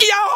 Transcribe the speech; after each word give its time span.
Jeg 0.00 0.35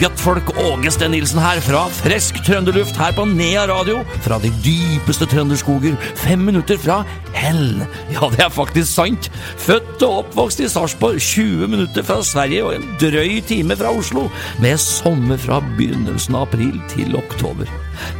guttfolk. 0.00 0.50
Åge 0.60 0.90
Steen 0.94 1.12
Nilsen 1.14 1.40
her 1.42 1.60
fra 1.64 1.84
frisk 2.00 2.40
trønderluft 2.46 2.98
her 3.00 3.12
på 3.16 3.26
Nea 3.28 3.66
radio. 3.70 4.00
Fra 4.24 4.40
de 4.42 4.50
dypeste 4.64 5.28
trønderskoger. 5.30 5.98
Fem 6.18 6.42
minutter 6.48 6.80
fra 6.80 7.02
hell. 7.36 7.82
Ja, 8.14 8.30
det 8.32 8.44
er 8.46 8.52
faktisk 8.54 8.90
sant. 8.92 9.30
Født 9.60 10.02
og 10.06 10.24
oppvokst 10.24 10.64
i 10.64 10.68
Sarpsborg. 10.72 11.20
20 11.20 11.68
minutter 11.70 12.06
fra 12.06 12.20
Sverige 12.26 12.64
og 12.66 12.76
en 12.78 12.88
drøy 13.02 13.40
time 13.46 13.76
fra 13.76 13.92
Oslo. 13.92 14.28
Med 14.62 14.80
sommer 14.80 15.40
fra 15.40 15.60
begynnelsen 15.76 16.38
av 16.38 16.48
april 16.48 16.80
til 16.92 17.16
oktober. 17.18 17.68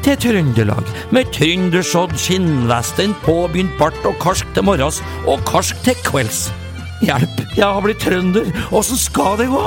Til 0.05 0.19
Trøndelag, 0.21 0.89
med 1.15 1.31
trøndersodd, 1.35 2.13
skinnvesten, 2.21 3.15
påbegynt 3.25 3.73
bart 3.81 3.97
og 4.05 4.19
karsk 4.21 4.49
til 4.55 4.69
morgens 4.69 5.01
og 5.27 5.41
karsk 5.49 5.81
til 5.87 5.97
kvelds. 6.05 6.51
Hjelp, 7.01 7.39
jeg 7.57 7.65
har 7.65 7.81
blitt 7.81 8.03
trønder, 8.05 8.51
åssen 8.77 8.99
skal 9.01 9.39
det 9.41 9.47
gå? 9.49 9.63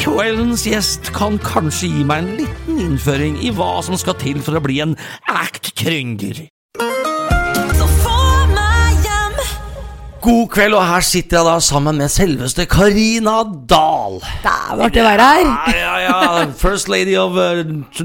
Kveldens 0.00 0.64
gjest 0.64 1.10
kan 1.12 1.36
kanskje 1.44 1.90
gi 1.92 2.06
meg 2.08 2.22
en 2.22 2.38
liten 2.38 2.80
innføring 2.86 3.36
i 3.44 3.52
hva 3.52 3.74
som 3.84 3.98
skal 4.00 4.16
til 4.22 4.40
for 4.40 4.56
å 4.56 4.64
bli 4.64 4.80
en 4.80 4.96
ækt 5.28 5.74
trønder. 5.82 6.46
God 10.22 10.48
kveld, 10.54 10.74
og 10.78 10.84
her 10.86 11.02
sitter 11.02 11.38
jeg 11.40 11.46
da 11.48 11.54
sammen 11.64 11.96
med 11.98 12.10
selveste 12.12 12.62
Karina 12.70 13.40
Dahl. 13.70 14.20
Dæven, 14.44 14.82
artig 14.86 15.02
å 15.02 15.06
være 15.08 15.24
her. 15.26 15.48
Ja, 15.74 15.94
ja, 16.04 16.12
ja. 16.38 16.44
First 16.60 16.86
lady 16.92 17.16
of 17.18 17.34
uh, 17.34 17.62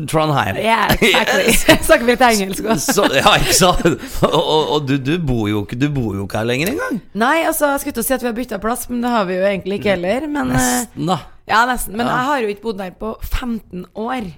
Trondheim. 0.09 0.58
Yeah, 0.58 0.95
exactly. 0.98 1.53
Snakker 1.88 2.08
vi 2.08 2.16
litt 2.16 2.25
engelsk? 2.25 2.72
Så, 2.81 3.05
ja, 3.13 3.35
ikke 3.38 3.53
sant? 3.59 3.86
Og, 4.25 4.33
og, 4.33 4.64
og 4.80 4.88
du, 4.89 4.95
du, 4.97 5.14
bor 5.22 5.45
jo 5.52 5.61
du 5.69 5.88
bor 5.94 6.17
jo 6.17 6.25
ikke 6.25 6.41
her 6.41 6.50
lenger 6.50 6.73
engang. 6.73 6.97
Nei, 7.22 7.36
altså, 7.45 7.69
jeg 7.75 7.86
skulle 7.86 8.00
til 8.00 8.06
å 8.06 8.09
si 8.09 8.17
at 8.17 8.25
vi 8.25 8.31
har 8.31 8.38
bytta 8.41 8.61
plass, 8.66 8.88
men 8.89 9.06
det 9.06 9.13
har 9.13 9.30
vi 9.30 9.38
jo 9.38 9.45
egentlig 9.52 9.78
ikke 9.81 9.94
heller. 9.94 10.25
Men, 10.28 10.56
eh, 10.58 10.66
Nesten, 10.81 11.08
da. 11.13 11.19
ja, 11.53 11.61
nesten. 11.69 11.95
Men 12.02 12.09
Ja. 12.09 12.17
jeg 12.17 12.31
har 12.31 12.41
jo 12.47 12.53
ikke 12.56 12.66
bodd 12.72 12.81
der 12.81 12.97
på 12.97 13.13
15 13.30 13.86
år. 13.94 14.31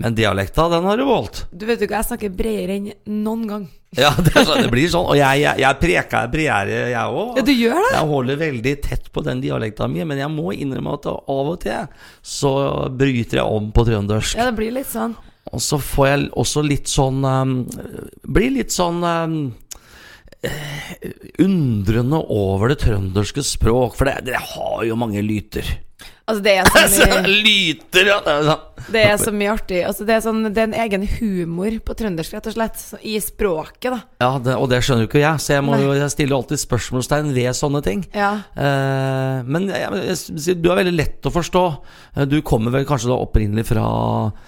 Men 0.00 0.16
dialekta, 0.16 0.68
den 0.72 0.86
har 0.88 0.96
du 0.96 1.04
valgt. 1.04 1.42
Du 1.52 1.66
vet 1.68 1.82
jo 1.82 1.84
ikke, 1.84 1.98
jeg 1.98 2.08
snakker 2.08 2.32
bredere 2.32 2.78
enn 2.78 2.88
noen 3.20 3.42
gang. 3.50 3.66
Ja, 3.98 4.12
det, 4.16 4.32
sånn, 4.32 4.62
det 4.64 4.70
blir 4.72 4.88
sånn. 4.88 5.08
Og 5.12 5.18
jeg, 5.18 5.42
jeg, 5.42 5.60
jeg 5.60 5.78
preker 5.82 6.30
bredere, 6.32 6.78
jeg 6.92 7.16
òg. 7.20 7.40
Ja, 7.40 7.44
du 7.44 7.52
gjør 7.52 7.76
det? 7.76 7.90
Jeg 7.96 8.10
holder 8.12 8.38
veldig 8.40 8.74
tett 8.86 9.10
på 9.12 9.24
den 9.26 9.42
dialekta 9.44 9.88
mi, 9.90 10.00
men 10.08 10.22
jeg 10.22 10.32
må 10.32 10.54
innrømme 10.56 10.94
at 10.96 11.08
av 11.10 11.50
og 11.52 11.58
til 11.64 12.06
så 12.24 12.52
bryter 12.96 13.42
jeg 13.42 13.58
om 13.58 13.68
på 13.76 13.84
trøndersk. 13.90 14.38
Ja, 14.40 14.48
det 14.48 14.56
blir 14.60 14.72
litt 14.78 14.88
sånn. 14.88 15.18
Og 15.50 15.64
så 15.64 15.80
får 15.82 16.08
jeg 16.08 16.30
også 16.38 16.62
litt 16.62 16.90
sånn 16.92 17.24
um, 17.24 17.54
Blir 18.28 18.52
litt 18.54 18.70
sånn 18.70 19.00
um, 19.02 19.38
undrende 21.42 22.20
over 22.32 22.70
det 22.70 22.80
trønderske 22.84 23.44
språk, 23.44 23.96
for 23.98 24.08
det, 24.08 24.30
det 24.30 24.40
har 24.54 24.84
jo 24.86 24.96
mange 25.00 25.24
lyter. 25.24 25.66
Altså, 26.30 26.42
det 26.46 26.54
er 26.62 26.68
så 26.94 27.06
mye, 27.10 27.36
lyter, 27.44 28.10
ja! 28.12 28.18
det 28.24 28.32
er 28.32 28.44
sånn. 28.46 28.66
det 28.94 29.02
er 29.10 29.16
så 29.20 29.32
mye 29.34 29.50
artig. 29.52 29.80
Altså, 29.86 30.06
det, 30.08 30.14
er 30.16 30.22
sånn, 30.24 30.40
det 30.48 30.62
er 30.62 30.68
en 30.70 30.76
egen 30.86 31.06
humor 31.18 31.76
på 31.84 31.96
trøndersk, 31.98 32.36
rett 32.38 32.48
og 32.50 32.54
slett. 32.56 32.84
I 33.02 33.16
språket, 33.24 33.90
da. 33.92 34.00
Ja, 34.22 34.30
det, 34.42 34.54
og 34.56 34.68
det 34.72 34.80
skjønner 34.86 35.04
jo 35.04 35.10
ikke 35.10 35.22
jeg, 35.24 35.42
så 35.42 35.56
jeg, 35.58 35.64
må, 35.66 35.76
jeg 35.98 36.12
stiller 36.14 36.38
alltid 36.38 36.62
spørsmålstegn 36.62 37.32
ved 37.36 37.58
sånne 37.58 37.82
ting. 37.86 38.04
Ja. 38.16 38.30
Eh, 38.54 39.40
men 39.50 39.68
jeg, 39.72 40.04
jeg, 40.14 40.56
du 40.62 40.70
er 40.72 40.80
veldig 40.82 40.94
lett 40.96 41.28
å 41.28 41.34
forstå. 41.34 41.64
Eh, 42.16 42.28
Du 42.30 42.38
kommer 42.46 42.72
vel 42.74 42.86
kanskje 42.88 43.10
da 43.12 43.18
opprinnelig 43.20 43.66
fra, 43.72 43.84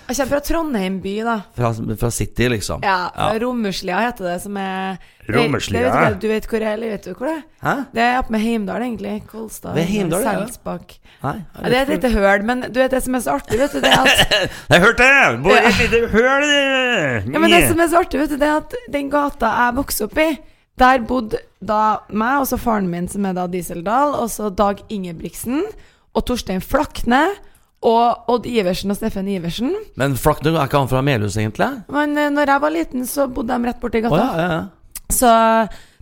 Jeg 0.09 0.17
kommer 0.21 0.33
fra 0.37 0.43
Trondheim 0.47 1.01
by, 1.05 1.17
da. 1.27 1.37
fra, 1.59 1.73
fra 1.99 2.11
City, 2.15 2.49
liksom? 2.55 2.85
Ja, 2.87 3.11
Rommerslia 3.43 4.01
heter 4.07 4.31
det, 4.33 4.39
som 4.47 4.57
er 4.61 5.03
Det, 5.23 5.35
det 5.39 5.83
vet 5.85 6.17
du, 6.19 6.27
vet 6.29 6.47
hvor 6.51 6.59
det 6.59 6.67
er, 6.67 6.73
eller 6.75 6.91
vet 6.97 7.05
du 7.07 7.13
hvor 7.15 7.29
det 7.29 7.35
er? 7.37 7.43
Hæ? 7.63 7.75
Det 7.95 8.03
er 8.03 8.17
oppe 8.19 8.35
med 8.35 8.41
Heimdal, 8.43 8.83
egentlig. 8.83 9.13
Kolstad. 9.31 9.77
Ved 9.77 9.85
Heimdal, 9.87 10.25
ja. 10.27 10.33
Selsbakk. 10.41 10.97
Ja, 11.23 11.35
det 11.63 11.77
er 11.77 11.83
et 11.83 11.93
lite 11.93 12.11
høl, 12.11 12.43
men 12.49 12.65
du 12.67 12.81
vet 12.81 12.91
det 12.91 13.03
som 13.05 13.15
er 13.15 13.23
så 13.23 13.37
artig, 13.39 13.61
vet 13.61 13.77
du, 13.77 13.79
det 13.85 13.93
er 13.93 14.03
at 14.03 14.33
Jeg 14.75 14.83
hørte 14.83 15.07
det! 15.07 15.29
Bor 15.45 15.55
i 15.55 15.61
et 15.69 15.79
lite 15.79 16.01
høl 16.11 16.49
Ja, 16.49 17.39
men 17.39 17.55
det 17.55 17.63
som 17.69 17.85
er 17.85 17.93
så 17.93 18.03
artig, 18.03 18.19
vet 18.25 18.35
du, 18.35 18.41
det 18.41 18.49
er 18.49 18.59
at 18.65 18.75
den 18.91 19.13
gata 19.13 19.53
jeg 19.61 19.77
vokste 19.79 20.09
opp 20.09 20.19
i, 20.19 20.29
der 20.83 21.07
bodde 21.07 21.39
da 21.63 21.81
meg, 22.11 22.43
og 22.43 22.51
så 22.51 22.59
faren 22.59 22.91
min, 22.91 23.07
som 23.09 23.29
er 23.29 23.39
da 23.39 23.47
Dieseldal, 23.47 24.17
og 24.19 24.27
så 24.33 24.51
Dag 24.51 24.83
Ingebrigtsen, 24.91 25.63
og 26.19 26.27
Torstein 26.27 26.65
Flakne, 26.65 27.29
og 27.83 28.31
Odd 28.31 28.47
Iversen 28.47 28.91
og 28.95 28.99
Steffen 28.99 29.31
Iversen. 29.31 29.73
Men 29.99 30.15
Flakne, 30.19 30.55
er 30.55 30.67
ikke 30.67 30.83
han 30.83 30.91
fra 30.91 31.03
Melhus, 31.07 31.39
egentlig? 31.39 31.71
Men 31.93 32.19
eh, 32.19 32.31
når 32.31 32.55
jeg 32.55 32.63
var 32.63 32.75
liten, 32.75 33.07
så 33.07 33.27
bodde 33.31 33.55
de 33.55 33.71
rett 33.71 33.83
borti 33.83 34.03
gata. 34.03 34.17
gata. 34.17 34.31
ja, 34.39 34.47
ja, 34.47 34.61
ja. 34.61 34.63
Så 35.13 35.33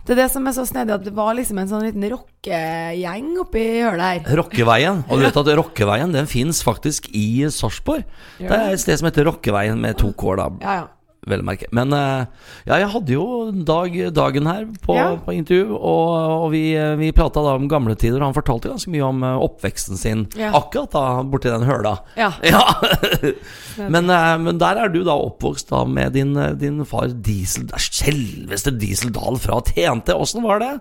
det 0.01 0.15
er 0.15 0.23
det 0.23 0.29
som 0.33 0.47
er 0.49 0.55
så 0.55 0.63
snedig, 0.65 0.95
at 0.95 1.03
det 1.05 1.13
var 1.13 1.35
liksom 1.37 1.59
en 1.61 1.69
sånn 1.69 1.83
liten 1.85 2.07
rockegjeng 2.09 3.27
oppi 3.43 3.65
hølet 3.83 4.25
her. 4.25 4.39
Rockeveien. 4.39 5.03
Og 5.07 5.19
du 5.19 5.27
vet 5.27 5.37
at 5.43 5.51
Rockeveien 5.59 6.15
den 6.15 6.29
fins 6.31 6.63
faktisk 6.65 7.11
i 7.13 7.45
Sarpsborg. 7.53 8.07
Det 8.39 8.49
er 8.49 8.73
et 8.73 8.81
sted 8.81 8.97
som 8.97 9.11
heter 9.11 9.29
Rockeveien 9.29 9.77
med 9.81 9.99
to 10.01 10.09
k, 10.17 10.33
da. 10.39 10.49
Ja, 10.63 10.79
ja. 10.81 10.89
Vel 11.29 11.43
å 11.43 11.45
merke. 11.45 11.67
Men 11.69 11.93
eh, 11.93 12.23
ja, 12.65 12.79
jeg 12.81 12.87
hadde 12.95 13.13
jo 13.13 13.25
Dag, 13.67 13.93
Dagen 14.15 14.47
her 14.49 14.63
på, 14.81 14.95
Ja. 14.97 15.11
på 15.21 15.35
intervju, 15.35 15.67
og, 15.77 16.13
og 16.17 16.47
vi, 16.55 16.63
eh, 16.73 16.95
vi 16.97 17.11
prata 17.13 17.43
da 17.45 17.53
om 17.59 17.67
gamle 17.69 17.93
tider. 17.93 18.17
Og 18.17 18.31
han 18.31 18.37
fortalte 18.37 18.71
ganske 18.71 18.89
mye 18.89 19.05
om 19.05 19.21
eh, 19.27 19.43
oppveksten 19.45 19.99
sin 20.01 20.23
Ja. 20.39 20.49
akkurat 20.57 20.95
da 20.95 21.03
borti 21.21 21.51
den 21.53 21.67
høla. 21.69 21.99
Ja. 22.17 22.31
Ja. 22.51 23.85
men, 23.87 24.09
men 24.43 24.57
der 24.59 24.81
er 24.81 24.89
du 24.91 24.99
da 25.07 25.13
oppvokst 25.15 25.69
da 25.69 25.85
med 25.87 26.11
din, 26.17 26.33
din 26.59 26.81
far 26.85 27.07
Diesel 27.07 27.69
Selveste 27.79 28.73
Diesel 28.75 29.13
Dahl 29.15 29.37
fra 29.39 29.61
TNT. 29.63 30.11
Åssen 30.17 30.43
var 30.43 30.59
det? 30.59 30.73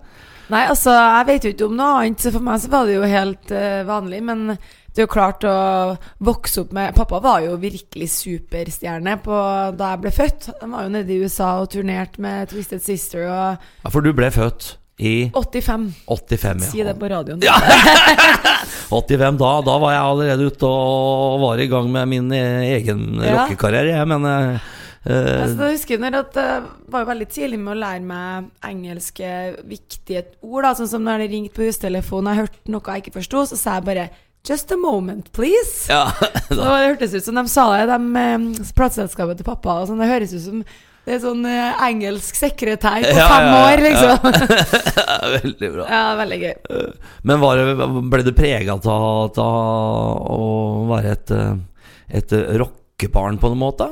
Nei, 0.50 0.64
altså, 0.66 0.90
jeg 0.90 1.26
vet 1.28 1.44
jo 1.46 1.52
ikke 1.54 1.68
om 1.68 1.76
noe 1.78 2.00
annet, 2.00 2.24
for 2.34 2.42
meg 2.42 2.58
så 2.64 2.70
var 2.72 2.88
det 2.88 2.96
jo 2.96 3.06
helt 3.06 3.52
uh, 3.54 3.82
vanlig. 3.86 4.18
Men 4.26 4.56
det 5.00 5.06
er 5.06 5.08
jo 5.08 5.14
klart 5.14 5.44
å 5.48 5.52
vokse 6.28 6.60
opp 6.60 6.74
med 6.76 6.92
Pappa 6.92 7.22
var 7.24 7.40
jo 7.46 7.54
virkelig 7.60 8.10
superstjerne 8.12 9.14
på, 9.24 9.36
da 9.78 9.94
jeg 9.94 10.02
ble 10.02 10.12
født. 10.12 10.48
Han 10.60 10.74
var 10.76 10.84
jo 10.84 10.92
nede 10.92 11.14
i 11.14 11.22
USA 11.24 11.54
og 11.62 11.70
turnerte 11.72 12.20
med 12.20 12.50
Twisted 12.52 12.84
Sister 12.84 13.24
og 13.30 13.64
Ja, 13.80 13.92
For 13.94 14.04
du 14.04 14.10
ble 14.12 14.28
født 14.34 14.74
i 15.00 15.30
85. 15.32 15.86
85, 16.04 16.60
ja. 16.66 16.68
Si 16.68 16.84
det 16.84 16.92
på 17.00 17.08
radioen. 17.08 17.40
Ja. 17.40 17.56
85, 18.92 19.40
da, 19.40 19.54
da 19.64 19.78
var 19.80 19.94
jeg 19.96 20.04
allerede 20.10 20.50
ute 20.52 20.68
og 20.68 21.40
var 21.46 21.64
i 21.64 21.70
gang 21.72 21.88
med 21.96 22.12
min 22.12 22.28
eh, 22.36 22.76
egen 22.76 23.06
Ja. 23.24 23.38
rockekarriere, 23.40 23.96
jeg, 23.96 24.10
men 24.12 24.28
eh, 24.28 24.68
Altså, 25.08 25.54
jeg 25.64 25.78
husker 25.78 25.96
når 26.02 26.16
at 26.18 26.34
Det 26.36 26.46
var 26.92 27.06
jo 27.06 27.08
veldig 27.08 27.26
tidlig 27.32 27.56
med 27.62 27.72
å 27.72 27.80
lære 27.80 28.04
meg 28.04 28.50
engelske 28.68 29.30
viktige 29.64 30.26
ord. 30.44 30.66
Da. 30.66 30.74
Sånn 30.76 30.90
som 30.92 31.06
når 31.08 31.22
det 31.24 31.30
ringte 31.32 31.56
på 31.56 31.64
hustelefonen 31.70 32.28
og 32.28 32.34
jeg 32.36 32.42
hørte 32.44 32.74
noe 32.74 32.84
jeg 32.98 33.06
ikke 33.06 33.14
forsto, 33.16 33.46
så 33.48 33.56
sa 33.56 33.78
jeg 33.78 33.88
bare 33.88 34.10
'Just 34.46 34.72
a 34.72 34.76
moment, 34.76 35.32
please'. 35.32 35.88
ja, 35.88 36.10
Så 36.48 36.60
det 36.60 36.86
hørtes 36.86 37.14
ut 37.14 37.24
som 37.24 37.34
de 37.36 37.48
sa 37.48 37.66
det, 37.76 37.90
de 37.92 38.22
eh, 38.22 38.70
plateselskapet 38.76 39.40
til 39.40 39.46
pappa. 39.46 39.82
Sånn, 39.86 40.00
det 40.00 40.08
høres 40.08 40.32
ut 40.32 40.44
som 40.46 40.62
det 41.10 41.14
er 41.16 41.20
sånn 41.22 41.46
eh, 41.48 41.80
engelsk 41.86 42.36
sekretær 42.36 43.00
på 43.02 43.14
fem 43.16 43.46
år, 43.56 43.80
liksom. 43.82 44.26
Veldig 45.40 45.70
bra. 45.72 45.86
Ja, 45.88 46.02
veldig 46.20 46.38
gøy. 46.42 46.52
Men 47.26 47.40
var 47.40 47.56
det, 47.58 47.88
ble 48.12 48.20
du 48.26 48.30
prega 48.36 48.76
av 48.76 49.40
å 49.40 50.50
være 50.90 51.14
et, 51.16 51.32
eh, 51.34 51.56
et 52.20 52.36
rockebarn 52.60 53.40
på 53.40 53.50
noen 53.50 53.62
måte? 53.64 53.88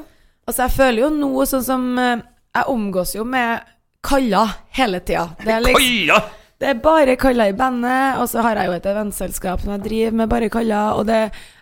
Altså, 0.48 0.66
jeg 0.66 0.76
føler 0.76 1.02
jo 1.06 1.10
nå 1.16 1.48
sånn 1.48 1.64
som 1.64 1.88
eh, 2.00 2.20
Jeg 2.56 2.72
omgås 2.72 3.16
jo 3.16 3.24
med 3.28 3.64
Kalla 4.04 4.44
hele 4.78 5.00
tida. 5.04 5.26
Liksom 5.42 5.74
Kaja! 5.74 6.20
Det 6.58 6.66
er 6.66 6.78
bare 6.82 7.14
Kalla 7.14 7.44
i 7.46 7.54
bandet, 7.54 8.18
og 8.18 8.26
så 8.26 8.42
har 8.42 8.58
jeg 8.58 8.66
jo 8.66 8.74
et 8.74 8.86
eventselskap 8.90 9.60
som 9.62 9.76
jeg 9.76 9.84
driver 9.84 10.16
med 10.18 10.30
bare 10.32 10.48
Kalla. 10.50 10.80
Og 10.98 11.04
det, 11.06 11.20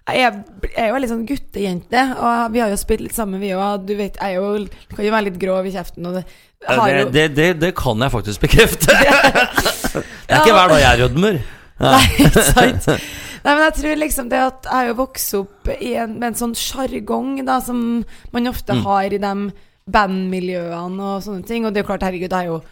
jeg 0.08 0.22
er, 0.24 0.38
jeg 0.64 0.80
er 0.80 0.88
jo 0.88 0.94
veldig 0.96 1.10
sånn 1.10 1.26
guttejente, 1.28 2.04
og 2.16 2.54
vi 2.54 2.62
har 2.62 2.72
jo 2.72 2.78
spilt 2.80 3.04
litt 3.04 3.16
sammen, 3.16 3.42
vi 3.42 3.52
òg. 3.52 3.84
Du 3.84 3.92
vet, 3.98 4.16
jeg 4.16 4.38
er 4.38 4.40
jo, 4.40 4.64
kan 4.94 5.04
jo 5.04 5.12
være 5.12 5.28
litt 5.28 5.36
grov 5.42 5.68
i 5.68 5.74
kjeften, 5.74 6.08
og 6.08 6.16
det 6.16 6.24
har 6.64 6.94
det, 6.96 7.04
det, 7.12 7.26
det, 7.36 7.48
det 7.60 7.70
kan 7.76 8.00
jeg 8.00 8.14
faktisk 8.14 8.46
bekrefte. 8.46 8.96
det 9.04 10.32
er 10.32 10.40
ikke 10.40 10.56
hver 10.56 10.72
dag 10.72 10.80
jeg 10.80 11.02
rødmer. 11.02 11.38
Nei, 11.84 12.02
ikke 12.24 12.46
sant? 12.48 12.88
Nei, 13.44 13.52
men 13.52 13.62
jeg 13.66 13.76
tror 13.76 14.00
liksom 14.00 14.32
det 14.32 14.40
at 14.42 14.64
jeg 14.64 14.74
har 14.74 14.88
jo 14.88 14.96
vokst 15.02 15.36
opp 15.38 15.68
i 15.76 15.92
en, 16.00 16.16
med 16.16 16.32
en 16.32 16.40
sånn 16.40 16.56
sjargong 16.56 17.44
som 17.62 17.84
man 18.32 18.50
ofte 18.50 18.80
har 18.80 19.12
i 19.12 19.20
de 19.22 19.34
bandmiljøene 19.92 21.12
og 21.12 21.22
sånne 21.22 21.46
ting. 21.46 21.68
Og 21.68 21.70
det 21.70 21.82
er 21.82 21.84
jo 21.84 21.90
klart, 21.92 22.08
herregud, 22.08 22.32
jeg 22.32 22.48
er 22.48 22.54
jo 22.54 22.62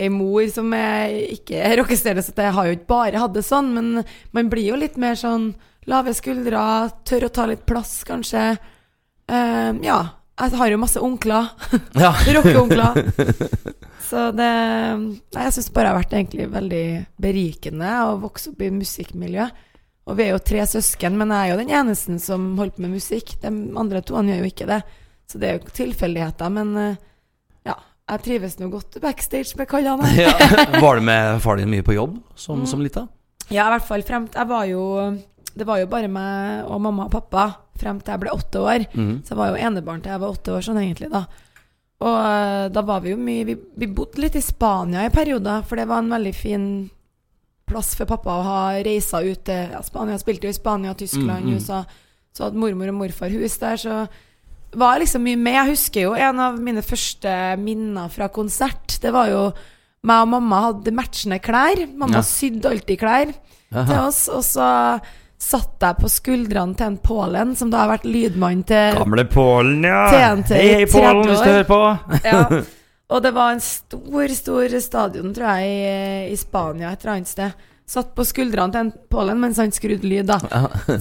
ei 0.00 0.10
mor 0.12 0.46
som 0.52 0.72
er 0.76 1.14
ikke 1.36 1.58
er 1.60 1.76
rockestjerne, 1.80 2.24
så 2.24 2.34
jeg 2.36 2.54
har 2.56 2.68
jo 2.68 2.76
ikke 2.78 2.90
bare 2.90 3.20
hatt 3.22 3.34
det 3.36 3.44
sånn, 3.46 3.72
men 3.76 4.04
man 4.36 4.52
blir 4.52 4.72
jo 4.72 4.78
litt 4.80 4.96
mer 5.00 5.18
sånn 5.18 5.52
lave 5.90 6.14
skuldre, 6.16 6.62
tør 7.08 7.26
å 7.28 7.34
ta 7.34 7.46
litt 7.50 7.66
plass, 7.68 8.00
kanskje. 8.08 8.54
Uh, 9.30 9.76
ja. 9.84 10.00
Jeg 10.40 10.56
har 10.56 10.70
jo 10.72 10.80
masse 10.80 11.00
onkler. 11.04 11.50
Ja. 12.00 12.14
Rockeonkler. 12.36 12.94
Så 14.08 14.30
det 14.32 14.46
Nei, 14.48 15.42
jeg 15.44 15.52
syns 15.54 15.68
bare 15.74 15.90
det 15.90 15.90
har 15.90 15.98
vært 15.98 16.14
egentlig 16.16 16.46
veldig 16.50 16.86
berikende 17.20 17.90
å 18.06 18.14
vokse 18.22 18.54
opp 18.54 18.62
i 18.64 18.70
musikkmiljø. 18.72 19.50
Og 20.08 20.16
vi 20.16 20.24
er 20.24 20.32
jo 20.32 20.40
tre 20.42 20.64
søsken, 20.66 21.18
men 21.20 21.34
jeg 21.34 21.44
er 21.44 21.52
jo 21.52 21.60
den 21.60 21.74
eneste 21.76 22.16
som 22.24 22.48
holder 22.56 22.72
på 22.78 22.86
med 22.86 22.96
musikk. 22.96 23.36
De 23.42 23.52
andre 23.52 24.00
to 24.00 24.16
han 24.16 24.32
gjør 24.32 24.40
jo 24.40 24.50
ikke 24.50 24.70
det. 24.70 24.80
Så 25.28 25.38
det 25.38 25.50
er 25.50 25.58
jo 25.58 25.74
tilfeldigheter, 25.76 26.56
men 26.56 26.72
ja. 26.80 26.96
Jeg 28.10 28.22
trives 28.26 28.56
nå 28.58 28.68
godt 28.72 28.98
backstage 29.02 29.56
med 29.58 29.68
kallene. 29.70 30.08
Ja. 30.18 30.32
Var 30.82 30.98
du 30.98 31.06
med 31.06 31.40
far 31.44 31.60
din 31.60 31.70
mye 31.70 31.84
på 31.86 31.94
jobb 31.94 32.18
som, 32.34 32.64
som 32.66 32.82
lita? 32.82 33.06
Ja, 33.50 33.66
i 33.68 33.72
hvert 33.74 33.86
fall 33.86 34.02
frem 34.06 34.28
til 34.30 34.38
Jeg 34.38 34.46
var 34.50 34.66
jo 34.70 34.82
Det 35.58 35.66
var 35.66 35.80
jo 35.80 35.88
bare 35.90 36.06
meg 36.10 36.68
og 36.70 36.78
mamma 36.84 37.08
og 37.08 37.14
pappa 37.14 37.48
frem 37.80 37.98
til 38.04 38.12
jeg 38.12 38.20
ble 38.22 38.32
åtte 38.34 38.60
år. 38.60 38.82
Mm. 38.92 39.14
Så 39.24 39.32
jeg 39.32 39.38
var 39.40 39.50
jo 39.54 39.62
enebarn 39.70 40.02
til 40.04 40.12
jeg 40.12 40.20
var 40.20 40.34
åtte 40.34 40.52
år, 40.52 40.64
sånn 40.66 40.80
egentlig, 40.82 41.08
da. 41.10 41.22
Og 42.00 42.16
eh, 42.16 42.66
da 42.72 42.82
var 42.84 43.00
vi 43.04 43.12
jo 43.14 43.18
mye 43.20 43.46
Vi, 43.48 43.54
vi 43.82 43.88
bodde 43.92 44.20
litt 44.20 44.36
i 44.36 44.42
Spania 44.44 45.06
i 45.08 45.12
perioder, 45.12 45.62
for 45.68 45.80
det 45.80 45.86
var 45.88 46.02
en 46.04 46.12
veldig 46.12 46.32
fin 46.36 46.66
plass 47.70 47.94
for 47.96 48.08
pappa 48.10 48.34
å 48.36 48.44
ha 48.44 48.60
reisa 48.84 49.20
ut 49.22 49.44
til 49.46 49.74
ja, 49.74 49.80
Spania. 49.86 50.16
Jeg 50.18 50.24
spilte 50.24 50.48
jo 50.48 50.52
i 50.54 50.58
Spania, 50.58 50.94
Tyskland, 50.98 51.46
Mm, 51.46 51.52
mm. 51.54 51.56
USA. 51.56 51.82
Så 52.34 52.44
hadde 52.46 52.60
mormor 52.62 52.90
og 52.92 52.98
morfar 53.00 53.32
hus 53.34 53.56
der, 53.62 53.78
så 53.80 53.94
var 54.72 54.98
liksom 55.02 55.22
mye 55.26 55.36
med. 55.40 55.54
Jeg 55.58 55.70
husker 55.74 56.04
jo 56.06 56.14
en 56.14 56.40
av 56.40 56.58
mine 56.62 56.82
første 56.86 57.32
minner 57.58 58.08
fra 58.12 58.28
konsert. 58.28 58.98
Det 59.02 59.12
var 59.14 59.28
jo 59.32 59.44
meg 60.06 60.22
og 60.24 60.28
mamma 60.32 60.60
hadde 60.68 60.92
matchende 60.96 61.40
klær. 61.42 61.82
Mamma 61.96 62.20
Ja. 62.20 62.26
sydde 62.26 62.70
alltid 62.70 62.98
klær 63.00 63.32
til 63.34 63.96
oss. 63.98 64.28
Og 64.28 64.42
så 64.46 65.00
satt 65.40 65.80
jeg 65.80 65.96
på 66.00 66.08
skuldrene 66.12 66.76
til 66.76 66.86
en 66.86 66.98
Pålen, 66.98 67.54
som 67.56 67.70
da 67.72 67.78
har 67.86 67.96
vært 67.98 68.04
lydmann 68.04 68.62
til 68.68 68.98
Gamle 68.98 69.24
Pålen, 69.24 69.82
ja. 69.88 70.02
TNT 70.12 70.50
Hei, 70.54 70.68
hei, 70.74 70.84
Pålen, 70.86 71.22
hvis 71.30 71.40
du 71.40 71.48
hører 71.48 71.64
på. 71.64 71.80
ja. 72.24 72.42
Og 73.10 73.22
det 73.24 73.32
var 73.34 73.50
en 73.56 73.60
stor, 73.64 74.28
stor 74.36 74.68
stadion, 74.80 75.32
tror 75.34 75.56
jeg, 75.58 75.70
i, 76.28 76.32
i 76.32 76.36
Spania 76.38 76.92
et 76.92 77.00
eller 77.02 77.16
annet 77.16 77.26
sted. 77.26 77.50
Satt 77.90 78.12
på 78.14 78.22
skuldrene 78.22 78.70
til 78.70 78.84
en 78.84 78.90
Pålen 79.10 79.40
mens 79.42 79.58
han 79.58 79.72
skrudde 79.74 80.06
lyd, 80.06 80.28
da. 80.28 80.36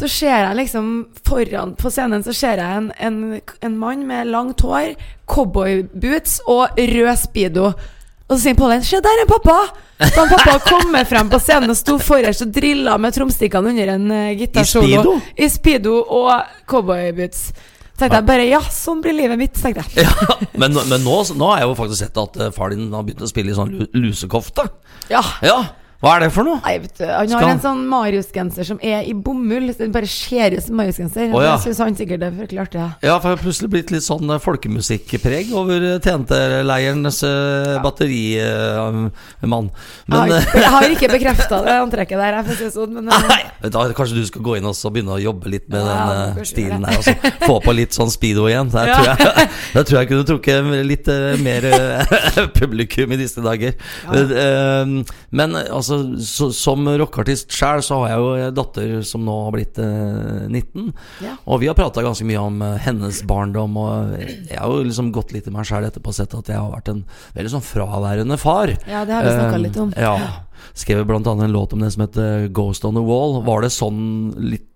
Så 0.01 0.07
ser 0.09 0.31
jeg 0.47 0.55
liksom 0.57 0.87
foran 1.27 1.75
på 1.77 1.91
scenen 1.93 2.23
så 2.25 2.33
ser 2.33 2.57
jeg 2.63 2.79
en, 2.79 2.87
en, 2.97 3.19
en 3.61 3.75
mann 3.77 4.07
med 4.09 4.31
langt 4.33 4.63
hår, 4.65 4.95
cowboyboots 5.29 6.39
og 6.49 6.79
rød 6.79 7.11
speedo. 7.21 7.69
Og 8.29 8.35
så 8.37 8.39
sier 8.43 8.57
Pålen 8.57 8.83
'Se, 8.85 8.99
der 9.01 9.21
er 9.23 9.29
pappa!' 9.29 9.69
Så 9.99 10.15
han 10.15 10.29
pappa 10.29 10.59
kommer 10.65 11.05
frem 11.05 11.29
på 11.29 11.39
scenen 11.41 11.69
og 11.73 11.77
sto 11.77 11.97
forrest 12.01 12.41
og 12.45 12.53
drilla 12.55 12.97
med 12.97 13.13
tromstikkene 13.13 13.69
under 13.73 13.89
en 13.95 14.11
uh, 14.11 14.29
gitarsolo. 14.37 15.17
I, 15.35 15.45
I 15.45 15.49
speedo 15.49 15.97
og 16.05 16.31
cowboyboots. 16.69 17.41
Så 17.93 18.05
tenkte 18.05 18.21
jeg 18.21 18.27
bare 18.29 18.45
ja, 18.47 18.61
sånn 18.71 19.01
blir 19.03 19.13
livet 19.17 19.37
mitt, 19.41 19.57
tenkte 19.59 19.83
jeg. 19.83 20.05
Ja, 20.07 20.37
men, 20.61 20.77
men 20.87 21.03
nå, 21.03 21.17
nå 21.35 21.49
har 21.51 21.65
jeg 21.65 21.67
jo 21.67 21.75
faktisk 21.81 21.99
sett 22.05 22.17
at 22.21 22.37
uh, 22.39 22.49
far 22.55 22.71
din 22.71 22.87
har 22.95 23.03
begynt 23.03 23.25
å 23.25 23.29
spille 23.29 23.51
i 23.51 23.57
sånn 23.57 23.73
lu- 23.75 23.89
lusekofte. 24.07 24.69
Ja. 25.11 25.19
Ja, 25.43 25.57
hva 25.99 26.13
er 26.15 26.19
det 26.23 26.29
for 26.31 26.47
noe? 26.47 26.61
Nei, 26.63 26.77
vet 26.79 26.93
du, 26.95 27.03
han 27.03 27.27
har 27.27 27.41
Skal- 27.41 27.49
en 27.51 27.59
sånn 27.59 27.79
Marius-genser 27.91 28.63
som 28.63 28.77
er 28.81 29.01
i 29.03 29.11
bomull. 29.13 29.73
Den 29.75 29.91
bare 29.91 30.07
ser 30.07 30.53
ut 30.55 30.63
som 30.63 30.77
Marius-genser. 30.79 31.33
Å, 31.35 31.41
ja. 31.43 31.55
Det 31.57 31.65
syns 31.65 31.81
han 31.83 31.95
sikkert 31.99 32.23
er 32.23 32.31
fryktelig 32.37 32.61
artig. 32.63 32.79
Ja. 32.79 32.89
Ja, 33.03 33.17
for 33.19 33.29
det 33.29 33.37
har 33.37 33.43
plutselig 33.43 33.69
blitt 33.73 33.91
litt 33.91 34.05
sånn 34.05 34.29
eh, 34.31 34.39
folkemusikkpreg 34.39 35.51
over 35.59 35.83
eh, 35.89 35.97
TNT-leirens 36.05 37.19
uh, 37.27 37.81
batterimann. 37.83 39.69
men 40.07 40.17
Jeg 40.17 40.19
har, 40.19 40.27
eh, 40.29 40.41
ikke- 40.45 40.61
jeg 40.61 40.71
har 40.71 40.83
ikke 40.95 41.09
bekrefta 41.11 41.59
det 41.65 41.75
antrekket 41.81 42.17
der, 42.17 42.33
jeg 42.39 42.45
får 42.45 42.55
si 42.55 42.63
det 42.63 42.73
sånn, 42.73 42.93
men 42.93 43.09
eh, 43.09 43.27
Nei, 43.29 43.69
da, 43.69 43.83
kanskje 43.93 44.15
du 44.15 44.25
skal 44.25 44.41
gå 44.41 44.57
inn 44.57 44.65
og 44.65 44.75
så 44.75 44.91
begynne 44.91 45.17
å 45.17 45.21
jobbe 45.21 45.49
litt 45.51 45.67
med 45.69 45.79
Ja, 45.83 45.97
den 46.07 46.21
eh, 46.29 46.35
kanskje 46.39 46.53
stilen 46.53 46.81
der. 46.87 46.95
Altså, 46.95 47.33
få 47.45 47.59
på 47.63 47.75
litt 47.75 47.91
sånn 47.91 48.09
speedo 48.13 48.47
igjen. 48.47 48.71
Der, 48.71 48.93
tror 48.93 49.05
jeg, 49.11 49.49
der 49.75 49.83
tror 49.83 49.99
jeg 49.99 50.07
kunne 50.13 50.25
trukket 50.31 50.85
litt 50.87 51.07
eh, 51.11 51.35
mer 51.43 51.65
eh, 51.65 52.47
publikum 52.59 53.11
i 53.11 53.19
disse 53.19 53.43
dager. 53.43 53.75
Eh, 54.13 54.33
eh, 54.45 54.85
men 55.31 55.55
eh, 55.59 55.67
altså, 55.95 56.25
så, 56.25 56.49
som 56.55 56.87
rockeartist 57.01 57.53
sjøl, 57.55 57.83
så 57.85 58.01
har 58.01 58.13
jeg 58.13 58.23
jo 58.23 58.29
en 58.47 58.57
datter 58.57 58.93
som 59.07 59.25
nå 59.27 59.35
har 59.45 59.55
blitt 59.55 59.79
eh, 59.83 60.45
19. 60.47 60.91
Ja. 61.25 61.35
Og 61.45 61.61
vi 61.63 61.69
har 61.71 61.77
prata 61.77 62.03
ganske 62.05 62.27
mye 62.27 62.41
om 62.41 62.61
eh, 62.65 62.77
hennes 62.85 63.21
barndom, 63.29 63.77
og 63.81 64.15
jeg 64.19 64.57
har 64.57 64.69
jo 64.69 64.85
liksom 64.87 65.11
gått 65.15 65.33
litt 65.35 65.49
i 65.49 65.53
meg 65.55 65.67
sjæl 65.69 65.87
etterpå 65.89 66.13
og 66.13 66.19
sett 66.19 66.37
at 66.37 66.51
jeg 66.51 66.59
har 66.59 66.71
vært 66.73 66.93
en 66.93 67.03
veldig 67.37 67.53
sånn 67.57 67.65
fraværende 67.65 68.39
far. 68.39 68.73
ja, 68.87 69.05
det 69.05 69.17
har 69.17 69.27
vi 69.27 69.35
snakka 69.35 69.59
Eh, 69.59 69.63
litt 69.65 69.77
om. 69.77 69.93
Ja. 69.97 70.15
Skrev 70.73 71.09
annet 71.09 71.27
en 71.27 71.51
låt 71.51 71.73
om 71.73 71.79
det 71.79 71.91
som 71.91 72.03
heter 72.05 72.47
Ghost 72.47 72.85
on 72.85 72.95
the 72.95 73.03
Wall. 73.03 73.41
Var 73.43 73.61
det 73.61 73.71
sånn 73.73 74.33
litt 74.37 74.68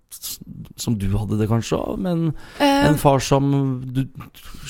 som 0.80 0.96
du 0.98 1.06
hadde 1.14 1.38
det, 1.40 1.48
kanskje? 1.50 1.78
òg, 1.78 1.98
Men 2.04 2.26
uh, 2.60 2.64
en 2.64 2.98
far 3.00 3.22
som 3.24 3.50
du 3.94 4.04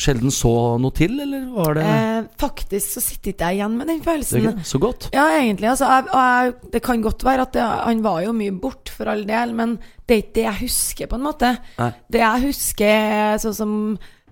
sjelden 0.00 0.32
så 0.34 0.52
noe 0.82 0.94
til, 0.96 1.16
eller 1.24 1.46
var 1.54 1.78
det, 1.78 1.84
uh, 1.86 2.30
faktisk 2.40 2.96
så 2.96 3.04
sitter 3.04 3.34
ikke 3.34 3.50
jeg 3.50 3.60
igjen 3.60 3.76
med 3.78 3.90
den 3.90 4.00
det 4.00 4.08
følelsen. 4.08 4.48
ikke 4.50 4.68
så 4.72 4.82
godt? 4.82 5.08
Ja, 5.16 5.28
egentlig. 5.38 5.70
Altså, 5.72 5.90
jeg, 5.90 6.08
og 6.10 6.24
jeg, 6.24 6.56
det 6.74 6.82
kan 6.88 7.04
godt 7.04 7.24
være 7.26 7.46
at 7.48 7.54
det, 7.56 7.68
han 7.88 8.02
var 8.04 8.24
jo 8.26 8.34
mye 8.36 8.56
bort, 8.56 8.92
for 8.94 9.10
all 9.10 9.24
del, 9.28 9.54
men 9.56 9.78
det 10.04 10.16
er 10.16 10.24
ikke 10.24 10.36
det 10.38 10.48
jeg 10.48 10.60
husker, 10.64 11.10
på 11.10 11.18
en 11.18 11.26
måte. 11.26 11.54
Nei. 11.78 11.92
Det 12.12 12.20
jeg 12.22 12.44
husker, 12.48 13.08
er 13.14 13.40
sånn 13.42 13.56
som 13.56 13.72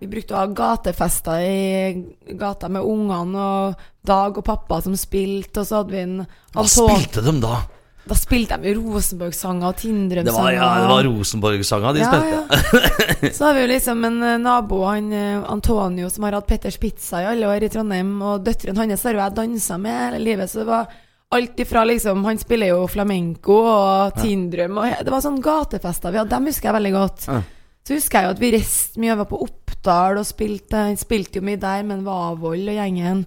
vi 0.02 0.08
brukte 0.10 0.34
å 0.34 0.40
ha 0.40 0.48
gatefester 0.50 1.44
i 1.46 2.34
gata 2.38 2.70
med 2.72 2.82
ungene, 2.82 3.38
og 3.38 3.88
Dag 4.02 4.34
og 4.34 4.42
pappa 4.42 4.80
som 4.82 4.96
spilte, 4.98 5.62
og 5.62 5.68
så 5.68 5.78
hadde 5.78 5.94
vi 5.94 6.00
en 6.02 6.16
Hva 6.56 6.64
spilte 6.66 7.22
de 7.22 7.36
da? 7.38 7.60
Da 8.02 8.16
spilte 8.18 8.56
de 8.58 8.72
jo 8.72 8.80
Rosenborg-sanger 8.80 9.68
og 9.68 9.76
Det 9.76 9.84
var, 9.86 9.92
Tindrøm-sanger. 9.94 10.56
ja, 10.56 10.70
det 10.82 10.88
var 10.90 11.04
Rosenborg-sanger 11.06 11.94
de 11.94 12.00
Ja, 12.02 12.08
spilte. 12.10 13.30
Så 13.36 13.44
har 13.46 13.54
vi 13.54 13.60
jo 13.62 13.68
liksom 13.70 14.04
en 14.08 14.16
eh, 14.26 14.38
nabo, 14.42 14.80
han 14.88 15.12
eh, 15.14 15.44
Antonio, 15.52 16.08
som 16.10 16.24
har 16.26 16.34
hatt 16.40 16.48
Petters 16.50 16.78
Pizza 16.82 17.20
i 17.22 17.28
alle 17.30 17.46
år 17.46 17.62
i 17.62 17.70
Trondheim, 17.70 18.10
og 18.26 18.42
døtrene 18.42 18.82
hans 18.82 19.04
har 19.06 19.14
jo 19.14 19.22
jeg 19.22 19.36
dansa 19.36 19.78
med 19.78 19.94
hele 20.00 20.18
livet, 20.24 20.50
så 20.50 20.64
det 20.64 20.66
var 20.72 20.90
alt 21.32 21.60
ifra 21.64 21.84
liksom 21.88 22.24
Han 22.26 22.36
spiller 22.42 22.72
jo 22.74 22.82
flamenco 22.92 23.54
og 23.64 24.18
Tindrøm, 24.18 24.80
og 24.82 25.04
det 25.06 25.14
var 25.14 25.22
sånn 25.24 25.38
gatefester 25.44 26.12
vi 26.12 26.20
hadde, 26.20 26.34
dem 26.34 26.50
husker 26.50 26.68
jeg 26.72 26.76
veldig 26.80 26.92
godt. 26.96 27.28
Ja. 27.30 27.38
Så 27.86 27.96
husker 28.00 28.18
jeg 28.18 28.26
jo 28.28 28.34
at 28.34 28.42
vi 28.42 28.50
reiste 28.56 29.00
mye, 29.02 29.14
var 29.22 29.30
på 29.30 29.40
Oppdal 29.46 30.18
og 30.20 30.26
spilte 30.28 30.82
Han 30.90 30.98
spilte 31.00 31.38
jo 31.40 31.46
mye 31.46 31.58
der, 31.62 31.86
men 31.86 32.02
Vavoll 32.06 32.66
og 32.66 32.76
gjengen. 32.82 33.22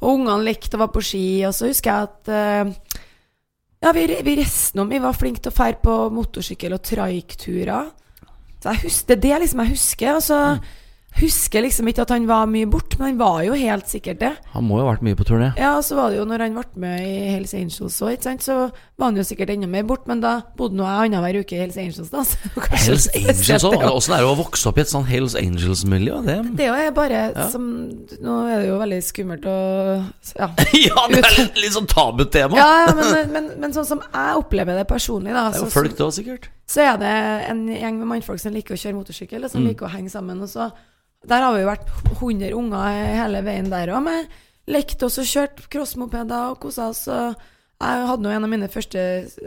Og 0.00 0.16
ungene 0.16 0.44
lekte 0.48 0.76
og 0.80 0.86
var 0.86 0.90
på 0.96 1.04
ski, 1.04 1.26
og 1.48 1.52
så 1.56 1.68
husker 1.70 1.92
jeg 1.92 2.08
at 2.08 2.32
eh, 2.32 2.98
ja, 3.80 3.92
vi, 3.94 4.06
vi 4.24 4.36
resten 4.40 4.82
om. 4.82 4.90
Vi 4.90 5.00
var 5.02 5.16
flinke 5.16 5.42
til 5.44 5.52
å 5.52 5.58
fære 5.58 5.80
på 5.84 5.96
motorsykkel 6.14 6.74
og 6.74 6.84
traikturer. 6.86 7.90
Det 8.58 9.14
er 9.14 9.22
det 9.22 9.40
liksom 9.44 9.62
jeg 9.62 9.74
husker. 9.76 10.18
Og 10.18 10.24
så 10.26 10.40
husker 11.18 11.64
liksom 11.64 11.88
ikke 11.90 12.04
at 12.04 12.12
han 12.14 12.26
var 12.28 12.46
mye 12.50 12.68
borte, 12.70 12.98
men 13.00 13.12
han 13.12 13.18
var 13.20 13.40
jo 13.46 13.56
helt 13.58 13.88
sikkert 13.90 14.20
det. 14.22 14.30
Han 14.54 14.66
må 14.68 14.78
jo 14.78 14.84
ha 14.86 14.92
vært 14.92 15.04
mye 15.06 15.18
på 15.18 15.26
turné. 15.26 15.48
Ja, 15.58 15.72
og 15.78 15.84
så 15.86 15.96
var 15.98 16.12
det 16.12 16.20
jo 16.20 16.26
når 16.28 16.44
han 16.44 16.58
ble 16.58 16.82
med 16.84 17.06
i 17.06 17.14
Hells 17.32 17.54
Angels 17.58 17.96
òg, 18.04 18.28
så 18.44 18.56
var 18.98 19.10
han 19.10 19.18
jo 19.18 19.24
sikkert 19.26 19.50
enda 19.54 19.66
mer 19.70 19.86
borte, 19.88 20.06
men 20.10 20.22
da 20.22 20.36
bodde 20.58 20.78
nå 20.78 20.86
jeg 20.86 21.08
annenhver 21.08 21.40
uke 21.42 21.56
i 21.56 21.62
Hells 21.62 21.78
Angels, 21.80 22.12
da. 22.12 22.22
Hells 22.84 23.08
Angels 23.14 23.66
òg. 23.66 23.86
Åssen 23.88 24.14
er 24.14 24.22
det 24.22 24.30
å 24.30 24.36
vokse 24.38 24.70
opp 24.70 24.78
i 24.78 24.84
et 24.84 24.92
sånn 24.92 25.08
Hells 25.08 25.34
Angels-miljø? 25.38 26.20
Det 26.28 26.38
Det 26.60 26.68
er 26.68 26.84
jo 26.90 26.94
bare 26.98 27.24
Ja. 27.28 27.48
som 27.50 27.64
Nå 28.22 28.34
er 28.48 28.62
det 28.62 28.68
jo 28.68 28.78
veldig 28.80 29.00
skummelt 29.04 29.48
å 29.48 29.56
Ja. 30.36 30.50
Ja, 30.88 31.06
det 31.10 31.24
er 31.24 31.34
litt, 31.40 31.58
litt 31.64 31.74
sånn 31.74 31.88
tabutema. 31.90 32.56
Ja, 32.58 32.86
ja 32.86 32.94
men, 32.94 33.32
men, 33.32 33.50
men 33.64 33.74
sånn 33.74 33.86
som 33.88 34.02
jeg 34.04 34.38
opplever 34.38 34.78
det 34.78 34.86
personlig, 34.90 35.34
da, 35.34 35.48
Det 35.50 35.60
er 35.62 35.66
jo 35.66 35.72
folk, 35.72 35.98
òg, 35.98 36.14
sikkert. 36.14 36.48
Så 36.68 36.82
er 36.84 36.98
det 37.00 37.12
en 37.48 37.62
gjeng 37.72 37.98
med 37.98 38.10
mannfolk 38.10 38.40
som 38.42 38.52
liker 38.52 38.76
å 38.76 38.80
kjøre 38.80 38.98
motorsykkel, 38.98 39.44
og 39.44 39.50
som 39.50 39.62
Mm. 39.64 39.68
liker 39.70 39.86
å 39.88 39.92
henge 39.94 40.10
sammen. 40.12 40.42
Og 40.44 40.48
så, 40.52 40.70
der 41.26 41.40
har 41.42 41.54
vi 41.54 41.62
jo 41.62 41.70
vært 41.70 41.88
100 42.20 42.52
unger 42.54 43.14
hele 43.16 43.40
veien 43.42 43.70
der 43.70 43.88
òg. 43.88 44.04
Vi 44.04 44.74
lekte 44.74 45.06
oss 45.08 45.18
og 45.18 45.24
kjørt 45.24 45.68
crossmopeder 45.72 46.50
og 46.52 46.60
kosa 46.60 46.90
oss. 46.90 47.06
Og 47.08 47.34
jeg 47.80 48.06
hadde 48.10 48.22
nå 48.22 48.30
en 48.34 48.44
av 48.44 48.50
mine 48.50 48.68
første 48.68 49.00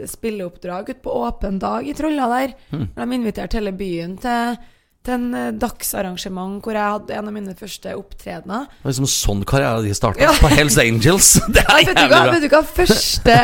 spilleoppdrag 0.08 0.88
ute 0.90 1.02
på 1.04 1.14
åpen 1.14 1.58
dag 1.62 1.86
i 1.86 1.94
Trolla 1.94 2.26
der. 2.32 2.54
Mm. 2.72 2.86
De 2.96 3.14
inviterte 3.16 3.58
hele 3.60 3.72
byen 3.76 4.16
til, 4.18 4.56
til 5.06 5.14
en 5.16 5.34
eh, 5.34 5.48
dagsarrangement 5.58 6.62
hvor 6.62 6.76
jeg 6.78 6.94
hadde 6.96 7.16
en 7.18 7.30
av 7.30 7.34
mine 7.34 7.54
første 7.58 7.94
opptredener. 7.98 8.68
Det 8.70 8.86
var 8.86 8.94
liksom 8.94 9.08
sånn 9.10 9.42
karriere 9.48 9.82
de 9.84 9.94
starta. 9.96 10.22
Ja. 10.22 10.32
På 10.38 10.50
Hells 10.52 10.78
Angels. 10.80 11.32
Det 11.54 11.64
er 11.64 11.80
vet, 11.80 11.90
jævlig 11.90 12.08
bra. 12.12 12.22
vet 12.36 12.46
du 12.46 12.48
hva 12.52 12.62
første 12.78 13.36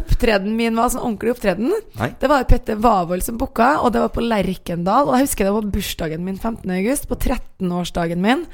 opptreden 0.00 0.58
min 0.58 0.78
var? 0.78 0.90
Sånn 0.94 1.04
ordentlig 1.04 1.34
opptreden? 1.36 1.72
Nei. 2.00 2.10
Det 2.20 2.30
var 2.30 2.46
Petter 2.50 2.80
Wavold 2.82 3.26
som 3.26 3.38
booka, 3.40 3.76
og 3.84 3.94
det 3.94 4.02
var 4.04 4.12
på 4.14 4.24
Lerkendal. 4.24 5.10
Og 5.10 5.18
jeg 5.18 5.28
husker 5.28 5.48
det 5.48 5.56
var 5.56 5.72
bursdagen 5.78 6.26
min 6.26 6.40
15. 6.40 6.66
august, 6.80 7.08
på 7.10 7.18
13-årsdagen 7.20 8.22
min. 8.24 8.46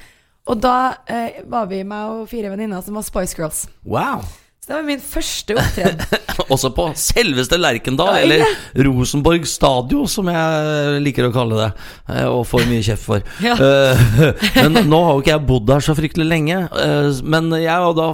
Og 0.50 0.60
da 0.60 0.76
eh, 1.08 1.42
var 1.48 1.68
vi 1.70 1.82
meg 1.86 2.12
og 2.20 2.28
fire 2.30 2.52
venninner 2.52 2.84
som 2.84 2.96
var 2.98 3.06
Spice 3.06 3.36
Girls. 3.38 3.64
Wow. 3.84 4.24
Så 4.60 4.68
det 4.68 4.76
var 4.76 4.82
min 4.84 5.00
første 5.00 5.54
opptreden. 5.56 6.02
Også 6.52 6.68
på 6.76 6.84
selveste 7.00 7.56
Lerkendal, 7.56 8.10
Ja, 8.18 8.24
eller 8.26 8.84
Rosenborg 8.86 9.46
Stadio, 9.48 10.02
som 10.10 10.28
jeg 10.28 11.00
liker 11.04 11.28
å 11.28 11.32
kalle 11.32 11.56
det, 11.62 11.68
eh, 12.12 12.26
og 12.28 12.42
får 12.48 12.66
mye 12.68 12.84
kjeft 12.84 13.06
for. 13.08 13.24
Ja. 13.46 13.54
Eh, 13.56 14.60
Men 14.68 14.76
nå 14.90 15.00
har 15.06 15.16
jo 15.16 15.22
ikke 15.24 15.32
jeg 15.32 15.46
bodd 15.48 15.66
der 15.70 15.84
så 15.86 15.96
fryktelig 15.96 16.26
lenge. 16.28 16.58
eh, 16.76 17.08
Men 17.24 17.48
jeg 17.56 17.86
var 17.86 17.96
da 17.96 18.10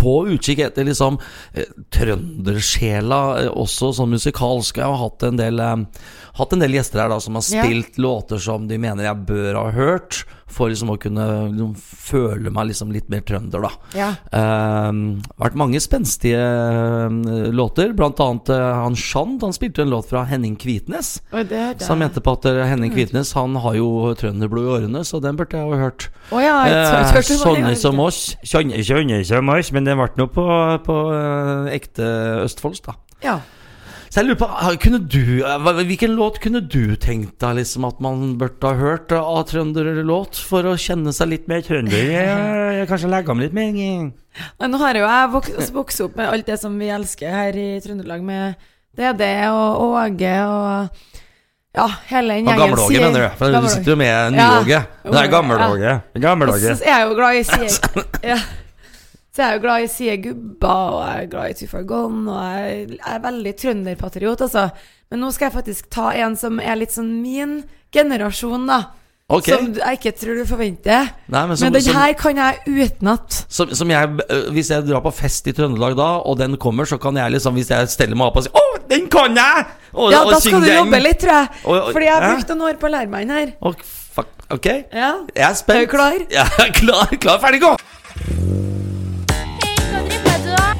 på 0.00 0.14
utkikk 0.36 0.62
etter 0.68 0.86
liksom 0.86 1.18
trøndersjela, 1.94 3.20
også 3.50 3.90
sånn 3.98 4.14
musikalsk. 4.14 4.78
Jeg 4.80 4.86
har 4.86 5.00
hatt 5.02 5.26
en 5.28 5.40
del 5.40 5.60
Hatt 6.38 6.52
en 6.54 6.62
del 6.62 6.76
gjester 6.76 7.02
her 7.02 7.08
da 7.10 7.18
som 7.20 7.34
har 7.34 7.42
Ja. 7.50 7.64
spilt 7.64 7.98
låter 7.98 8.38
som 8.38 8.68
de 8.68 8.78
mener 8.78 9.04
jeg 9.04 9.26
bør 9.26 9.54
ha 9.58 9.70
hørt, 9.74 10.24
for 10.50 10.68
liksom 10.68 10.90
å 10.90 10.98
kunne 10.98 11.24
liksom, 11.52 11.74
føle 11.78 12.50
meg 12.50 12.70
liksom 12.70 12.90
litt 12.92 13.08
mer 13.08 13.20
trønder, 13.22 13.62
da. 13.62 13.70
Ja. 13.94 14.08
Uh, 14.34 15.20
vært 15.38 15.54
mange 15.58 15.78
spenstige 15.82 16.40
uh, 16.42 17.50
låter. 17.54 17.92
Blant 17.94 18.18
annet 18.20 18.50
eh, 18.50 18.82
han 18.82 18.96
Shand. 18.98 19.42
Han 19.42 19.54
spilte 19.54 19.84
en 19.84 19.92
låt 19.92 20.08
fra 20.10 20.24
Henning 20.26 20.56
Kvitnes. 20.58 21.20
Oh, 21.32 21.42
det 21.42 21.78
det. 21.78 21.84
Så 21.84 21.94
han 21.94 22.02
mente 22.02 22.22
på 22.24 22.34
at 22.34 22.48
eh, 22.50 22.64
Henning 22.66 22.92
Kvitnes 22.94 23.32
Han 23.38 23.54
har 23.62 23.78
jo 23.78 24.10
trønderblod 24.18 24.66
i 24.66 24.72
årene, 24.78 25.04
så 25.06 25.20
den 25.22 25.38
burde 25.38 25.56
jeg 25.58 25.70
ha 25.70 25.78
hørt. 25.84 26.08
Oh, 26.30 26.42
ja, 26.42 26.56
jeg 26.66 26.80
Eh, 26.80 27.22
sånne 27.38 27.76
som 27.78 28.02
oss. 28.02 28.20
Sånne, 28.42 28.82
sånne 28.86 29.22
som 29.26 29.54
oss. 29.54 29.72
Men 29.72 29.86
det 29.86 29.96
ble 29.98 30.10
nå 30.18 30.26
på, 30.34 30.44
på 30.86 30.98
ekte 31.70 32.10
østfoldsk, 32.44 32.90
da. 32.90 32.98
Ja. 33.22 33.38
Så 34.10 34.18
jeg 34.20 34.26
lurer 34.26 34.38
på, 34.40 34.46
kunne 34.82 34.98
du, 35.06 35.20
Hvilken 35.86 36.16
låt 36.18 36.40
kunne 36.42 36.58
du 36.66 36.96
tenkt 36.98 37.36
deg 37.44 37.60
liksom 37.60 37.84
at 37.86 38.00
man 38.02 38.32
burde 38.40 38.66
ha 38.66 38.74
hørt 38.74 39.12
eh, 39.14 39.22
av 39.22 39.44
trønderlåt 39.46 40.40
for 40.50 40.66
å 40.66 40.72
kjenne 40.74 41.12
seg 41.14 41.30
litt 41.30 41.46
mer 41.50 41.62
trønder? 41.62 41.94
Jeg, 42.16 42.80
jeg 42.80 42.88
kanskje 42.90 43.10
legge 43.12 43.30
om 43.30 43.38
litt 43.42 43.54
mer. 43.54 43.70
Nei, 43.70 44.66
nå 44.72 44.80
har 44.82 44.98
jo 44.98 45.04
jeg 45.06 45.30
vokst, 45.36 45.70
vokst 45.74 46.02
opp 46.08 46.18
med 46.18 46.26
alt 46.32 46.46
det 46.50 46.58
som 46.58 46.74
vi 46.80 46.88
elsker 46.90 47.30
her 47.34 47.56
i 47.58 47.68
Trøndelag, 47.84 48.22
med 48.26 48.58
DD 48.98 49.26
og 49.52 49.82
Åge 49.92 50.34
og 50.46 51.18
ja, 51.76 51.86
hele 52.10 52.34
den 52.34 52.48
gjengen. 52.48 52.62
Gamle-Åge, 52.64 52.88
sier- 52.90 53.04
mener 53.06 53.20
du? 53.28 53.36
For 53.38 53.46
du 53.46 53.54
Gamle-Åge. 53.54 53.74
sitter 53.76 53.92
jo 53.92 53.98
med 54.00 54.32
nye-Åge. 54.34 54.80
Nei, 55.06 55.22
Ja. 55.22 55.30
Gammel-Åge. 55.36 55.92
Og 56.16 56.24
Gammel-Åge. 56.24 56.74
så 56.80 56.88
er 56.90 57.04
jo 57.04 57.14
glad 57.14 57.38
i 57.38 57.44
sier... 57.46 57.70
ja. 58.32 58.38
Så 59.30 59.42
jeg 59.44 59.46
er 59.52 59.58
jo 59.58 59.62
glad 59.62 59.82
i 59.84 59.86
Sie 59.86 60.14
Gubba, 60.24 60.74
og 60.90 61.02
jeg 61.06 61.24
er 61.24 61.28
glad 61.30 61.50
i 61.52 61.58
Two 61.60 61.68
Far 61.70 61.84
Gone, 61.86 62.24
og 62.30 62.40
jeg 62.42 62.98
er 63.06 63.20
veldig 63.22 63.52
trønderpatriot, 63.60 64.40
altså. 64.48 64.64
Men 65.10 65.20
nå 65.22 65.28
skal 65.34 65.46
jeg 65.46 65.54
faktisk 65.54 65.90
ta 65.94 66.08
en 66.18 66.34
som 66.38 66.58
er 66.62 66.74
litt 66.80 66.90
sånn 66.94 67.12
min 67.22 67.60
generasjon, 67.94 68.66
da. 68.66 68.80
Okay. 69.30 69.54
Som 69.54 69.68
jeg 69.78 69.98
ikke 70.00 70.10
tror 70.18 70.40
du 70.40 70.42
forventer. 70.50 71.12
Nei, 71.30 71.44
men 71.46 71.54
som, 71.56 71.68
Men 71.68 71.76
den 71.76 71.84
som, 71.86 71.94
her 72.00 72.14
kan 72.18 72.40
jeg 72.42 72.58
utenat. 72.66 73.36
som, 73.46 73.70
som 73.78 73.92
jeg, 73.94 74.08
øh, 74.26 74.48
Hvis 74.56 74.72
jeg 74.74 74.82
drar 74.88 75.04
på 75.04 75.12
fest 75.14 75.46
i 75.46 75.52
Trøndelag 75.54 75.94
da, 76.00 76.08
og 76.26 76.34
den 76.40 76.56
kommer, 76.58 76.82
så 76.90 76.98
kan 76.98 77.14
jeg 77.14 77.30
liksom 77.36 77.54
Hvis 77.54 77.70
jeg 77.70 77.86
steller 77.94 78.18
meg 78.18 78.26
opp 78.26 78.40
og 78.40 78.48
sier 78.48 78.58
'Å, 78.58 78.88
den 78.90 79.06
kan 79.08 79.30
jeg!' 79.38 79.66
Og, 79.94 80.10
Ja, 80.10 80.24
og 80.24 80.32
da 80.32 80.40
skal 80.40 80.58
du 80.60 80.66
den. 80.66 80.76
jobbe 80.82 81.00
litt, 81.02 81.20
tror 81.22 81.30
jeg. 81.38 81.48
Og- 81.64 81.76
og- 81.78 81.92
Fordi 81.92 82.04
jeg 82.06 82.14
har 82.14 82.22
ja. 82.26 82.34
brukt 82.34 82.48
noen 82.48 82.62
år 82.74 82.74
på 82.82 82.86
å 82.88 82.90
lære 82.90 83.08
meg 83.08 83.28
den 83.28 83.36
her. 83.36 83.52
Og, 83.62 83.76
fuck, 83.86 84.26
ok, 84.50 84.66
Ja. 84.92 85.12
jeg 85.36 85.50
er 85.50 85.54
spent. 85.54 85.78
Er 85.78 85.86
du 85.86 85.92
klar? 85.96 86.18
Ja, 86.30 86.44
jeg 86.58 86.66
er 86.66 86.72
klar, 86.72 87.06
klar, 87.20 87.38
ferdig, 87.38 87.60
gå! 87.62 87.76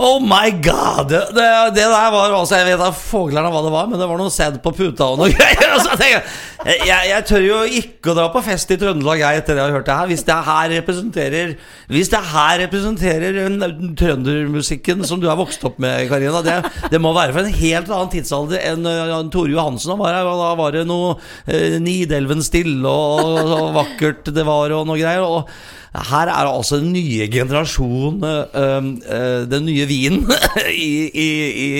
Oh 0.00 0.16
my 0.24 0.48
god! 0.64 1.10
Det, 1.10 1.18
det, 1.36 1.46
det 1.76 1.82
der 1.84 2.12
var 2.12 2.32
altså 2.32 2.56
Jeg 2.56 2.70
vet 2.70 2.80
da 2.80 2.86
foglerne 2.96 3.50
hva 3.52 3.60
det 3.66 3.72
var, 3.74 3.88
men 3.90 4.00
det 4.00 4.06
var 4.08 4.16
noe 4.16 4.32
sæd 4.32 4.54
på 4.64 4.72
puta 4.72 5.10
og 5.12 5.18
noe 5.20 5.32
greier. 5.36 5.74
Altså, 5.74 5.92
jeg, 6.00 6.22
jeg, 6.88 7.08
jeg 7.10 7.26
tør 7.28 7.44
jo 7.44 7.58
ikke 7.82 8.12
å 8.12 8.14
dra 8.16 8.28
på 8.32 8.40
fest 8.46 8.72
i 8.72 8.78
Trøndelag 8.80 9.20
jeg 9.20 9.42
etter 9.42 9.60
jeg 9.60 9.66
har 9.66 9.74
hørt 9.76 9.90
det 9.90 9.96
her. 9.98 10.08
Hvis 10.08 10.24
det 10.24 10.38
her 10.46 10.72
representerer 10.72 11.52
Hvis 11.92 12.12
det 12.14 12.20
her 12.30 12.62
representerer 12.62 13.40
trøndermusikken 14.00 15.04
som 15.08 15.20
du 15.20 15.26
har 15.28 15.36
vokst 15.40 15.66
opp 15.68 15.76
med, 15.84 16.06
Karina 16.08 16.40
det, 16.46 16.56
det 16.94 17.00
må 17.02 17.12
være 17.16 17.36
for 17.36 17.44
en 17.44 17.58
helt 17.60 17.92
annen 17.92 18.14
tidsalder 18.14 18.64
enn 18.70 18.88
en 18.88 19.28
Tore 19.34 19.52
Johansen. 19.52 19.92
Han 19.92 20.00
var 20.00 20.16
her, 20.16 20.30
da 20.40 20.54
var 20.62 20.78
det 20.78 20.86
noe 20.88 21.18
eh, 21.44 21.76
Nidelven 21.82 22.40
stille 22.46 22.88
og, 22.88 23.36
og 23.52 23.68
vakkert 23.76 24.32
det 24.32 24.48
var, 24.48 24.72
og 24.78 24.88
noe 24.88 24.96
greier. 24.96 25.28
Og 25.28 25.52
her 25.94 26.28
er 26.30 26.46
altså 26.46 26.76
den 26.78 26.92
nye 26.94 27.26
generasjon 27.32 28.22
øh, 28.24 29.46
Den 29.50 29.64
nye 29.66 29.86
vinen 29.90 30.26
i, 30.70 31.10
i, 31.10 31.28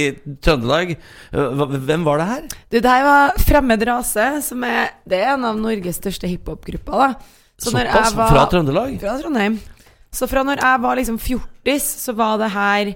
i 0.09 0.35
Trøndelag. 0.43 0.97
Hvem 1.33 2.05
var 2.05 2.19
det 2.19 2.27
her? 2.27 2.49
Det 2.73 2.85
her 2.85 3.05
var 3.07 3.37
Fremmed 3.39 3.87
rase, 3.87 4.43
som 4.43 4.65
er 4.67 4.91
Det 5.09 5.21
er 5.23 5.35
en 5.37 5.45
av 5.45 5.57
Norges 5.61 6.01
største 6.03 6.27
hiphop-grupper. 6.27 7.15
Så 7.61 7.71
Såpass? 7.71 8.17
var- 8.17 8.33
Fra 8.35 8.47
Trøndelag? 8.51 8.99
Fra 9.01 9.19
Trondheim. 9.23 9.61
Så 10.13 10.27
fra 10.27 10.43
når 10.43 10.59
jeg 10.59 10.83
var 10.83 10.97
liksom 10.99 11.19
fjortis, 11.23 11.83
så 12.03 12.13
var 12.19 12.37
det 12.43 12.51
her 12.51 12.93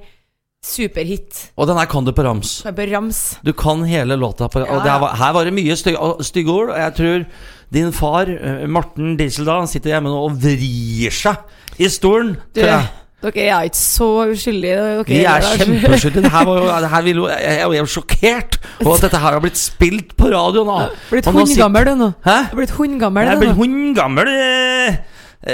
superhit. 0.64 1.50
Og 1.60 1.68
den 1.68 1.76
her 1.78 1.86
kan 1.86 2.04
du 2.06 2.12
på 2.16 2.24
rams. 2.24 2.62
på 2.64 2.86
rams. 2.90 3.38
Du 3.44 3.52
kan 3.52 3.84
hele 3.84 4.16
låta 4.16 4.48
på 4.48 4.60
rams. 4.64 4.86
Ja, 4.86 4.96
ja. 4.98 5.14
her 5.14 5.32
var 5.36 5.44
det 5.44 5.52
mye 5.54 5.76
stygge 5.76 6.50
ord. 6.50 6.70
Og 6.72 6.78
jeg 6.78 6.94
tror 6.96 7.24
din 7.74 7.92
far, 7.94 8.30
øh, 8.30 8.64
Morten 8.70 9.16
Dieseldal, 9.20 9.66
sitter 9.70 9.94
hjemme 9.96 10.12
nå 10.12 10.20
og 10.28 10.36
vrir 10.42 11.14
seg 11.14 11.80
i 11.82 11.88
stolen. 11.90 12.36
Jeg. 12.54 12.84
dere 13.24 13.44
er 13.48 13.64
ikke 13.70 13.80
så 13.80 14.08
uskyldige. 14.30 14.76
Dere 14.76 15.04
Vi 15.08 15.22
er 15.24 15.46
kjempeskyldige. 15.58 16.30
Her 16.30 16.44
var 16.50 16.84
her 16.94 17.08
jo, 17.08 17.24
jeg 17.32 17.62
er 17.64 17.78
jo 17.80 17.88
sjokkert 17.88 18.58
over 18.84 18.98
at 18.98 19.06
dette 19.08 19.20
her 19.22 19.32
har 19.38 19.40
blitt 19.44 19.58
spilt 19.60 20.12
på 20.20 20.28
radio 20.34 20.64
nå. 20.68 20.76
Blitt 21.10 21.26
hundgammel, 21.32 21.88
du 21.88 21.94
nå. 22.02 22.10
Hæ? 22.26 22.38
Blitt 22.54 22.74
hundgammel, 22.76 23.24
Jeg 23.26 23.34
er 23.38 23.42
blitt 23.42 23.56
hundgammel. 23.58 24.28
eh, 24.28 25.02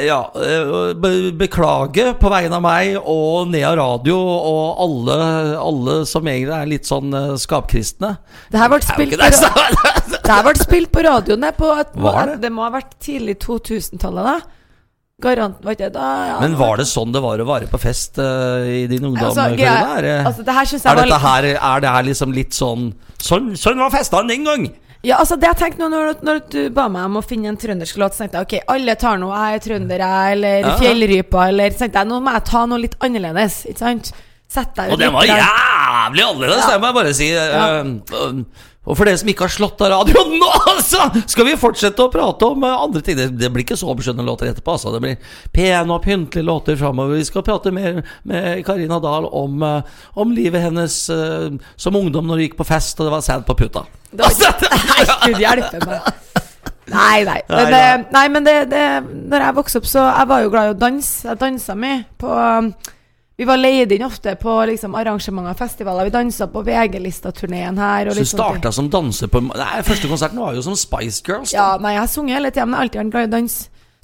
Ja, 0.07 0.21
eh, 0.39 0.93
be 1.03 1.33
beklager 1.35 2.13
på 2.21 2.31
vegne 2.31 2.59
av 2.59 2.63
meg 2.63 2.93
og 3.01 3.49
Nea 3.51 3.73
Radio 3.79 4.19
og 4.19 4.83
alle, 4.85 5.17
alle 5.59 5.97
som 6.07 6.27
egentlig 6.31 6.55
er 6.59 6.69
litt 6.71 6.87
sånn 6.87 7.11
eh, 7.15 7.33
skapkristne. 7.43 8.13
Det 8.53 8.61
her 8.61 8.71
ble 8.71 8.79
spilt 8.87 9.17
på 9.19 9.19
på, 9.19 9.65
det, 10.31 10.39
ra- 10.39 10.41
så- 10.41 10.49
ble 10.49 10.65
spilt 10.65 10.93
på 10.95 11.05
radioen 11.07 11.47
på 11.59 11.75
et, 11.81 11.93
det? 11.99 12.39
det 12.47 12.53
må 12.55 12.65
ha 12.67 12.73
vært 12.79 12.97
tidlig 13.03 13.37
2000-tallet, 13.45 14.31
da. 14.31 14.57
Garant, 15.21 15.59
var 15.61 15.77
ikke 15.77 15.91
det 15.91 15.95
da? 15.99 16.11
Ja, 16.31 16.37
Men 16.41 16.55
var 16.57 16.81
det 16.81 16.87
sånn 16.89 17.13
det 17.13 17.21
var 17.21 17.41
å 17.43 17.45
være 17.45 17.69
på 17.69 17.81
fest 17.81 18.17
uh, 18.23 18.65
i 18.65 18.87
din 18.89 19.05
ungdom? 19.05 19.29
Altså, 19.29 19.51
jeg, 19.53 19.69
altså, 19.69 20.47
det 20.47 20.55
her 20.57 20.65
er, 20.65 21.01
dette 21.03 21.19
her, 21.27 21.49
er 21.59 21.83
det 21.85 21.91
her 21.97 22.07
liksom 22.09 22.33
litt 22.33 22.57
sånn 22.57 22.95
Sånn, 23.21 23.51
sånn 23.61 23.77
var 23.77 23.93
festene 23.93 24.33
den 24.33 24.47
gang! 24.49 24.71
Ja, 25.05 25.19
altså 25.21 25.37
det 25.41 25.49
jeg 25.49 25.57
tenkte 25.61 25.81
nå 25.81 25.89
når, 25.93 26.23
når 26.25 26.41
du 26.53 26.59
ba 26.77 26.87
meg 26.93 27.07
om 27.09 27.21
å 27.21 27.25
finne 27.25 27.49
en 27.53 27.59
trøndersk 27.61 28.01
låt, 28.01 28.17
så 28.17 28.25
tenkte 28.25 28.41
jeg 28.41 28.49
ok, 28.49 28.73
alle 28.75 28.97
tar 29.01 29.21
noe, 29.21 29.37
jeg 29.37 29.61
er 29.61 29.63
trønder, 29.65 30.03
jeg, 30.05 30.35
eller 30.37 30.67
Ja. 30.67 30.75
Fjellrypa, 30.81 31.45
eller 31.53 31.73
så 31.73 31.85
tenkte 31.85 32.03
jeg 32.03 32.11
nå 32.11 32.19
må 32.25 32.35
jeg 32.37 32.45
ta 32.51 32.65
noe 32.69 32.83
litt 32.83 32.97
annerledes, 33.05 33.63
ikke 33.71 33.81
sant? 33.81 34.11
Sett 34.51 34.75
deg 34.77 34.91
Og 34.93 34.99
det 34.99 35.07
den 35.07 35.15
var 35.15 35.29
jævlig 35.29 36.25
annerledes, 36.27 36.65
Ja. 36.65 36.71
det 36.73 36.81
må 36.83 36.91
jeg 36.91 36.99
bare 36.99 37.15
si. 37.17 37.31
Ja. 37.33 37.69
Uh, 37.81 38.21
eh, 38.21 38.69
Og 38.89 38.97
for 38.97 39.05
dere 39.05 39.19
som 39.21 39.29
ikke 39.29 39.45
har 39.45 39.53
slått 39.53 39.83
av 39.85 39.91
radioen 39.93 40.39
nå, 40.41 40.49
altså, 40.73 41.11
skal 41.29 41.47
vi 41.51 41.57
fortsette 41.61 42.01
å 42.01 42.11
prate 42.13 42.49
om 42.49 42.65
eh, 42.65 42.85
andre 42.87 43.03
ting. 43.05 43.19
Det, 43.19 43.27
det 43.37 43.51
blir 43.53 43.67
ikke 43.67 43.77
så 43.77 43.93
beskjedne 43.97 44.25
låter 44.25 44.49
etterpå. 44.49 44.73
Altså. 44.79 44.95
Det 44.95 45.03
blir 45.05 45.35
pene 45.53 45.97
og 45.99 46.05
pyntelige 46.07 46.47
låter 46.49 46.79
framover. 46.81 47.19
Vi 47.21 47.27
skal 47.29 47.45
prate 47.45 47.73
mer 47.77 48.01
med 48.29 48.63
Karina 48.65 48.97
Dahl 49.05 49.29
om, 49.29 49.61
eh, 49.67 50.07
om 50.25 50.33
livet 50.33 50.65
hennes 50.65 50.97
uh, 51.13 51.51
som 51.77 51.99
ungdom 52.01 52.25
når 52.27 52.41
hun 52.41 52.45
gikk 52.47 52.57
på 52.61 52.67
fest 52.71 53.01
og 53.01 53.09
det 53.09 53.13
var 53.19 53.25
sæd 53.27 53.45
på 53.49 53.59
puta. 53.61 53.85
Det 54.11 54.25
var- 54.25 54.65
Nei, 54.81 55.05
gud 55.27 55.43
hjelpe 55.45 55.83
meg. 55.85 56.09
Nei, 56.91 57.19
nei. 57.29 57.37
Men, 57.47 57.61
nei. 57.61 57.67
det, 57.75 58.15
nei, 58.17 58.25
men 58.35 58.47
det, 58.49 58.55
det 58.73 58.81
Når 59.31 59.45
jeg 59.45 59.55
vokste 59.55 59.79
opp, 59.79 59.85
så 59.87 60.03
Jeg 60.09 60.27
var 60.27 60.41
jo 60.43 60.49
glad 60.51 60.67
i 60.67 60.73
å 60.73 60.79
danse. 60.81 61.29
Jeg 61.29 61.39
dansa 61.39 61.77
mye 61.79 62.01
på 62.19 62.33
Vi 63.41 63.47
var 63.49 63.57
leid 63.57 63.93
inn 63.97 64.03
ofte 64.05 64.35
på 64.37 64.53
liksom, 64.69 64.93
arrangementer 65.01 65.55
og 65.55 65.57
festivaler. 65.57 66.11
Vi 66.11 66.13
dansa 66.13 66.45
på 66.53 66.61
VG-lista-turneen 66.61 67.79
her. 67.81 68.11
Og 68.11 68.13
Så 68.13 68.19
du 68.19 68.21
litt 68.21 68.33
starta 68.35 68.73
som 68.77 68.91
danser 68.93 69.31
på 69.33 69.41
Nei, 69.47 69.79
Første 69.87 70.11
konserten 70.11 70.43
var 70.43 70.59
jo 70.59 70.65
som 70.67 70.77
Spice 70.77 71.23
Girls. 71.25 71.55
Ja, 71.55 71.71
Da. 71.79 71.79
nei, 71.81 71.95
jeg 71.95 72.03
har 72.03 72.11
sunget 72.13 72.37
hele 72.37 72.51
tida, 72.51 72.67
men 72.67 72.75
jeg 72.75 72.77
har 72.77 72.85
alltid 72.85 73.01
vært 73.01 73.15
glad 73.15 73.29
i 73.29 73.31
dans. 73.39 73.55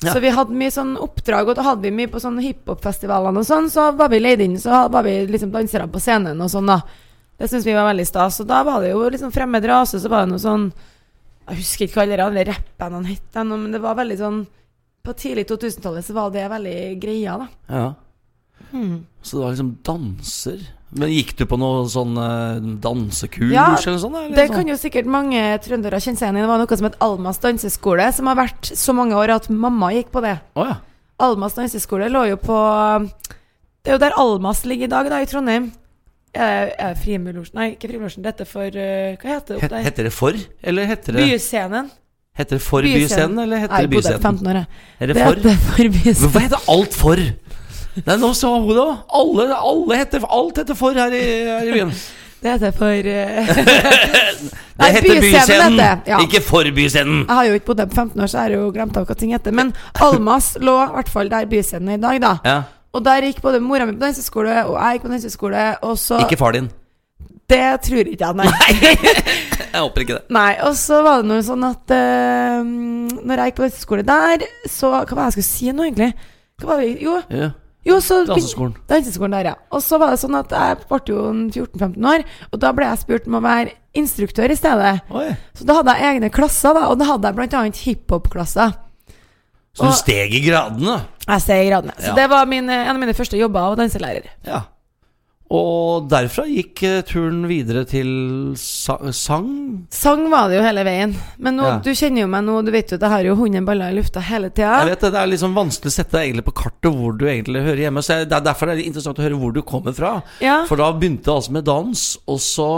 Ja. 0.06 0.12
Så 0.14 0.22
vi 0.24 0.30
hadde 0.38 0.56
mye 0.56 0.72
sånn 0.72 0.94
oppdrag, 0.96 1.50
og 1.50 1.58
da 1.58 1.66
hadde 1.68 1.84
vi 1.84 1.90
mye 1.90 2.08
på 2.08 2.22
sånn 2.24 2.40
hiphop-festivalene 2.40 3.42
og 3.42 3.44
sånn. 3.44 3.68
Så 3.68 3.84
var 3.98 4.08
vi 4.08 4.22
leid 4.24 4.40
inn, 4.40 4.56
så 4.56 4.88
var 4.88 5.04
vi 5.04 5.26
liksom 5.26 5.52
dansere 5.52 5.84
på 5.92 6.00
scenen 6.00 6.40
og 6.40 6.48
sånn, 6.48 6.72
da. 6.72 6.80
Det 7.36 7.50
syns 7.52 7.68
vi 7.68 7.76
var 7.76 7.92
veldig 7.92 8.08
stas. 8.08 8.40
Og 8.40 8.48
da 8.48 8.62
var 8.64 8.80
det 8.80 8.94
jo 8.94 9.04
liksom 9.04 9.32
fremmed 9.36 9.68
rase, 9.68 10.00
så 10.00 10.08
var 10.08 10.24
det 10.24 10.32
noe 10.32 10.40
sånn 10.40 10.72
Jeg 11.50 11.60
husker 11.60 11.84
ikke 11.84 12.00
hva 12.00 12.08
alle 12.08 12.24
alle 12.24 12.44
rappene 12.48 13.04
het, 13.06 13.28
ennå, 13.36 13.60
men 13.60 13.76
det 13.76 13.84
var 13.84 14.00
veldig 14.00 14.16
sånn 14.18 14.46
På 15.04 15.12
tidlig 15.12 15.44
2000-tallet 15.52 16.04
så 16.08 16.16
var 16.16 16.30
det 16.30 16.48
veldig 16.48 17.00
greia, 17.04 17.36
da. 17.36 17.48
Ja. 17.68 17.94
Så 19.22 19.36
det 19.38 19.42
var 19.44 19.52
liksom 19.54 19.70
danser. 19.86 20.58
Men 20.96 21.10
gikk 21.10 21.32
du 21.36 21.44
på 21.50 21.56
noe 21.58 21.84
sånn 21.90 22.14
eh, 22.20 22.58
dansekurs 22.82 23.50
Ja, 23.52 23.64
eller 23.74 23.98
sånn? 24.00 24.14
Eller 24.16 24.36
Det 24.36 24.46
sånn? 24.48 24.56
kan 24.60 24.68
jo 24.70 24.76
sikkert 24.80 25.08
mange 25.10 25.40
trøndere 25.64 25.98
kjenne 26.00 26.16
seg 26.20 26.28
igjen 26.28 26.38
i. 26.38 26.44
Det 26.44 26.50
var 26.50 26.60
noe 26.62 26.78
som 26.78 26.86
het 26.88 26.98
Almas 27.04 27.40
danseskole, 27.42 28.06
som 28.14 28.30
har 28.30 28.38
vært 28.38 28.70
så 28.78 28.94
mange 28.96 29.16
år 29.18 29.32
at 29.34 29.48
mamma 29.50 29.90
gikk 29.96 30.12
på 30.14 30.22
det. 30.24 30.36
Oh, 30.56 30.68
ja. 30.70 30.76
Almas 31.26 31.56
danseskole 31.58 32.08
lå 32.12 32.26
jo 32.30 32.36
på 32.36 32.56
Det 33.82 33.90
er 33.92 33.96
jo 33.96 34.02
der 34.02 34.16
Almas 34.20 34.64
ligger 34.68 34.86
i 34.88 34.92
dag, 34.94 35.10
da, 35.10 35.20
i 35.24 35.28
Trondheim. 35.30 35.70
Er 36.36 36.72
er 36.76 36.92
det 36.94 37.00
Frimurlosjen 37.00 37.54
Nei, 37.56 37.70
ikke 37.74 37.88
Frimulosjen. 37.88 38.22
Dette 38.26 38.44
for 38.44 38.66
eh, 38.68 39.16
Hva 39.16 39.30
heter 39.38 39.54
det 39.54 39.62
opp 39.64 39.70
der? 39.72 39.84
heter 39.86 40.04
det 40.04 40.12
For, 40.12 40.36
eller 40.62 40.84
heter 40.90 41.16
det 41.16 41.24
Byscenen. 41.30 41.90
Heter 42.36 42.58
det 42.58 42.62
For 42.66 42.84
Byscenen, 42.84 43.38
eller 43.46 43.62
heter 43.64 43.72
Nei, 43.72 43.86
det 43.86 43.96
jeg 43.96 44.02
bodde 44.04 44.18
15 44.20 44.50
år, 44.52 44.58
jeg. 44.60 44.66
Er 45.00 45.06
det 45.06 45.16
Det 45.16 45.24
For? 45.24 45.40
heter 45.40 45.56
for 45.66 45.92
Byscenen. 45.96 46.20
Hvorfor 46.26 46.44
heter 46.46 46.66
alt 46.76 46.98
For? 47.00 47.24
Nei, 48.04 48.16
nå 48.20 48.30
sa 48.36 48.52
hun 48.58 48.68
det. 48.76 48.86
Alle, 49.20 49.48
alle 49.56 49.98
heter 50.02 50.26
Alt 50.28 50.60
heter 50.60 50.76
For 50.78 50.96
her 50.96 51.14
i, 51.16 51.24
her 51.48 51.66
i 51.70 51.74
byen. 51.78 51.92
Det 52.46 52.52
heter 52.52 52.72
for 52.76 53.06
eh, 53.10 53.48
Det 54.76 54.88
heter 54.92 55.20
Byscenen 55.20 55.78
ja. 56.06 56.18
ikke 56.20 56.42
For 56.44 56.68
Byscenen. 56.76 57.24
Jeg 57.24 57.34
har 57.34 57.48
jo 57.48 57.56
ikke 57.56 57.70
bodd 57.70 57.80
der 57.80 57.88
på 57.90 57.96
15 57.96 58.20
år, 58.22 58.28
så 58.28 58.38
jeg 58.38 58.44
har 58.44 58.54
jo 58.60 58.66
glemt 58.74 58.98
av 59.00 59.06
hva 59.08 59.16
ting 59.18 59.32
heter. 59.34 59.54
Men 59.56 59.72
Almas 60.04 60.52
lå 60.60 60.74
i 60.84 60.90
hvert 60.98 61.10
fall 61.10 61.32
der 61.32 61.48
Byscenen 61.50 61.94
er 61.94 61.98
i 61.98 62.02
dag, 62.04 62.20
da. 62.22 62.34
Ja, 62.44 62.58
Og 62.92 63.02
der 63.04 63.24
gikk 63.26 63.40
både 63.42 63.60
mora 63.64 63.88
mi 63.88 63.96
på 63.96 64.04
danseskole, 64.04 64.52
og 64.68 64.76
jeg 64.76 64.98
gikk 64.98 65.08
på 65.08 65.12
danseskole, 65.14 65.64
og 65.88 65.98
så 65.98 66.20
Ikke 66.22 66.38
far 66.40 66.54
din. 66.56 66.68
Det 67.50 67.64
tror 67.88 68.12
ikke 68.12 68.28
jeg, 68.28 68.36
nei. 68.36 68.46
Jeg 69.76 69.82
håper 69.82 70.00
ikke 70.06 70.14
det. 70.14 70.24
Nei, 70.32 70.52
og 70.64 70.76
så 70.78 71.02
var 71.04 71.20
det 71.20 71.28
noe 71.28 71.42
sånn 71.44 71.64
at 71.66 71.92
uh, 71.92 72.62
Når 72.64 73.42
jeg 73.42 73.50
gikk 73.50 73.58
på 73.58 73.66
danseskole 73.66 74.04
der, 74.08 74.44
så 74.72 74.92
Hva 74.94 75.02
var 75.04 75.18
det 75.18 75.26
jeg 75.26 75.34
skulle 75.36 75.50
si 75.50 75.72
nå, 75.72 75.84
egentlig? 75.84 76.12
Hva 76.60 76.70
var 76.70 76.84
det? 76.84 76.94
Jo, 77.02 77.20
Ja. 77.32 77.50
Jo 77.86 77.96
så 78.02 78.20
Danseskolen. 78.28 78.74
Danseskolen 78.90 79.36
der, 79.38 79.48
ja. 79.52 79.54
Og 79.70 79.82
så 79.84 79.98
var 80.02 80.10
det 80.14 80.20
sånn 80.22 80.36
at 80.38 80.50
jeg 80.52 80.78
ble 80.90 80.98
jo 81.12 81.20
14-15 81.54 82.08
år, 82.12 82.24
og 82.52 82.60
da 82.62 82.72
ble 82.76 82.88
jeg 82.90 83.02
spurt 83.04 83.28
om 83.30 83.38
å 83.38 83.42
være 83.44 83.74
instruktør 83.96 84.50
i 84.52 84.58
stedet. 84.58 84.96
Oi. 85.14 85.28
Så 85.56 85.64
da 85.68 85.78
hadde 85.78 85.94
jeg 85.96 86.16
egne 86.16 86.30
klasser, 86.34 86.74
da, 86.76 86.88
og 86.90 86.98
da 87.00 87.08
hadde 87.12 87.30
jeg 87.30 87.38
annet 87.62 87.82
hiphop-klasser. 87.86 88.74
Så 89.76 89.90
du 89.90 89.96
steg 89.98 90.32
i 90.32 90.40
gradene? 90.46 91.02
Jeg 91.26 91.42
steg 91.44 91.66
i 91.66 91.68
gradene. 91.70 91.94
Så 92.00 92.08
Ja. 92.12 92.14
det 92.16 92.30
var 92.32 92.46
min, 92.48 92.68
en 92.70 92.88
av 92.94 92.98
mine 93.00 93.12
første 93.14 93.36
jobber 93.36 93.60
av 93.60 93.76
danselærer. 93.76 94.24
Ja. 94.46 94.62
Og 95.54 96.08
derfra 96.10 96.42
gikk 96.50 96.80
eh, 96.82 97.02
turen 97.06 97.44
videre 97.46 97.84
til 97.86 98.08
sang. 98.58 99.50
Sang 99.94 100.24
var 100.32 100.48
det 100.50 100.56
jo 100.58 100.64
hele 100.64 100.82
veien. 100.86 101.12
Men 101.38 101.54
nå, 101.60 101.66
Ja. 101.68 101.76
du 101.78 101.90
kjenner 101.94 102.24
jo 102.24 102.30
meg 102.32 102.42
nå, 102.48 102.56
du 102.66 102.72
vet 102.74 102.90
jo 102.90 102.96
at 102.98 103.04
jeg 103.06 103.12
har 103.12 103.28
jo 103.28 103.36
100 103.36 103.62
baller 103.68 103.92
i 103.94 103.96
lufta 104.00 104.20
hele 104.26 104.50
tida. 104.50 104.80
Jeg 104.82 104.90
vet 104.90 105.04
det, 105.06 105.12
det 105.14 105.20
er 105.22 105.30
liksom 105.30 105.54
vanskelig 105.54 105.92
å 105.92 105.94
sette 105.94 106.16
deg 106.18 106.26
egentlig 106.26 106.46
på 106.48 106.56
kartet 106.64 106.90
hvor 106.98 107.14
du 107.14 107.26
egentlig 107.30 107.62
hører 107.62 107.84
hjemme. 107.84 108.02
Så 108.02 108.18
det 108.26 108.34
er 108.40 108.44
Derfor 108.46 108.66
det 108.72 108.74
er 108.78 108.88
interessant 108.88 109.18
å 109.22 109.26
høre 109.26 109.38
hvor 109.38 109.54
du 109.54 109.62
kommer 109.62 109.94
fra. 109.94 110.16
Ja. 110.42 110.58
For 110.66 110.82
da 110.82 110.90
begynte 110.94 111.28
det 111.30 111.34
altså 111.36 111.54
med 111.54 111.64
dans, 111.66 112.02
og 112.26 112.42
så 112.42 112.68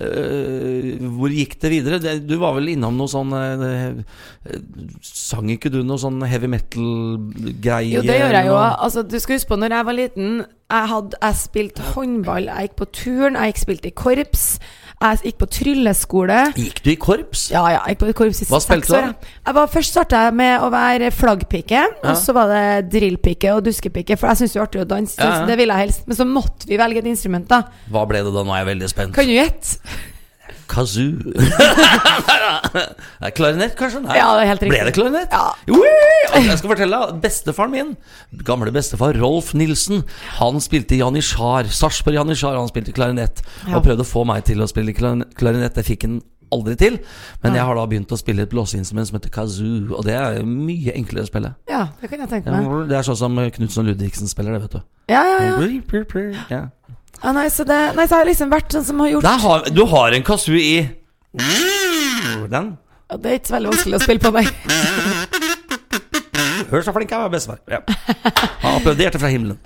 øh, 0.00 0.90
Hvor 1.18 1.32
gikk 1.32 1.58
det 1.60 1.70
videre? 1.72 2.00
Det, 2.02 2.16
du 2.28 2.36
var 2.40 2.56
vel 2.56 2.72
innom 2.74 2.96
noe 2.98 3.10
sånn 3.10 3.32
øh, 3.36 4.00
øh, 4.48 4.58
Sang 5.04 5.48
ikke 5.52 5.72
du 5.72 5.82
noe 5.84 6.00
sånn 6.00 6.24
heavy 6.28 6.48
metal-greie? 6.56 7.98
Jo, 7.98 8.02
det 8.04 8.18
gjør 8.20 8.36
jeg 8.40 8.48
jo. 8.50 8.58
Altså, 8.64 9.04
du 9.04 9.16
skal 9.20 9.36
huske 9.38 9.52
på, 9.52 9.60
når 9.60 9.76
jeg 9.78 9.88
var 9.90 9.98
liten 10.00 10.44
Jeg 10.70 11.12
jeg 11.20 11.34
spilte 11.36 11.82
håndball, 11.94 12.46
jeg 12.48 12.68
gikk 12.70 12.76
på 12.80 12.86
turn, 12.96 13.36
jeg 13.36 13.52
gikk 13.52 13.58
spilte 13.60 13.90
i 13.90 13.94
korps. 13.94 14.44
Jeg 15.04 15.18
gikk 15.26 15.36
på 15.42 15.46
trylleskole. 15.52 16.38
Gikk 16.56 16.78
du 16.84 16.90
i 16.90 16.94
korps? 16.96 17.50
Ja, 17.52 17.64
ja, 17.68 17.80
jeg 17.84 17.98
gikk 17.98 18.00
på 18.06 18.12
korps 18.22 18.40
i 18.40 18.46
Hva 18.48 18.60
seks 18.64 18.90
år. 18.94 19.02
jeg. 19.10 19.28
Jeg 19.44 19.54
var, 19.58 19.66
først 19.68 19.92
starta 19.92 20.22
jeg 20.24 20.34
med 20.40 20.60
å 20.64 20.70
være 20.72 21.10
flaggpike, 21.12 21.82
Ja. 21.82 22.10
og 22.10 22.16
så 22.16 22.32
var 22.32 22.48
det 22.48 22.88
drillpike 22.94 23.52
og 23.54 23.64
duskepike, 23.66 24.16
for 24.16 24.28
jeg 24.32 24.36
syns 24.40 24.52
det 24.54 24.60
er 24.60 24.64
artig 24.66 24.80
å 24.80 24.88
danse. 24.88 25.18
Ja, 25.20 25.40
ja. 25.40 25.46
Det 25.46 25.58
ville 25.58 25.74
jeg 25.76 25.86
helst. 25.88 26.06
Men 26.08 26.16
så 26.16 26.24
måtte 26.24 26.66
vi 26.66 26.76
velge 26.80 26.98
et 26.98 27.06
instrument, 27.12 27.46
da. 27.48 27.62
Hva 27.90 28.06
ble 28.08 28.24
det 28.24 28.32
da? 28.32 28.42
Nå 28.42 28.54
er 28.56 28.64
jeg 28.64 28.70
veldig 28.72 28.88
spent. 28.88 29.14
Kan 29.14 29.26
du 29.26 29.32
gjette? 29.36 29.78
Kazoo. 30.70 31.32
klarinett, 33.36 33.74
kanskje? 33.78 34.02
Nei. 34.04 34.16
Ja, 34.18 34.30
det 34.36 34.44
er 34.44 34.50
helt 34.52 34.64
riktig. 34.64 34.74
Ble 34.74 34.84
det 34.88 34.94
klarinett? 34.96 35.32
Ja. 35.34 35.52
Jeg 36.34 36.58
skal 36.58 36.72
fortelle 36.72 37.00
deg, 37.00 37.20
Bestefaren 37.24 37.72
min, 37.74 37.94
gamle 38.46 38.72
bestefar 38.74 39.16
Rolf 39.20 39.52
Nilsen, 39.56 40.02
han 40.40 40.60
spilte 40.64 40.96
i 40.96 41.00
Janitsjar. 41.02 41.70
Sarpsborg 41.72 42.18
Janitsjar. 42.18 42.56
Han 42.58 42.70
spilte 42.70 42.94
klarinett. 42.96 43.42
Ja. 43.66 43.78
Og 43.78 43.84
prøvde 43.86 44.04
å 44.06 44.08
få 44.08 44.24
meg 44.28 44.44
til 44.48 44.62
å 44.64 44.68
spille 44.70 44.94
klarinett. 44.96 45.74
Det 45.76 45.86
fikk 45.86 46.08
han 46.08 46.20
aldri 46.54 46.76
til. 46.78 46.98
Men 47.42 47.56
jeg 47.58 47.66
har 47.66 47.78
da 47.78 47.84
begynt 47.90 48.12
å 48.14 48.18
spille 48.20 48.44
et 48.46 48.52
blåseinstrument 48.52 49.08
som 49.08 49.18
heter 49.18 49.32
kazoo. 49.34 49.94
Og 49.98 50.04
det 50.06 50.14
er 50.18 50.42
mye 50.46 50.94
enklere 50.94 51.26
å 51.26 51.30
spille. 51.30 51.54
Ja, 51.70 51.86
det 52.00 52.10
kan 52.12 52.22
jeg 52.24 52.30
tenke 52.30 52.52
meg. 52.54 52.88
Det 52.90 52.98
er 52.98 53.06
sånn 53.06 53.18
som 53.18 53.40
Knutson 53.58 53.88
Ludvigsen 53.88 54.30
spiller 54.30 54.56
det, 54.56 54.62
vet 54.68 54.76
du. 54.78 54.84
Ja, 55.12 55.22
ja, 55.24 55.38
ja. 55.48 55.56
Ja. 56.52 56.62
Ja 57.24 57.32
nei, 57.32 57.46
så 57.52 57.64
det, 57.68 57.78
nei, 57.96 58.04
så 58.06 58.18
har 58.18 58.24
jeg 58.26 58.30
liksom 58.34 58.50
vært 58.52 58.74
sånn 58.76 58.84
som 58.86 59.00
har 59.00 59.08
gjort 59.14 59.28
har, 59.44 59.68
du 59.72 59.82
har 59.90 60.12
en 60.16 60.24
kazoo 60.26 60.58
i 60.60 60.74
Den. 62.52 62.74
Ja, 63.10 63.16
Det 63.18 63.30
er 63.30 63.38
ikke 63.40 63.48
så 63.50 63.54
veldig 63.56 63.70
vanskelig 63.72 63.96
å 63.98 64.02
spille 64.04 64.22
på 64.22 64.30
meg. 64.34 64.50
Hør 66.70 66.84
så 66.84 66.92
flink 66.96 67.12
jeg 67.12 67.20
var, 67.20 67.30
bestefar. 67.32 67.60
Ja. 67.70 67.80
Han 68.64 68.78
applauderte 68.78 69.20
fra 69.20 69.30
himmelen. 69.32 69.58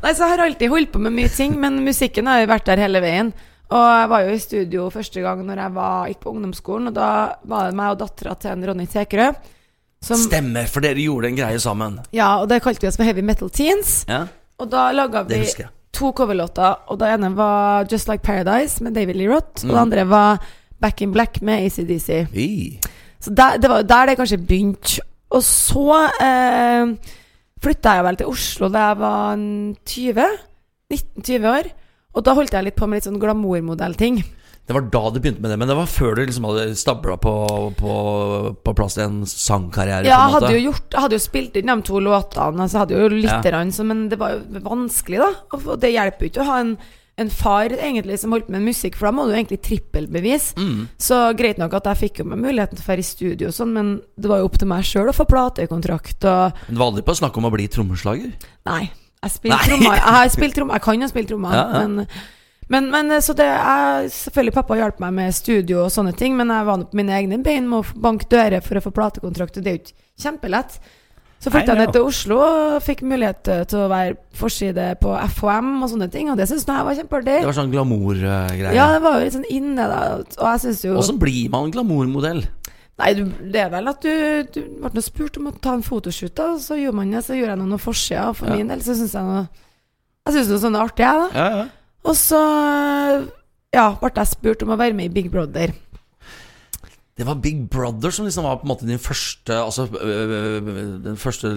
Nei, 0.00 0.12
så 0.16 0.24
jeg 0.24 0.30
har 0.32 0.42
alltid 0.46 0.70
holdt 0.72 0.92
på 0.94 1.00
med 1.02 1.12
mye 1.16 1.30
ting, 1.32 1.56
men 1.60 1.80
musikken 1.84 2.28
har 2.30 2.42
jo 2.42 2.50
vært 2.50 2.68
der 2.70 2.80
hele 2.80 3.02
veien. 3.04 3.32
Og 3.70 3.84
jeg 3.86 4.10
var 4.10 4.24
jo 4.26 4.34
i 4.34 4.42
studio 4.42 4.86
første 4.90 5.22
gang 5.22 5.42
når 5.46 5.60
jeg 5.64 5.74
var, 5.76 6.06
gikk 6.10 6.22
på 6.24 6.32
ungdomsskolen, 6.34 6.90
og 6.90 6.96
da 6.96 7.10
var 7.50 7.68
det 7.70 7.76
meg 7.78 7.92
og 7.94 8.00
dattera 8.00 8.34
til 8.40 8.54
en 8.54 8.64
Ronny 8.70 8.86
Tekerø. 8.90 9.28
Som, 10.02 10.16
Stemmer, 10.22 10.64
for 10.72 10.80
dere 10.84 11.02
gjorde 11.04 11.28
en 11.28 11.36
greie 11.36 11.60
sammen. 11.60 11.98
ja, 12.16 12.30
og 12.40 12.48
det 12.50 12.62
kalte 12.64 12.80
vi 12.80 12.88
oss 12.88 12.96
for 12.96 13.04
Heavy 13.04 13.20
Metal 13.26 13.50
Teens. 13.52 14.00
Ja, 14.08 14.24
Og 14.60 14.68
da 14.72 14.88
laga 14.96 15.22
Det 15.28 15.36
vi 15.36 15.44
husker 15.44 15.66
jeg. 15.66 15.72
To 16.00 16.10
coverlåter, 16.16 16.78
og 16.90 16.98
det 17.00 17.10
ene 17.14 17.30
var 17.36 17.84
Just 17.92 18.08
Like 18.08 18.24
Paradise 18.26 18.82
med 18.84 18.94
David 18.96 19.16
Lee 19.20 19.28
Roth, 19.30 19.64
og 19.64 19.70
Mm. 19.70 19.74
det 19.76 19.80
andre 19.84 20.04
var 20.10 20.40
Back 20.80 21.02
in 21.04 21.12
Black 21.12 21.42
med 21.42 21.66
ACDC. 21.66 22.26
Fy. 22.32 22.78
Så 23.20 23.34
der, 23.36 23.58
det 23.60 23.68
var 23.70 23.82
der 23.84 24.06
det 24.06 24.16
kanskje 24.16 24.38
begynte. 24.40 25.00
Og 25.30 25.42
så 25.44 26.08
eh, 26.24 26.94
flytta 27.62 27.92
jeg 27.98 28.04
vel 28.06 28.16
til 28.16 28.26
Oslo 28.32 28.68
da 28.72 28.86
jeg 28.88 28.98
var 28.98 29.36
20. 29.86 30.24
19-20 30.90 31.46
år. 31.46 31.68
Og 32.14 32.24
da 32.26 32.34
holdt 32.34 32.52
jeg 32.56 32.64
litt 32.66 32.74
på 32.80 32.88
med 32.88 32.96
litt 32.98 33.06
sånn 33.06 33.20
glamourmodellting. 33.22 34.22
Det 34.70 34.74
var 34.76 34.84
da 34.86 35.00
du 35.10 35.16
begynte 35.18 35.42
med 35.42 35.50
det, 35.50 35.56
men 35.58 35.66
det 35.66 35.74
var 35.74 35.88
før 35.90 36.14
du 36.14 36.20
liksom 36.22 36.44
hadde 36.46 36.76
stabla 36.78 37.16
på, 37.18 37.32
på, 37.74 37.94
på 38.62 38.74
plass 38.78 38.94
til 38.94 39.02
en 39.02 39.16
sangkarriere? 39.26 40.06
Ja, 40.06 40.20
jeg 40.28 40.34
hadde 40.36 40.52
jo 40.54 40.60
gjort 40.68 40.94
hadde 40.94 41.18
jo 41.18 41.22
spilt 41.24 41.58
inn 41.58 41.72
de 41.72 41.74
to 41.88 41.98
låtene, 41.98 42.68
jeg 42.70 42.78
hadde 42.78 42.94
jo 42.94 43.08
litt, 43.10 43.26
Ja. 43.32 43.40
rann, 43.56 43.72
så, 43.74 43.82
men 43.88 44.04
det 44.12 44.20
var 44.20 44.36
jo 44.36 44.62
vanskelig, 44.62 45.18
da. 45.24 45.30
Og 45.58 45.68
det 45.82 45.90
hjelper 45.90 46.22
jo 46.22 46.30
ikke 46.30 46.44
å 46.44 46.48
ha 46.52 46.60
en, 46.62 46.72
en 47.18 47.32
far 47.34 47.74
egentlig 47.74 48.20
som 48.22 48.36
holdt 48.36 48.52
med 48.54 48.62
musikk, 48.62 48.94
for 48.94 49.10
da 49.10 49.14
må 49.18 49.26
du 49.26 49.34
egentlig 49.34 49.58
trippelbevis. 49.66 50.52
Mm. 50.54 50.86
Så 51.02 51.18
greit 51.40 51.58
nok 51.58 51.74
at 51.80 51.90
jeg 51.90 52.02
fikk 52.04 52.22
jo 52.22 52.30
meg 52.30 52.38
muligheten 52.46 52.78
til 52.78 52.86
å 52.86 52.90
være 52.92 53.02
i 53.02 53.10
studio 53.10 53.50
og 53.50 53.56
sånn, 53.58 53.74
men 53.74 53.94
det 54.14 54.30
var 54.30 54.38
jo 54.44 54.52
opp 54.52 54.58
til 54.62 54.70
meg 54.70 54.86
sjøl 54.86 55.10
å 55.10 55.16
få 55.18 55.26
platekontrakt 55.34 56.30
og 56.30 56.60
Men 56.68 56.76
Det 56.76 56.82
var 56.84 56.92
aldri 56.92 57.08
på 57.10 57.18
snakk 57.24 57.42
om 57.42 57.50
å 57.50 57.54
bli 57.58 57.66
trommeslager? 57.74 58.36
Nei. 58.70 58.84
Jeg 59.20 59.50
Nei. 59.50 59.64
Jeg 59.66 60.12
har 60.14 60.28
spilt 60.32 60.54
trommer. 60.56 60.78
Jeg 60.78 60.86
kan 60.86 61.02
jo 61.02 61.08
spilt 61.10 61.28
trommer. 61.28 61.56
Ja, 61.58 61.64
ja. 61.74 61.88
Men, 61.88 62.06
men, 62.70 62.86
men 62.92 63.10
så 63.20 63.34
det 63.36 63.46
er 63.50 64.06
Selvfølgelig 64.14 64.54
pappa 64.54 64.76
hjalp 64.78 65.00
meg 65.02 65.12
med 65.16 65.34
studio 65.34 65.84
og 65.84 65.90
sånne 65.92 66.14
ting, 66.16 66.36
men 66.38 66.48
jeg 66.54 66.66
var 66.68 66.84
på 66.86 66.96
mine 67.00 67.16
egne 67.18 67.42
bein 67.42 67.66
med 67.68 67.82
å 67.82 68.00
banke 68.06 68.28
dører 68.30 68.62
for 68.64 68.78
å 68.78 68.84
få 68.84 68.92
platekontrakt, 68.94 69.58
og 69.58 69.64
det 69.66 69.70
er 69.72 69.78
jo 69.78 69.82
ikke 69.84 69.98
kjempelett. 70.24 70.78
Så 71.40 71.48
flytta 71.48 71.72
jeg 71.72 71.80
ned 71.80 71.92
til 71.96 72.04
Oslo 72.04 72.36
og 72.44 72.82
fikk 72.84 73.00
mulighet 73.08 73.38
til- 73.48 73.64
til 73.64 73.78
å 73.80 73.88
være 73.88 74.16
forside 74.36 74.90
på 75.00 75.14
FHM 75.24 75.82
og 75.82 75.88
sånne 75.88 76.10
ting, 76.12 76.28
og 76.28 76.36
det 76.36 76.46
syns 76.50 76.66
jeg 76.68 76.84
var 76.84 76.94
kjempeartig. 76.98 77.38
Det 77.40 77.48
var 77.48 77.56
sånn 77.56 77.72
glamour-greie. 77.72 78.74
Ja, 78.76 78.92
det 78.92 79.00
var 79.02 79.18
jo 79.18 79.24
litt 79.24 79.32
sånn 79.38 79.48
inne, 79.50 79.76
da. 79.88 80.00
Og 80.20 80.46
jeg 80.52 80.60
syns 80.66 80.84
jo 80.84 80.98
Åssen 81.00 81.18
blir 81.18 81.48
man 81.50 81.70
glamourmodell? 81.72 82.44
Nei, 83.00 83.14
du, 83.16 83.24
det 83.24 83.56
er 83.64 83.70
vel 83.72 83.88
at 83.88 84.02
du, 84.04 84.44
du 84.52 84.60
ble 84.60 84.90
noe 84.92 85.02
spurt 85.02 85.38
om 85.40 85.46
å 85.48 85.54
ta 85.58 85.72
en 85.72 85.82
fotoshoot, 85.82 86.34
da, 86.36 86.50
og 86.52 86.60
så 86.60 86.76
gjorde 86.76 86.94
man 87.00 87.10
det. 87.10 87.24
Så 87.24 87.32
gjorde 87.38 87.56
jeg 87.56 87.62
noen 87.64 87.80
forsider. 87.80 88.28
og 88.28 88.36
For 88.36 88.46
Ja. 88.52 88.56
min 88.60 88.68
del 88.68 88.80
så 88.84 88.92
syns 88.94 89.14
jeg 89.16 89.24
noe 89.24 89.48
Jeg 90.28 90.34
syns 90.34 90.48
noe 90.52 90.58
sånn 90.60 90.76
er 90.76 90.84
artig, 90.84 91.06
jeg, 91.08 91.16
da. 91.16 91.28
Ja, 91.32 91.56
ja. 91.56 91.66
Og 92.06 92.16
så 92.16 92.40
ja, 93.74 93.86
ble 94.00 94.10
jeg 94.16 94.32
spurt 94.32 94.64
om 94.64 94.72
å 94.74 94.78
være 94.80 94.96
med 94.96 95.10
i 95.10 95.14
Big 95.14 95.30
Brother. 95.32 95.72
Det 97.20 97.26
var 97.28 97.36
Big 97.42 97.66
Brother 97.68 98.12
som 98.14 98.24
liksom 98.24 98.46
var 98.46 98.60
på 98.62 98.64
en 98.64 98.70
måte 98.70 98.86
din 98.88 99.00
første 99.02 99.52
Altså 99.52 99.84
øh, 99.92 100.62
Den 101.04 101.18
første, 101.20 101.50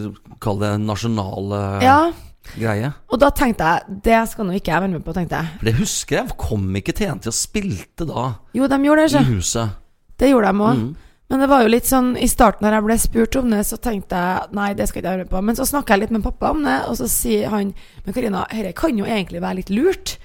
kall 0.43 0.59
det 0.59 0.73
nasjonale 0.83 1.59
Ja, 1.85 2.11
greie. 2.57 2.89
og 3.07 3.21
da 3.21 3.29
tenkte 3.31 3.69
jeg 3.69 4.01
det 4.03 4.17
skal 4.33 4.49
nå 4.49 4.57
ikke 4.57 4.73
jeg 4.73 4.83
være 4.83 4.91
med 4.91 5.05
på, 5.05 5.13
tenkte 5.15 5.39
jeg. 5.39 5.53
For 5.61 5.69
det 5.69 5.75
husker 5.77 6.17
jeg. 6.17 6.35
Kom 6.41 6.67
ikke 6.75 6.95
TNT 6.97 7.31
og 7.31 7.37
spilte 7.37 8.09
da 8.09 8.25
Jo, 8.57 8.67
de 8.67 8.81
gjorde 8.83 9.07
det, 9.07 9.21
i 9.21 9.31
huset? 9.37 9.79
Det 10.19 10.33
gjorde 10.33 10.51
de 10.51 10.67
òg. 10.67 10.81
Mm. 10.83 10.91
Men 11.31 11.41
det 11.41 11.47
var 11.49 11.63
jo 11.63 11.71
litt 11.71 11.87
sånn 11.87 12.11
i 12.19 12.27
starten 12.29 12.67
når 12.67 12.75
jeg 12.75 12.85
ble 12.85 12.97
spurt 13.01 13.37
om 13.39 13.55
det, 13.55 13.63
så 13.65 13.79
tenkte 13.81 14.19
jeg 14.19 14.51
nei, 14.53 14.67
det 14.77 14.89
skal 14.89 14.99
ikke 14.99 15.07
jeg 15.07 15.15
være 15.15 15.23
med 15.23 15.31
på. 15.31 15.39
Men 15.47 15.57
så 15.57 15.65
snakka 15.65 15.95
jeg 15.95 16.03
litt 16.03 16.13
med 16.13 16.25
pappa 16.27 16.51
om 16.53 16.61
det, 16.67 16.75
og 16.91 16.99
så 16.99 17.07
sier 17.09 17.49
han 17.49 17.71
Men 18.03 18.13
Karina, 18.13 18.43
dette 18.51 18.75
kan 18.77 18.99
jo 18.99 19.07
egentlig 19.07 19.41
være 19.41 19.61
litt 19.63 19.71
lurt. 19.73 20.17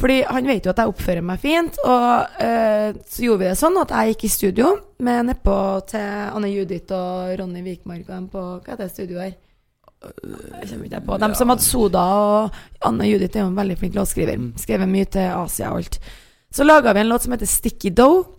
Fordi 0.00 0.22
han 0.24 0.48
vet 0.48 0.64
jo 0.64 0.72
at 0.72 0.80
jeg 0.80 0.90
oppfører 0.94 1.24
meg 1.24 1.42
fint, 1.42 1.76
og 1.84 2.40
eh, 2.40 2.96
så 3.04 3.24
gjorde 3.26 3.42
vi 3.42 3.48
det 3.50 3.58
sånn 3.60 3.76
at 3.82 3.92
jeg 3.92 4.14
gikk 4.14 4.24
i 4.24 4.32
studio 4.32 4.70
med 5.04 5.28
nedpå 5.28 5.56
til 5.92 6.06
Anne 6.30 6.48
Judith 6.48 6.96
og 6.96 7.34
Ronny 7.40 7.60
Vikmark 7.66 8.06
og 8.06 8.14
dem 8.14 8.28
på 8.32 8.44
Hva 8.48 8.72
heter 8.72 8.86
det 8.86 8.94
studioet 8.94 9.26
her? 9.26 9.38
Jeg 10.00 10.70
kommer 10.70 10.86
ikke 10.88 11.02
på. 11.04 11.18
De 11.20 11.28
som 11.36 11.52
hadde 11.52 11.66
Soda, 11.66 12.04
og 12.16 12.86
Anne 12.88 13.08
Judith 13.10 13.36
er 13.36 13.44
jo 13.44 13.50
en 13.50 13.58
veldig 13.58 13.76
flink 13.82 13.98
låtskriver. 13.98 14.40
Skrevet 14.62 14.88
mye 14.88 15.08
til 15.12 15.28
Asia 15.28 15.74
og 15.74 15.82
alt. 15.82 15.98
Så 16.50 16.64
laga 16.64 16.94
vi 16.96 17.02
en 17.04 17.10
låt 17.12 17.26
som 17.26 17.34
heter 17.36 17.50
Sticky 17.50 17.92
Dough, 17.92 18.30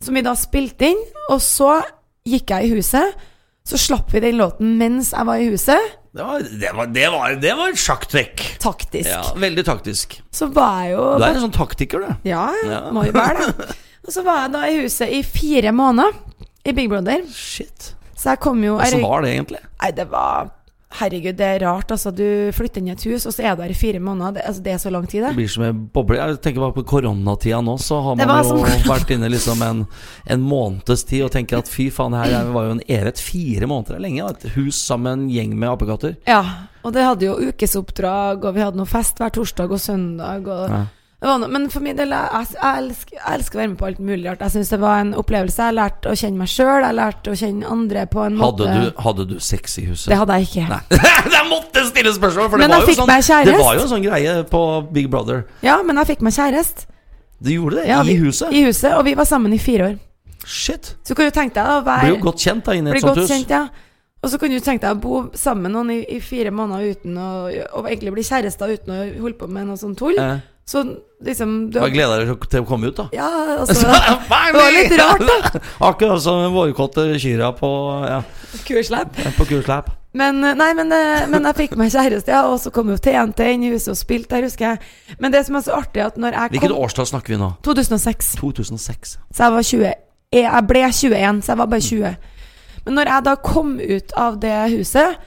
som 0.00 0.16
vi 0.16 0.24
da 0.24 0.32
spilte 0.38 0.88
inn. 0.94 1.02
Og 1.28 1.42
så 1.44 1.76
gikk 2.24 2.54
jeg 2.54 2.64
i 2.64 2.78
huset. 2.78 3.20
Så 3.68 3.80
slapp 3.80 4.08
vi 4.12 4.24
den 4.24 4.40
låten 4.40 4.78
mens 4.80 5.12
jeg 5.12 5.28
var 5.28 5.40
i 5.40 5.50
huset. 5.52 5.92
Det 6.14 6.22
var, 6.22 6.44
det 6.60 6.70
var, 6.76 6.86
det 6.94 7.06
var, 7.10 7.32
det 7.42 7.52
var 7.58 7.72
et 7.72 7.80
sjakktrekk. 7.82 8.42
Taktisk. 8.62 9.08
Ja, 9.10 9.22
veldig 9.42 9.64
taktisk. 9.66 10.20
Så 10.30 10.46
var 10.54 10.84
jeg 10.84 10.92
jo 10.94 11.06
Du 11.18 11.24
er 11.26 11.32
en 11.34 11.42
sånn 11.48 11.54
taktiker, 11.56 12.04
du. 12.06 12.28
Ja, 12.30 12.44
Ja. 12.68 12.84
må 12.94 13.02
jo 13.08 13.14
være 13.16 13.48
det. 13.50 13.66
Og 14.06 14.12
så 14.14 14.22
var 14.22 14.44
jeg 14.44 14.52
da 14.54 14.60
i 14.68 14.76
huset 14.84 15.10
i 15.16 15.22
fire 15.26 15.72
måneder 15.74 16.12
i 16.64 16.72
Big 16.76 16.90
Brother. 16.92 17.24
Shit. 17.34 17.94
Så 18.14 18.30
jeg 18.34 18.40
kom 18.44 18.62
jo 18.62 18.76
Åssen 18.78 19.02
var 19.02 19.24
det 19.24 19.32
egentlig? 19.34 19.62
Nei, 19.82 19.90
det 19.96 20.06
var 20.12 20.52
Herregud, 20.94 21.34
det 21.36 21.46
er 21.46 21.62
rart. 21.66 21.90
Altså, 21.90 22.12
du 22.14 22.22
flytter 22.54 22.78
inn 22.78 22.88
i 22.88 22.92
et 22.94 23.02
hus, 23.08 23.24
og 23.26 23.32
så 23.34 23.42
er 23.48 23.56
du 23.58 23.62
her 23.64 23.70
i 23.70 23.74
fire 23.74 23.98
måneder. 23.98 24.34
Det, 24.36 24.42
altså, 24.46 24.62
det 24.62 24.72
er 24.72 24.78
så 24.78 24.90
lang 24.94 25.06
tid, 25.10 25.22
Det 25.24 25.30
det. 25.32 25.36
blir 25.40 25.48
som 25.50 25.64
en 25.66 25.80
boble. 25.92 26.16
Jeg 26.20 26.40
tenker 26.44 26.60
bare 26.62 26.76
på 26.76 26.84
koronatida 26.86 27.58
nå, 27.66 27.74
så 27.82 27.98
har 28.04 28.14
man 28.20 28.28
jo 28.28 28.44
som- 28.44 28.84
vært 28.94 29.10
inne 29.10 29.28
liksom 29.32 29.62
en, 29.66 29.86
en 30.30 30.40
måneds 30.40 31.04
tid 31.04 31.24
og 31.24 31.32
tenker 31.34 31.58
at 31.58 31.68
fy 31.68 31.88
faen, 31.90 32.14
her 32.14 32.30
er- 32.30 32.52
var 32.54 32.64
jo 32.68 32.76
en 32.78 32.84
eret. 32.88 33.18
Fire 33.18 33.66
måneder 33.66 33.96
er 33.96 34.04
lenge. 34.06 34.30
Et 34.30 34.48
hus 34.54 34.76
sammen 34.86 35.02
med 35.04 35.12
en 35.24 35.28
gjeng 35.34 35.58
med 35.58 35.68
apekatter. 35.74 36.16
Ja. 36.26 36.44
Og 36.84 36.92
det 36.92 37.02
hadde 37.02 37.24
jo 37.26 37.34
ukesoppdrag, 37.50 38.44
og 38.44 38.54
vi 38.54 38.60
hadde 38.60 38.76
noe 38.76 38.86
fest 38.86 39.18
hver 39.18 39.30
torsdag 39.34 39.70
og 39.72 39.80
søndag. 39.80 40.46
Og 40.46 40.70
Ja. 40.70 40.84
Men 41.24 41.68
for 41.72 41.80
min 41.84 41.96
del, 41.96 42.12
jeg, 42.12 42.46
jeg, 42.52 42.80
elsker, 42.82 43.16
jeg 43.16 43.38
elsker 43.38 43.56
å 43.56 43.60
være 43.62 43.70
med 43.72 43.78
på 43.80 43.86
alt 43.88 44.00
mulig 44.04 44.28
rart. 44.28 44.42
Jeg 44.44 44.54
syns 44.56 44.72
det 44.74 44.78
var 44.82 45.00
en 45.00 45.12
opplevelse. 45.16 45.68
Jeg 45.70 45.76
lærte 45.78 46.12
å 46.12 46.18
kjenne 46.20 46.40
meg 46.42 46.50
sjøl, 46.52 46.84
jeg 46.84 46.98
lærte 46.98 47.32
å 47.32 47.38
kjenne 47.40 47.74
andre 47.74 48.06
på 48.12 48.24
en 48.26 48.40
Hadde 48.42 48.68
måte 48.68 48.80
du, 48.84 49.04
hadde 49.06 49.26
du 49.32 49.36
sex 49.40 49.78
i 49.80 49.86
huset? 49.88 50.08
Det 50.12 50.18
hadde 50.20 50.38
jeg 50.40 50.50
ikke. 50.50 50.66
Nei. 50.72 50.80
jeg 51.38 51.46
måtte 51.50 51.86
stille 51.88 52.14
spørsmål, 52.16 52.50
for 52.50 52.60
det 52.60 52.68
Men 52.68 52.76
var, 52.76 52.88
jo 52.88 52.98
sånn, 52.98 53.14
det 53.48 53.56
var 53.60 53.78
jo 53.78 53.86
en 53.86 53.92
sånn 53.94 54.04
greie 54.04 54.34
på 54.50 54.64
Big 54.92 55.08
Brother. 55.12 55.46
Ja, 55.64 55.78
men 55.86 56.02
jeg 56.02 56.14
fikk 56.14 56.26
meg 56.26 56.36
kjæreste. 56.36 56.90
Du 57.44 57.50
gjorde 57.52 57.82
det? 57.82 57.88
Ja, 57.90 58.02
I 58.04 58.18
huset? 58.20 58.52
I 58.52 58.64
huset, 58.68 58.92
og 58.96 59.04
vi 59.08 59.16
var 59.18 59.28
sammen 59.28 59.52
i 59.52 59.60
fire 59.60 59.90
år. 59.90 59.96
Shit. 60.44 60.94
Så 61.04 61.16
kan 61.16 61.28
du 61.28 61.34
tenke 61.34 61.56
deg 61.56 61.70
å 61.72 61.80
være 61.84 62.04
Blir 62.04 62.16
jo 62.18 62.22
godt 62.26 62.44
kjent 62.44 62.66
da 62.66 62.76
inne 62.76 62.92
i 62.92 62.98
et 62.98 63.04
sånt 63.04 63.20
hus. 63.22 63.30
kjent, 63.30 63.52
ja. 63.52 63.64
Og 64.24 64.30
så 64.32 64.40
kan 64.40 64.52
du 64.52 64.56
tenke 64.64 64.86
deg 64.86 64.96
å 64.96 65.00
bo 65.00 65.18
sammen 65.36 65.66
med 65.66 65.74
noen 65.74 65.92
i, 65.92 65.98
i 66.16 66.20
fire 66.24 66.52
måneder 66.54 66.94
uten 66.96 67.16
å 67.20 67.28
Og 67.80 67.88
egentlig 67.90 68.14
bli 68.14 68.24
kjærester 68.24 68.72
uten 68.72 68.94
å 68.94 69.00
holde 69.20 69.36
på 69.40 69.48
med 69.52 69.68
noe 69.68 69.80
sånt 69.80 69.98
tull. 70.00 70.16
Eh, 70.20 70.44
Så 70.64 70.80
liksom 71.24 71.70
du, 71.70 71.76
Bare 71.76 71.92
gleder 71.92 72.24
deg 72.24 72.46
til 72.48 72.62
å 72.64 72.68
komme 72.68 72.88
ut, 72.88 72.96
da. 72.96 73.08
Ja, 73.12 73.28
altså 73.60 73.84
Det 73.84 74.54
var 74.56 74.70
litt 74.72 74.94
rart, 74.96 75.24
da. 75.28 75.60
Akkurat 75.90 76.22
som 76.24 76.40
vårkåte 76.54 77.04
kyrne 77.20 77.50
på, 77.58 77.70
ja, 78.08 78.22
Kurslepp. 78.64 79.18
på 79.36 79.46
kurslepp. 79.50 79.90
Men, 80.14 80.38
eh, 80.46 80.54
nei, 80.54 80.70
men, 80.78 80.92
eh, 80.94 81.26
men 81.28 81.44
jeg 81.50 81.58
fikk 81.58 81.76
meg 81.80 81.90
kjæreste, 81.92 82.30
ja, 82.32 82.44
og 82.46 82.60
så 82.62 82.70
kom 82.72 82.92
jo 82.92 82.96
TNT 83.02 83.48
inn 83.50 83.66
i 83.66 83.72
huset 83.74 83.92
og 83.92 83.98
spilte 83.98 84.36
der, 84.36 84.46
husker 84.46 84.72
jeg. 84.72 85.18
Men 85.18 85.34
det 85.34 85.42
som 85.48 85.58
er 85.58 85.64
så 85.66 85.74
artig, 85.76 86.04
at 86.06 86.16
når 86.20 86.38
jeg 86.38 86.54
Hvilket 86.54 86.70
kom 86.70 86.84
årstall 86.86 87.10
snakker 87.10 87.34
vi 87.34 87.40
nå? 87.42 87.50
2006. 87.66 88.30
2006. 88.40 89.16
Så 89.34 89.44
jeg 89.48 89.56
var 89.58 89.68
20 89.70 89.84
Jeg 89.84 90.46
jeg 90.48 90.66
ble 90.66 90.80
21, 90.90 91.42
så 91.44 91.52
jeg 91.52 91.58
var 91.60 91.66
bare 91.70 91.84
20. 91.90 92.16
Men 92.86 92.98
når 92.98 93.10
jeg 93.10 93.24
da 93.26 93.34
kom 93.42 93.74
ut 93.80 94.14
av 94.18 94.38
det 94.42 94.54
huset, 94.72 95.20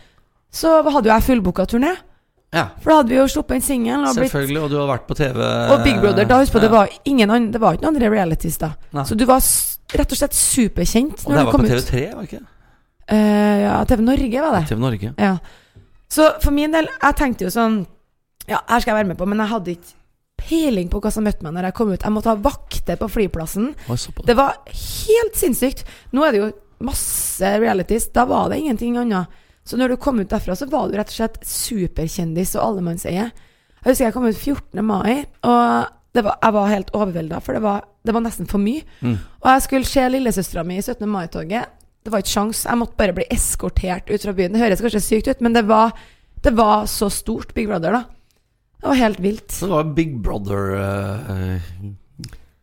så 0.51 0.73
hadde 0.83 1.09
jo 1.09 1.13
jeg 1.13 1.25
fullbooka 1.27 1.67
turné. 1.69 1.93
Ja, 2.55 2.69
For 2.79 2.89
da 2.89 2.97
hadde 3.01 3.11
vi 3.11 3.17
jo 3.17 3.25
sluppet 3.27 3.57
en 3.57 3.63
singel 3.65 4.05
og 4.07 4.15
blitt 4.15 4.31
selvfølgelig. 4.31 4.61
Og 4.63 4.69
du 4.71 4.77
har 4.79 4.87
vært 4.87 5.07
på 5.09 5.17
TV. 5.19 5.39
Og 5.73 5.81
Big 5.83 5.97
Brother, 5.99 6.27
da 6.29 6.37
husk 6.39 6.55
på, 6.55 6.61
det 6.63 6.69
var 6.71 6.91
ingen 7.03 7.29
andre, 7.33 7.51
Det 7.51 7.61
var 7.61 7.75
ikke 7.75 7.83
noen 7.83 7.97
andre 7.97 8.11
realities 8.13 8.57
da. 8.61 8.71
Nei. 8.95 9.03
Så 9.09 9.17
du 9.19 9.25
var 9.27 9.43
rett 9.99 10.15
og 10.15 10.19
slett 10.19 10.37
superkjent 10.37 11.25
Og 11.25 11.35
det 11.35 11.43
var 11.43 11.57
på. 11.57 11.65
TV3, 11.67 12.05
var 12.13 12.23
det 12.23 12.29
ikke? 12.31 12.45
Uh, 13.07 13.57
ja, 13.63 13.75
TV 13.87 14.03
Norge 14.03 14.41
var 14.43 14.57
det. 14.57 14.63
TV 14.71 14.81
Norge. 14.83 15.13
Ja. 15.19 15.35
Så 16.11 16.31
for 16.43 16.55
min 16.55 16.71
del, 16.75 16.87
jeg 16.87 17.19
tenkte 17.19 17.47
jo 17.47 17.51
sånn 17.51 17.81
Ja, 18.47 18.61
her 18.69 18.79
skal 18.79 18.93
jeg 18.93 19.01
være 19.01 19.11
med 19.11 19.19
på, 19.19 19.27
men 19.27 19.43
jeg 19.43 19.51
hadde 19.51 19.73
ikke 19.75 19.95
peiling 20.37 20.87
på 20.91 21.01
hva 21.03 21.11
som 21.11 21.25
møtte 21.27 21.43
meg 21.43 21.55
når 21.55 21.67
jeg 21.67 21.75
kom 21.75 21.91
ut. 21.91 22.03
Jeg 22.03 22.13
måtte 22.15 22.31
ha 22.31 22.37
vakter 22.39 22.99
på 22.99 23.09
flyplassen. 23.11 23.73
Det 24.23 24.35
var 24.37 24.59
helt 24.69 25.35
sinnssykt. 25.35 25.83
Nå 26.15 26.23
er 26.23 26.31
det 26.31 26.41
jo 26.43 26.49
masse 26.87 27.51
realities. 27.59 28.07
Da 28.15 28.23
var 28.29 28.53
det 28.53 28.61
ingenting 28.61 28.95
annet. 29.01 29.33
Så 29.67 29.77
når 29.79 29.91
du 29.91 29.99
kom 29.99 30.19
ut 30.21 30.31
derfra, 30.31 30.55
så 30.55 30.67
var 30.71 30.87
du 30.87 30.95
rett 30.97 31.11
og 31.11 31.17
slett 31.17 31.37
superkjendis 31.43 32.55
og 32.55 32.63
allemannseie. 32.63 33.27
Jeg 33.27 33.85
husker 33.85 34.07
jeg 34.07 34.15
kom 34.15 34.27
ut 34.27 34.37
14. 34.39 34.83
mai, 34.85 35.25
og 35.47 35.89
det 36.15 36.23
var, 36.25 36.37
jeg 36.41 36.55
var 36.55 36.71
helt 36.71 36.93
overvelda, 36.97 37.41
for 37.43 37.57
det 37.57 37.63
var, 37.65 37.83
det 38.07 38.15
var 38.15 38.23
nesten 38.25 38.47
for 38.49 38.63
mye. 38.63 38.85
Mm. 39.03 39.17
Og 39.43 39.49
jeg 39.51 39.65
skulle 39.67 39.89
se 39.89 40.05
lillesøstera 40.13 40.63
mi 40.65 40.79
i 40.79 40.85
17. 40.85 41.03
mai-toget. 41.11 41.73
Det 42.07 42.13
var 42.13 42.23
ikke 42.23 42.31
sjans. 42.31 42.63
Jeg 42.65 42.79
måtte 42.79 42.97
bare 42.99 43.15
bli 43.17 43.27
eskortert 43.33 44.07
ut 44.07 44.23
fra 44.23 44.33
byen. 44.37 44.55
Det 44.55 44.63
høres 44.63 44.83
kanskje 44.83 45.03
sykt 45.03 45.27
ut, 45.27 45.43
men 45.43 45.57
det 45.57 45.65
var, 45.67 45.91
det 46.45 46.55
var 46.55 46.87
så 46.87 47.11
stort, 47.11 47.51
Big 47.57 47.67
Brother, 47.67 47.99
da. 47.99 48.05
Det 48.77 48.87
var 48.87 49.01
helt 49.03 49.19
vilt. 49.19 49.51
Så 49.51 49.67
det 49.67 49.73
var 49.73 49.93
Big 49.97 50.15
Brother 50.23 50.73
eh, 50.77 51.71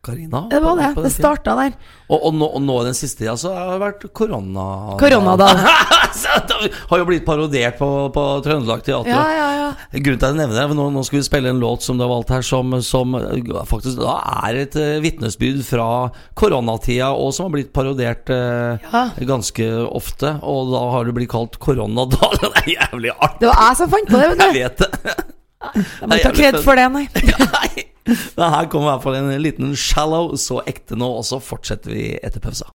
Karina? 0.05 0.45
Det 0.51 0.59
var 0.61 0.77
det. 0.79 0.91
Det 1.03 1.11
starta 1.13 1.55
der. 1.57 1.75
Og, 2.05 2.19
og, 2.19 2.31
nå, 2.37 2.47
og 2.57 2.61
nå 2.61 2.77
den 2.85 2.97
siste 2.97 3.23
tida 3.23 3.33
så 3.39 3.53
har 3.55 3.73
det 3.73 3.81
vært 3.81 4.05
korona... 4.15 4.65
Koronadal. 5.01 5.63
Så 6.15 6.31
det 6.47 6.69
har 6.87 7.01
jo 7.01 7.05
blitt 7.09 7.25
parodiert 7.27 7.75
på, 7.75 7.87
på 8.15 8.23
Trøndelag 8.45 8.85
Teater. 8.85 9.09
Ja, 9.11 9.23
ja, 9.35 9.47
ja. 9.57 9.65
Grunnen 9.91 10.21
til 10.21 10.27
at 10.27 10.31
jeg 10.31 10.39
nevner 10.39 10.55
det, 10.55 10.63
at 10.69 10.77
nå, 10.77 10.85
nå 10.95 11.03
skal 11.03 11.19
vi 11.19 11.25
spille 11.27 11.51
en 11.51 11.59
låt 11.59 11.83
som 11.83 11.99
du 11.99 12.05
har 12.05 12.11
valgt 12.13 12.31
her, 12.31 12.45
som, 12.45 12.71
som 12.85 13.17
faktisk 13.67 13.99
da 13.99 14.15
er 14.45 14.61
et 14.61 14.77
uh, 14.79 14.95
vitnesbyrd 15.03 15.59
fra 15.67 15.89
koronatida, 16.39 17.11
og 17.11 17.33
som 17.35 17.49
har 17.49 17.55
blitt 17.57 17.73
parodiert 17.75 18.31
uh, 18.31 18.95
ganske 19.27 19.69
ofte. 19.89 20.37
Og 20.45 20.71
da 20.71 20.83
har 20.95 21.09
det 21.09 21.17
blitt 21.17 21.33
kalt 21.33 21.59
Koronadal. 21.59 22.39
Det 22.45 22.51
er 22.61 22.71
jævlig 22.77 23.11
artig! 23.17 23.41
Det 23.43 23.51
var 23.51 23.63
jeg 23.65 23.81
som 23.81 23.91
fant 23.91 24.11
på 24.11 24.21
det, 24.21 24.29
vet 24.31 24.39
du. 24.39 24.45
Jeg 24.45 24.61
vet 24.61 24.85
det. 24.85 25.31
Jeg 25.63 26.09
må 26.09 26.17
ikke 26.19 26.29
ta 26.29 26.35
kred 26.35 26.59
for 26.65 26.79
det, 26.79 26.87
nei. 26.93 27.05
Nei. 27.55 27.85
Men 28.37 28.53
her 28.53 28.67
kommer 28.69 28.91
i 28.91 28.91
hvert 28.93 29.05
fall 29.07 29.17
en 29.17 29.31
liten 29.41 29.73
shallow, 29.79 30.35
så 30.37 30.61
ekte 30.69 30.97
nå, 30.99 31.09
og 31.21 31.25
så 31.25 31.41
fortsetter 31.41 31.95
vi 31.95 32.07
etter 32.21 32.43
pausa. 32.43 32.69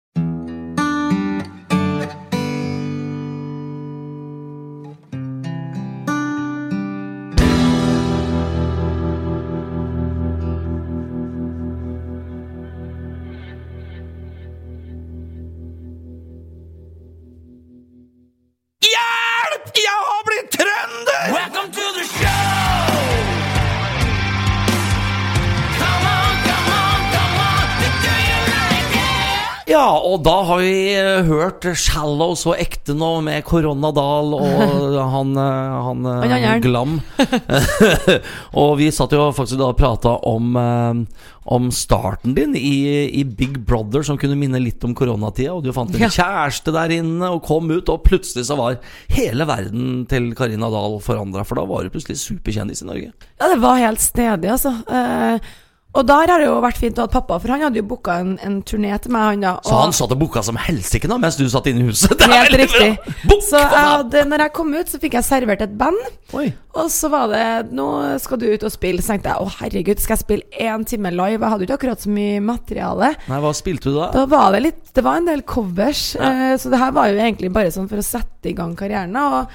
Ja, 29.81 29.97
og 30.05 30.21
da 30.27 30.35
har 30.45 30.59
vi 30.61 30.93
eh, 30.93 31.23
hørt 31.25 31.65
Shallow 31.79 32.35
så 32.37 32.53
ekte 32.61 32.93
nå 32.97 33.09
med 33.25 33.41
Koronadal 33.49 34.35
og 34.37 34.97
han, 35.15 35.31
eh, 35.41 35.77
han, 35.87 36.03
eh, 36.11 36.35
Han. 36.35 36.65
Glam. 36.65 36.97
og 38.61 38.75
vi 38.81 38.91
satt 38.93 39.15
jo 39.17 39.29
faktisk 39.37 39.61
da 39.61 39.71
og 39.71 39.79
prata 39.79 40.13
om, 40.29 40.51
eh, 40.61 41.23
om 41.57 41.71
starten 41.73 42.35
din 42.37 42.53
i, 42.59 42.75
i 43.23 43.25
Big 43.25 43.57
Brother, 43.67 44.05
som 44.07 44.19
kunne 44.21 44.37
minne 44.39 44.61
litt 44.61 44.85
om 44.85 44.93
koronatida. 44.99 45.55
Og 45.57 45.65
du 45.65 45.73
fant 45.77 45.95
en 45.97 46.05
Ja. 46.05 46.11
kjæreste 46.13 46.75
der 46.77 46.93
inne 46.99 47.33
og 47.33 47.41
kom 47.49 47.71
ut, 47.73 47.89
og 47.89 48.05
plutselig 48.05 48.45
så 48.51 48.59
var 48.61 48.77
hele 49.17 49.49
verden 49.49 50.05
til 50.11 50.31
Karina 50.37 50.69
Dahl 50.73 50.99
forandra. 51.05 51.47
For 51.49 51.57
da 51.57 51.65
var 51.71 51.89
du 51.89 51.95
plutselig 51.97 52.21
superkjendis 52.21 52.85
i 52.85 52.91
Norge. 52.93 53.11
Ja, 53.41 53.49
det 53.55 53.59
var 53.65 53.81
helt 53.81 54.05
snedig, 54.05 54.53
altså. 54.59 54.77
Eh, 54.93 55.51
og 55.91 56.07
der 56.07 56.31
har 56.31 56.39
det 56.39 56.47
jo 56.47 56.61
vært 56.63 56.79
fint 56.79 56.99
å 57.01 57.05
ha 57.07 57.11
pappa, 57.11 57.39
for 57.43 57.51
han 57.51 57.65
hadde 57.65 57.81
jo 57.81 57.87
booka 57.91 58.21
en, 58.23 58.37
en 58.47 58.61
turné 58.63 58.93
til 59.03 59.11
meg, 59.11 59.25
han 59.33 59.41
da. 59.43 59.53
Så 59.67 59.75
han 59.75 59.95
satt 59.97 60.13
og 60.15 60.21
booka 60.21 60.43
som 60.47 60.59
helsike 60.61 61.09
nå 61.11 61.17
mens 61.19 61.35
du 61.39 61.43
satt 61.51 61.67
inne 61.67 61.83
i 61.83 61.89
huset. 61.89 62.15
Det 62.21 62.29
Helt 62.31 62.55
riktig. 62.61 62.91
Bok, 63.27 63.43
Så 63.43 63.59
jeg 63.59 63.87
hadde, 63.89 64.23
når 64.31 64.45
jeg 64.45 64.53
kom 64.55 64.71
ut, 64.77 64.93
så 64.93 65.01
fikk 65.03 65.17
jeg 65.19 65.27
servert 65.27 65.65
et 65.67 65.73
band. 65.81 65.99
Oi. 66.39 66.45
Og 66.79 66.87
så 66.95 67.09
var 67.11 67.27
det 67.33 67.73
Nå 67.75 67.87
skal 68.23 68.39
du 68.39 68.45
ut 68.53 68.63
og 68.69 68.71
spille. 68.71 69.03
Så 69.03 69.11
tenkte 69.17 69.33
jeg 69.33 69.43
å 69.43 69.49
herregud, 69.57 69.99
skal 69.99 70.15
jeg 70.15 70.23
spille 70.23 70.63
én 70.63 70.85
time 70.87 71.11
live? 71.11 71.41
Jeg 71.43 71.51
hadde 71.57 71.67
jo 71.67 71.69
ikke 71.73 71.79
akkurat 71.81 72.05
så 72.07 72.13
mye 72.15 72.39
materiale. 72.45 73.11
Nei, 73.27 73.41
hva 73.43 73.51
spilte 73.59 73.91
du 73.91 73.97
da? 73.99 74.13
Da 74.15 74.23
var 74.31 74.55
det 74.55 74.63
litt 74.69 74.95
Det 74.95 75.03
var 75.07 75.19
en 75.19 75.27
del 75.33 75.43
covers. 75.43 76.05
eh, 76.15 76.55
så 76.61 76.71
det 76.71 76.79
her 76.85 76.95
var 76.95 77.11
jo 77.11 77.19
egentlig 77.19 77.51
bare 77.59 77.75
sånn 77.75 77.91
for 77.91 77.99
å 77.99 78.07
sette 78.07 78.53
i 78.53 78.55
gang 78.55 78.77
karrieren. 78.79 79.19
Og, 79.19 79.51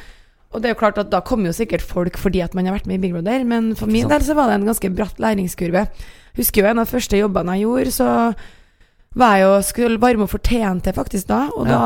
og 0.54 0.62
det 0.62 0.70
er 0.70 0.76
jo 0.76 0.80
klart 0.80 1.00
at 1.02 1.10
da 1.12 1.20
kommer 1.26 1.50
jo 1.52 1.58
sikkert 1.58 1.84
folk 1.84 2.20
fordi 2.22 2.44
at 2.46 2.54
man 2.56 2.70
har 2.70 2.78
vært 2.78 2.88
med 2.88 3.00
i 3.00 3.04
Big 3.04 3.16
Brother, 3.16 3.44
men 3.48 3.74
for 3.76 3.92
min 3.92 4.08
del 4.12 4.24
så 4.24 4.38
var 4.38 4.52
det 4.52 4.60
en 4.60 4.70
ganske 4.70 4.92
bratt 4.96 5.20
læringskurve. 5.20 5.88
Husker 6.38 6.64
jo 6.64 6.70
en 6.70 6.80
av 6.80 6.88
de 6.88 6.96
første 6.96 7.20
jobbene 7.20 7.58
jeg 7.58 7.66
gjorde, 7.66 7.96
så 7.96 8.08
var 9.16 9.36
jeg 9.36 9.46
jo 9.46 9.52
skulle 9.68 10.02
varme 10.02 10.26
opp 10.26 10.34
for 10.36 10.44
TNT 10.44 10.92
faktisk 10.96 11.30
da, 11.32 11.46
og 11.56 11.68
da, 11.70 11.84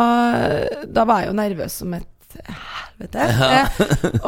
da 0.90 1.06
var 1.06 1.24
jeg 1.24 1.32
jo 1.32 1.38
nervøs 1.38 1.82
som 1.82 1.94
et 1.98 2.08
helvete. 3.00 3.26
Ja. 3.40 3.66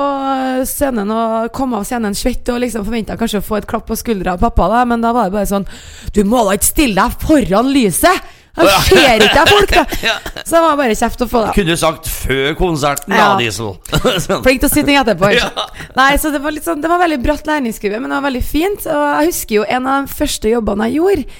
og 0.03 0.65
scenen 0.69 1.11
og 1.13 1.49
kom 1.53 1.75
av 1.77 1.85
scenen 1.85 2.15
svett 2.17 2.49
og 2.53 2.61
liksom 2.63 2.85
forventa 2.87 3.17
kanskje 3.19 3.41
å 3.41 3.45
få 3.45 3.59
et 3.59 3.67
klapp 3.69 3.87
på 3.89 3.97
skuldra 3.99 4.35
av 4.37 4.41
pappa, 4.41 4.69
da, 4.71 4.83
men 4.89 5.03
da 5.03 5.13
var 5.15 5.29
det 5.29 5.35
bare 5.35 5.49
sånn 5.49 5.67
Du 6.15 6.23
må 6.25 6.41
da 6.47 6.55
ikke 6.57 6.71
stille 6.71 6.97
deg 7.01 7.25
foran 7.25 7.73
lyset! 7.73 8.29
Jeg 8.57 8.81
ser 8.87 9.23
ikke 9.23 9.43
folk, 9.47 9.71
da! 9.71 9.83
Så 10.47 10.57
det 10.57 10.61
var 10.65 10.79
bare 10.79 10.95
kjeft 10.97 11.21
å 11.23 11.27
få, 11.31 11.43
da. 11.45 11.51
Kunne 11.55 11.75
du 11.75 11.79
sagt 11.79 12.09
før 12.11 12.55
konserten, 12.59 13.13
da. 13.15 13.29
Diesel. 13.39 13.77
Sånn. 14.25 14.41
Flink 14.45 14.63
til 14.63 14.67
å 14.67 14.71
si 14.73 14.83
ting 14.87 14.99
etterpå. 14.99 15.29
Nei, 15.99 16.09
så 16.19 16.33
det 16.33 16.41
var 16.43 16.55
litt 16.55 16.67
sånn 16.67 16.83
Det 16.83 16.89
var 16.91 16.99
veldig 17.01 17.19
bratt 17.23 17.47
læringskurve, 17.47 18.01
men 18.01 18.11
det 18.11 18.17
var 18.17 18.27
veldig 18.27 18.43
fint. 18.43 18.87
Og 18.91 19.05
jeg 19.07 19.31
husker 19.31 19.57
jo 19.61 19.67
en 19.77 19.87
av 19.87 20.03
de 20.07 20.19
første 20.19 20.51
jobbene 20.51 20.89
jeg 20.89 20.99
gjorde. 20.99 21.39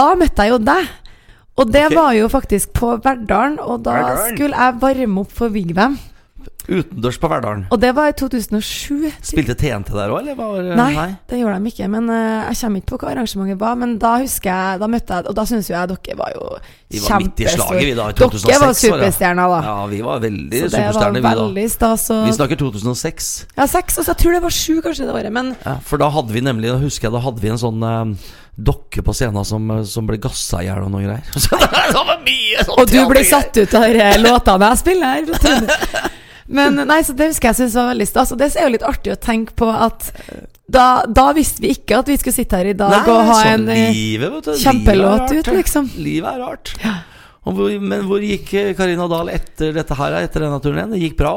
Da 0.00 0.06
møtte 0.18 0.46
jeg 0.46 0.54
jo 0.54 0.60
deg. 0.66 0.90
Og 1.60 1.70
det 1.70 1.86
okay. 1.90 1.98
var 1.98 2.14
jo 2.16 2.30
faktisk 2.32 2.72
på 2.78 2.94
Verdalen, 3.04 3.58
og 3.60 3.82
da 3.84 3.98
Verdalen. 4.00 4.34
skulle 4.34 4.64
jeg 4.64 4.80
varme 4.82 5.24
opp 5.24 5.34
for 5.36 5.52
Vigvam. 5.54 5.98
Utendørs 6.68 7.18
på 7.20 7.30
Verdalen. 7.30 7.64
Og 7.70 7.80
det 7.82 7.92
var 7.96 8.10
i 8.10 8.16
2007. 8.18 9.08
Spilte 9.30 9.56
TNT 9.58 9.92
der 9.94 10.12
òg, 10.12 10.20
eller? 10.22 10.36
Var, 10.38 10.70
Nei, 10.78 11.06
det 11.30 11.40
gjorde 11.40 11.56
de 11.58 11.72
ikke. 11.72 11.88
Men 11.92 12.10
uh, 12.12 12.50
jeg 12.50 12.60
kommer 12.60 12.82
ikke 12.82 12.92
på 12.92 13.00
hva 13.02 13.14
arrangementet 13.14 13.60
var. 13.60 13.78
Men 13.80 13.96
da 14.02 14.16
husker 14.22 14.50
jeg 14.50 14.82
Da 14.82 14.88
møtte 14.90 15.18
jeg 15.18 15.30
Og 15.30 15.36
da 15.38 15.46
syns 15.48 15.70
jo 15.70 15.76
jeg 15.76 15.90
dere 15.90 16.18
var 16.18 16.34
jo 16.34 16.44
var 16.90 17.22
i 17.22 17.30
Dere 17.38 18.58
var 18.58 18.64
var 18.64 18.74
superstjerner, 18.74 19.52
da. 19.54 19.60
Ja, 19.62 19.86
vi 19.86 20.00
var 20.02 20.22
veldig 20.22 20.62
så 20.70 20.82
var 20.96 21.14
vi 21.14 21.22
da. 21.22 21.34
veldig 21.38 21.66
stas. 21.70 22.08
Og, 22.10 22.26
Vi 22.26 22.34
snakker 22.34 22.58
2006. 22.58 23.30
ja, 23.56 23.66
seks, 23.70 23.98
og 23.98 24.06
så 24.06 24.14
jeg 24.14 24.22
tror 24.24 24.36
det 24.36 24.42
var 24.42 24.54
sju 24.54 24.80
kanskje 24.82 25.06
det 25.06 25.14
året. 25.14 25.32
Men 25.32 25.54
Ja, 25.64 25.78
for 25.86 26.02
da 26.02 26.10
hadde 26.10 26.34
vi 26.34 26.42
nemlig 26.42 26.72
Da 26.72 26.78
husker 26.82 27.08
jeg 27.08 27.14
da 27.14 27.22
hadde 27.22 27.42
vi 27.42 27.52
en 27.52 27.60
sånn 27.60 27.84
uh, 27.84 28.30
dokke 28.60 29.04
på 29.06 29.14
scenen 29.16 29.44
som, 29.46 29.70
eh, 29.70 29.84
som 29.88 30.06
ble 30.08 30.18
gassa 30.20 30.60
i 30.60 30.66
hjel 30.68 30.84
og 30.84 30.90
noe 30.92 31.04
greier. 31.06 31.24
Så 31.44 31.56
det 31.56 31.94
var 31.94 32.18
mye 32.24 32.64
sånn 32.66 32.80
Og 32.82 32.90
du 32.90 32.98
ble 33.08 33.22
satt 33.24 33.56
ut 33.56 33.76
av 33.78 34.00
låtene 34.20 34.72
jeg 34.72 34.82
spiller 34.82 35.14
her. 35.14 36.10
Men 36.50 36.80
nei, 36.88 37.00
så 37.06 37.14
det 37.16 37.30
husker 37.30 37.52
jeg 37.52 37.60
synes 37.62 37.76
var 37.78 37.92
veldig 37.92 38.08
stas. 38.10 38.32
Og 38.34 38.40
det 38.40 38.50
er 38.54 38.66
jo 38.66 38.74
litt 38.74 38.86
artig 38.86 39.14
å 39.14 39.20
tenke 39.22 39.54
på 39.58 39.68
at 39.70 40.10
da, 40.70 41.02
da 41.06 41.30
visste 41.34 41.62
vi 41.64 41.72
ikke 41.74 42.00
at 42.02 42.10
vi 42.10 42.16
skulle 42.20 42.36
sitte 42.36 42.58
her 42.60 42.70
i 42.70 42.76
dag 42.78 42.92
Nei, 42.92 43.04
og 43.10 43.22
ha 43.26 43.38
sånn 43.42 43.64
en 43.66 43.72
eh, 43.74 43.94
livet, 43.94 44.50
kjempelåt 44.60 45.32
ut, 45.34 45.48
liksom. 45.56 45.88
Livet 45.98 46.30
er 46.30 46.42
rart. 46.44 46.74
Og 47.48 47.56
hvor, 47.56 47.72
men 47.80 48.02
hvor 48.04 48.20
gikk 48.22 48.50
eh, 48.60 48.72
Karina 48.76 49.06
Dahl 49.10 49.30
etter 49.32 49.72
dette 49.74 49.96
her, 49.96 50.16
etter 50.20 50.44
denne 50.44 50.58
turneen? 50.62 50.92
Det 50.92 51.00
gikk 51.00 51.16
bra, 51.18 51.32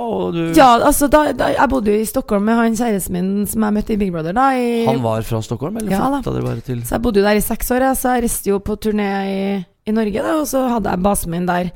Ja, 0.58 0.74
altså 0.84 1.08
da, 1.12 1.24
da 1.38 1.48
Jeg 1.54 1.70
bodde 1.72 1.96
jo 1.96 2.02
i 2.04 2.10
Stockholm 2.10 2.44
med 2.50 2.60
han 2.60 2.76
kjæresten 2.78 3.16
min 3.16 3.30
som 3.50 3.64
jeg 3.64 3.78
møtte 3.78 3.96
i 3.96 4.00
Big 4.02 4.12
Brother. 4.14 4.36
da 4.36 4.50
i, 4.60 4.84
Han 4.90 5.00
var 5.06 5.24
fra 5.28 5.40
Stockholm, 5.46 5.80
eller 5.80 5.96
Ja, 5.96 6.10
da. 6.12 6.20
Så 6.26 6.98
jeg 6.98 7.06
bodde 7.06 7.24
jo 7.24 7.26
der 7.30 7.40
i 7.40 7.46
seks 7.46 7.72
år, 7.72 7.88
så 7.96 8.18
jeg 8.18 8.28
reiste 8.28 8.52
jo 8.52 8.60
på 8.60 8.76
turné 8.84 9.10
i, 9.32 9.42
i 9.88 9.96
Norge, 9.96 10.20
da, 10.28 10.36
og 10.42 10.50
så 10.52 10.68
hadde 10.76 10.92
jeg 10.92 11.06
basen 11.08 11.34
min 11.34 11.48
der. 11.50 11.72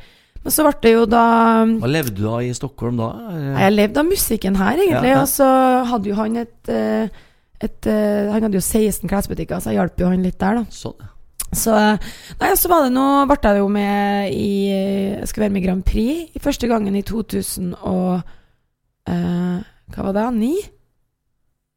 Men 0.47 0.53
så 0.55 0.63
ble 0.63 0.77
det 0.79 0.91
jo 0.93 1.03
da 1.11 1.21
Hva 1.67 1.89
levde 1.91 2.13
du 2.15 2.23
av 2.31 2.39
i 2.45 2.53
Stockholm 2.55 2.95
da? 3.01 3.09
Jeg 3.35 3.73
levde 3.73 3.99
av 3.99 4.07
musikken 4.07 4.55
her, 4.55 4.77
egentlig. 4.79 5.09
Ja, 5.11 5.17
ja. 5.17 5.23
Og 5.25 5.27
så 5.27 5.47
hadde 5.91 6.07
jo 6.07 6.15
han 6.15 6.37
et, 6.39 6.71
et, 6.71 7.17
et 7.67 7.89
eh, 7.91 8.29
Han 8.31 8.45
hadde 8.45 8.55
jo 8.55 8.63
16 8.63 9.11
klesbutikker, 9.11 9.59
så 9.59 9.73
jeg 9.73 9.81
hjalp 9.81 9.99
jo 9.99 10.11
han 10.13 10.23
litt 10.23 10.39
der, 10.39 10.61
da. 10.61 10.71
Sånn. 10.71 11.11
Så 11.51 11.75
Nei, 11.75 12.53
så 12.59 12.71
var 12.71 12.85
det 12.85 12.93
noe 12.95 13.25
Ble 13.27 13.37
jeg 13.43 13.59
jo 13.59 13.67
med 13.71 14.31
i 14.35 14.47
Jeg 14.71 15.27
skulle 15.27 15.45
være 15.49 15.55
med 15.57 15.61
i 15.61 15.67
Grand 15.67 15.83
Prix 15.87 16.35
i 16.35 16.43
første 16.43 16.67
gangen 16.71 16.95
i 16.95 17.03
2000 17.07 17.75
og 17.87 18.17
eh, 19.11 19.59
Hva 19.95 20.07
var 20.07 20.15
det? 20.15 20.25
9? 20.39 20.49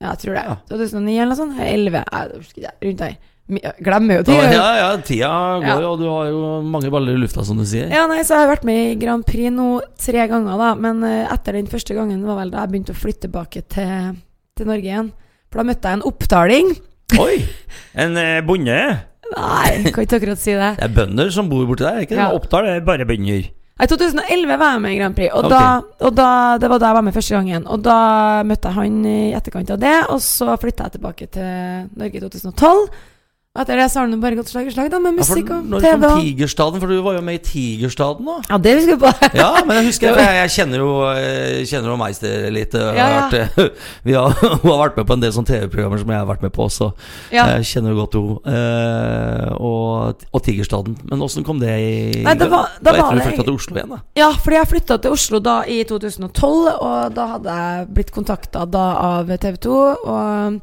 Ja, 0.00 0.14
jeg 0.14 0.22
tror 0.22 0.38
det. 0.38 0.46
Ja. 0.46 0.56
2009 0.70 1.10
eller 1.18 1.34
noe 1.34 1.40
sånt? 1.42 1.58
11? 1.60 2.06
Nei. 2.14 2.70
Rundt 2.86 3.02
der. 3.02 3.18
Jeg 3.58 3.84
Glemmer 3.84 4.20
jo 4.20 4.26
tida. 4.28 4.50
ja, 4.54 4.68
ja, 4.78 4.90
tida 5.02 5.30
går 5.64 5.86
og 5.88 5.98
du 5.98 6.06
har 6.06 6.28
jo 6.30 6.42
mange 6.62 6.90
baller 6.92 7.16
i 7.16 7.20
lufta, 7.20 7.44
som 7.46 7.58
du 7.58 7.66
sier. 7.66 7.90
Ja, 7.90 8.06
nei, 8.10 8.20
så 8.26 8.36
jeg 8.36 8.46
har 8.46 8.52
vært 8.52 8.66
med 8.68 8.80
i 8.84 8.96
Grand 9.00 9.26
Prix 9.26 9.50
nå 9.54 9.68
tre 9.98 10.26
ganger, 10.30 10.60
da. 10.60 10.70
Men 10.78 11.02
eh, 11.06 11.26
etter 11.34 11.58
den 11.58 11.70
første 11.70 11.96
gangen 11.96 12.22
var 12.28 12.38
vel 12.42 12.52
da 12.54 12.62
jeg 12.62 12.74
begynte 12.74 12.94
å 12.94 13.00
flytte 13.00 13.26
tilbake 13.26 13.64
til, 13.72 14.16
til 14.58 14.70
Norge 14.70 14.86
igjen. 14.86 15.12
For 15.50 15.62
da 15.62 15.68
møtte 15.72 15.90
jeg 15.90 15.98
en 15.98 16.08
oppdaling. 16.12 16.74
Oi! 17.24 17.36
En 17.98 18.18
eh, 18.20 18.42
bonde? 18.46 18.80
Nei, 19.30 19.70
kan 19.90 20.04
ikke 20.04 20.20
akkurat 20.20 20.42
si 20.42 20.54
det. 20.54 20.74
Det 20.80 20.86
er 20.86 20.94
bønder 20.94 21.32
som 21.34 21.50
bor 21.50 21.66
borti 21.68 21.86
der, 21.86 22.04
ikke 22.04 22.16
det? 22.16 22.22
Ja. 22.22 22.30
Oppdal 22.36 22.70
er 22.70 22.84
bare 22.86 23.08
bønder. 23.08 23.48
I 23.80 23.86
2011 23.88 24.58
var 24.60 24.74
jeg 24.74 24.80
med 24.84 24.92
i 24.92 24.98
Grand 24.98 25.16
Prix, 25.16 25.30
og, 25.32 25.46
okay. 25.48 25.56
da, 25.56 26.04
og 26.04 26.16
da, 26.16 26.32
det 26.60 26.68
var 26.68 26.82
da 26.82 26.90
jeg 26.90 26.96
var 26.98 27.04
med 27.06 27.14
første 27.16 27.38
gangen. 27.38 27.62
Og 27.64 27.80
da 27.80 28.00
møtte 28.44 28.68
jeg 28.68 28.76
han 28.76 28.98
i 29.08 29.20
etterkant 29.38 29.72
av 29.72 29.80
det, 29.80 29.94
og 30.12 30.20
så 30.20 30.56
flytta 30.60 30.88
jeg 30.88 30.98
tilbake 30.98 31.28
til 31.32 31.88
Norge 31.96 32.20
i 32.20 32.22
2012. 32.26 32.82
Og 33.50 33.64
etter 33.64 33.80
det 33.80 33.88
så 33.90 33.98
har 33.98 34.06
det 34.06 34.14
nå 34.14 34.20
bare 34.22 34.36
gått 34.38 34.46
slag 34.46 34.68
i 34.68 34.70
slag 34.70 34.92
da, 34.92 34.98
med 35.02 35.16
Ja, 35.16 35.24
musikk 35.24 35.48
og 35.50 35.64
når 35.66 35.80
TV. 35.82 35.94
kom 36.04 36.20
Tigerstaden? 36.22 36.78
For 36.78 36.86
du 36.92 37.00
var 37.02 37.16
jo 37.16 37.22
med 37.26 37.34
i 37.34 37.40
Tigerstaden 37.42 38.28
da. 38.28 38.34
Ja, 38.46 38.58
det 38.62 38.74
husker 38.76 38.92
jeg 38.94 39.00
på. 39.02 39.30
Ja, 39.40 39.48
men 39.66 39.72
jeg 39.80 39.86
husker 39.88 40.18
jeg, 40.20 40.34
jeg 40.36 40.50
kjenner 40.54 40.82
jo 40.84 40.90
eh, 41.10 41.56
Kjenner 41.66 41.90
jo 41.90 41.96
Meister 41.98 42.44
litt. 42.54 42.76
eh, 42.78 42.92
Ja, 42.94 43.08
ja. 43.16 43.40
eh, 43.40 43.72
Vi 44.06 44.14
har, 44.14 44.36
hun 44.38 44.70
har 44.70 44.78
vært 44.84 45.00
med 45.00 45.08
på 45.08 45.16
en 45.18 45.24
del 45.24 45.32
sånne 45.34 45.50
TV-programmer 45.50 45.98
som 45.98 46.12
jeg 46.14 46.20
har 46.22 46.28
vært 46.30 46.44
med 46.46 46.52
på 46.54 46.62
også. 46.68 46.92
Ja. 47.34 47.48
Jeg 47.56 47.66
kjenner 47.72 47.90
jo 47.96 48.04
godt 48.04 48.14
henne. 48.20 48.52
Eh, 48.54 49.56
og, 49.58 50.22
og 50.30 50.44
Tigerstaden. 50.46 50.94
Men 51.10 51.24
åssen 51.26 51.42
kom 51.50 51.58
det 51.58 51.72
i 51.74 51.96
Nei, 52.22 52.36
det 52.38 52.46
var- 52.54 52.70
etter 52.78 53.00
var 53.02 53.18
du 53.18 53.24
flytta 53.24 53.48
til 53.48 53.56
Oslo 53.58 53.80
igjen, 53.80 53.96
da. 53.96 53.98
Ja, 54.22 54.28
fordi 54.44 54.60
jeg 54.60 54.70
flytta 54.76 55.00
til 55.02 55.16
Oslo 55.18 55.40
da 55.42 55.56
i 55.66 55.80
2012, 55.90 56.70
og 56.86 57.18
da 57.18 57.26
hadde 57.34 57.58
jeg 57.64 57.90
blitt 57.98 58.14
kontakta 58.14 58.62
av 58.70 59.34
TV 59.42 59.58
2. 59.66 59.80
Og 60.06 60.62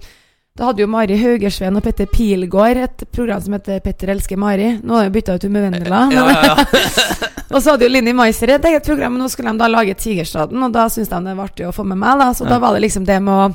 da 0.58 0.72
hadde 0.72 0.82
jo 0.82 0.88
Mari 0.90 1.18
Haugersveen 1.22 1.76
og 1.78 1.84
Petter 1.86 2.08
Pilgaard 2.10 2.80
et 2.82 3.04
program 3.14 3.42
som 3.46 3.54
heter 3.54 3.80
'Petter 3.80 4.10
elsker 4.10 4.40
Mari'. 4.42 4.80
Nå 4.82 4.96
har 4.96 5.04
jeg 5.06 5.14
bytta 5.14 5.36
ut 5.36 5.44
med 5.54 5.68
Vendela. 5.68 6.00
Ja, 6.12 6.24
ja, 6.34 6.46
ja. 6.50 6.66
og 7.54 7.62
så 7.62 7.76
hadde 7.76 7.86
jo 7.86 7.92
Linni 7.94 8.14
Meiser 8.18 8.50
et 8.50 8.66
eget 8.66 8.86
program, 8.86 9.14
men 9.14 9.22
nå 9.22 9.30
skulle 9.30 9.54
de 9.54 9.62
da 9.62 9.68
lage 9.70 9.94
Tigerstaden, 9.94 10.64
og 10.64 10.74
da 10.74 10.88
syntes 10.90 11.14
de 11.14 11.20
det 11.28 11.36
var 11.38 11.52
artig 11.52 11.68
å 11.68 11.76
få 11.76 11.86
med 11.86 12.02
meg, 12.02 12.18
da. 12.18 12.32
Så 12.34 12.50
da 12.50 12.58
var 12.58 12.74
det 12.74 12.82
liksom 12.88 13.06
det 13.06 13.20
med 13.22 13.34
å 13.34 13.52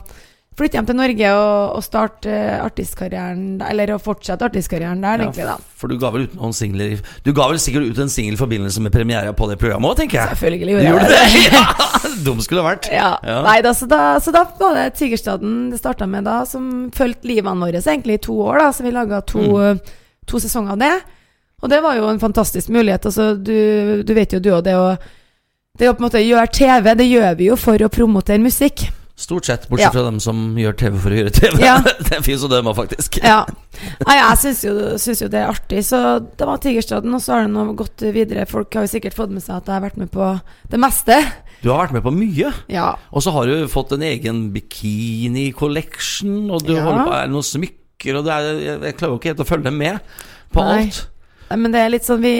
flytte 0.59 0.77
hjem 0.79 0.87
til 0.89 0.97
Norge 0.99 1.29
og, 1.33 1.77
og 1.79 1.85
starte 1.87 2.29
eh, 2.31 2.59
artistkarrieren 2.65 3.61
Eller 3.65 3.95
å 3.95 3.99
fortsette 4.03 4.45
artistkarrieren 4.45 5.01
der, 5.01 5.23
Ja, 5.23 5.29
egentlig, 5.29 5.47
da. 5.49 5.55
For 5.81 5.89
du 5.89 5.97
ga 6.03 6.11
vel 6.15 6.27
ut 6.29 6.35
noen 6.39 6.53
singler 6.57 7.01
Du 7.25 7.33
ga 7.37 7.47
vel 7.51 7.61
sikkert 7.63 7.89
ut 7.89 8.01
en 8.05 8.13
singel 8.13 8.37
i 8.37 8.41
forbindelse 8.41 8.83
med 8.85 8.93
premiera 8.95 9.33
på 9.37 9.49
det 9.51 9.57
programmet 9.63 9.91
òg, 9.95 9.97
tenker 10.03 10.21
jeg. 10.21 10.35
Selvfølgelig 10.37 10.75
gjorde 10.77 10.91
gjorde 10.91 11.09
jeg 11.09 11.33
det. 11.33 11.41
det? 11.41 11.55
Ja, 12.03 12.13
Dum 12.27 12.43
skulle 12.45 12.61
det 12.63 12.67
vært. 12.69 12.91
Ja. 12.93 13.09
Ja. 13.25 13.39
Nei, 13.47 13.57
da, 13.65 13.73
så, 13.75 13.89
da, 13.91 14.03
så 14.23 14.35
da 14.35 14.45
var 14.61 14.77
det 14.77 14.85
Tigerstaden 14.99 15.57
det 15.73 15.81
starta 15.81 16.07
med, 16.11 16.27
da, 16.29 16.43
som 16.47 16.69
fulgte 16.95 17.27
livene 17.31 17.65
våre 17.65 17.81
egentlig 17.81 18.19
i 18.21 18.23
to 18.29 18.37
år. 18.45 18.61
da 18.61 18.69
Så 18.77 18.85
vi 18.87 18.93
laga 18.95 19.23
to, 19.27 19.41
Mm. 19.43 19.81
to 20.29 20.39
sesonger 20.43 20.77
av 20.77 20.79
det. 20.79 20.93
Og 21.63 21.71
det 21.71 21.81
var 21.83 21.97
jo 21.97 22.07
en 22.11 22.21
fantastisk 22.21 22.69
mulighet. 22.75 23.07
Altså, 23.09 23.33
du, 23.39 24.03
du 24.07 24.15
vet 24.15 24.33
jo 24.37 24.41
du 24.43 24.51
og 24.55 24.65
det 24.67 24.77
å 24.79 24.93
det 25.79 25.89
å 25.89 25.95
på 25.97 26.03
en 26.03 26.09
måte 26.11 26.21
gjøre 26.21 26.51
TV, 26.53 26.91
det 27.01 27.07
gjør 27.09 27.37
vi 27.39 27.47
jo 27.49 27.57
for 27.57 27.81
å 27.81 27.89
promotere 27.89 28.43
musikk. 28.45 28.85
Stort 29.15 29.45
sett, 29.45 29.69
bortsett 29.69 29.85
Ja. 29.85 29.91
fra 29.93 30.03
dem 30.09 30.19
som 30.25 30.55
gjør 30.57 30.73
TV 30.81 30.97
for 30.99 31.11
å 31.13 31.19
gjøre 31.21 31.33
TV. 31.37 31.59
Ja. 31.63 31.75
det 32.09 32.23
fins 32.25 32.43
jo 32.43 32.49
dem 32.49 32.67
òg, 32.71 32.75
faktisk. 32.79 33.19
Ja. 33.23 33.43
Nei, 34.07 34.17
jeg 34.17 34.39
syns 34.41 34.63
jo, 34.65 34.73
syns 34.99 35.21
jo 35.23 35.29
det 35.29 35.43
er 35.43 35.51
artig. 35.53 35.83
Så 35.85 36.01
det 36.39 36.47
var 36.49 36.57
Tigerstaden, 36.65 37.13
og 37.15 37.21
så 37.23 37.35
har 37.37 37.45
det 37.45 37.53
nå 37.53 37.67
gått 37.79 38.01
videre. 38.15 38.47
Folk 38.49 38.73
har 38.75 38.87
jo 38.89 38.93
sikkert 38.95 39.15
fått 39.19 39.31
med 39.31 39.45
seg 39.45 39.59
at 39.61 39.69
jeg 39.69 39.77
har 39.77 39.85
vært 39.85 40.01
med 40.01 40.11
på 40.15 40.31
det 40.73 40.81
meste. 40.81 41.19
Du 41.63 41.69
har 41.71 41.85
vært 41.85 41.93
med 41.99 42.03
på 42.09 42.15
mye. 42.17 42.51
Ja. 42.73 42.89
Og 43.13 43.23
så 43.23 43.31
har 43.37 43.47
du 43.53 43.69
fått 43.71 43.93
en 43.95 44.03
egen 44.09 44.49
bikini-collection, 44.57 46.51
og 46.51 46.65
du 46.67 46.73
Ja. 46.75 46.83
holder 46.83 47.05
på 47.05 47.11
med 47.13 47.31
noen 47.37 47.47
smykker, 47.47 48.17
og 48.19 48.25
det 48.27 48.33
er, 48.33 48.43
jeg 48.89 48.97
klarer 48.97 49.13
jo 49.13 49.19
ikke 49.21 49.31
helt 49.35 49.45
å 49.45 49.51
følge 49.53 49.71
med 49.73 50.01
på 50.53 50.61
Nei. 50.65 50.83
alt. 50.89 51.09
Men 51.57 51.73
det 51.75 51.81
er 51.83 51.91
litt 51.93 52.05
sånn 52.07 52.21
Vi, 52.23 52.33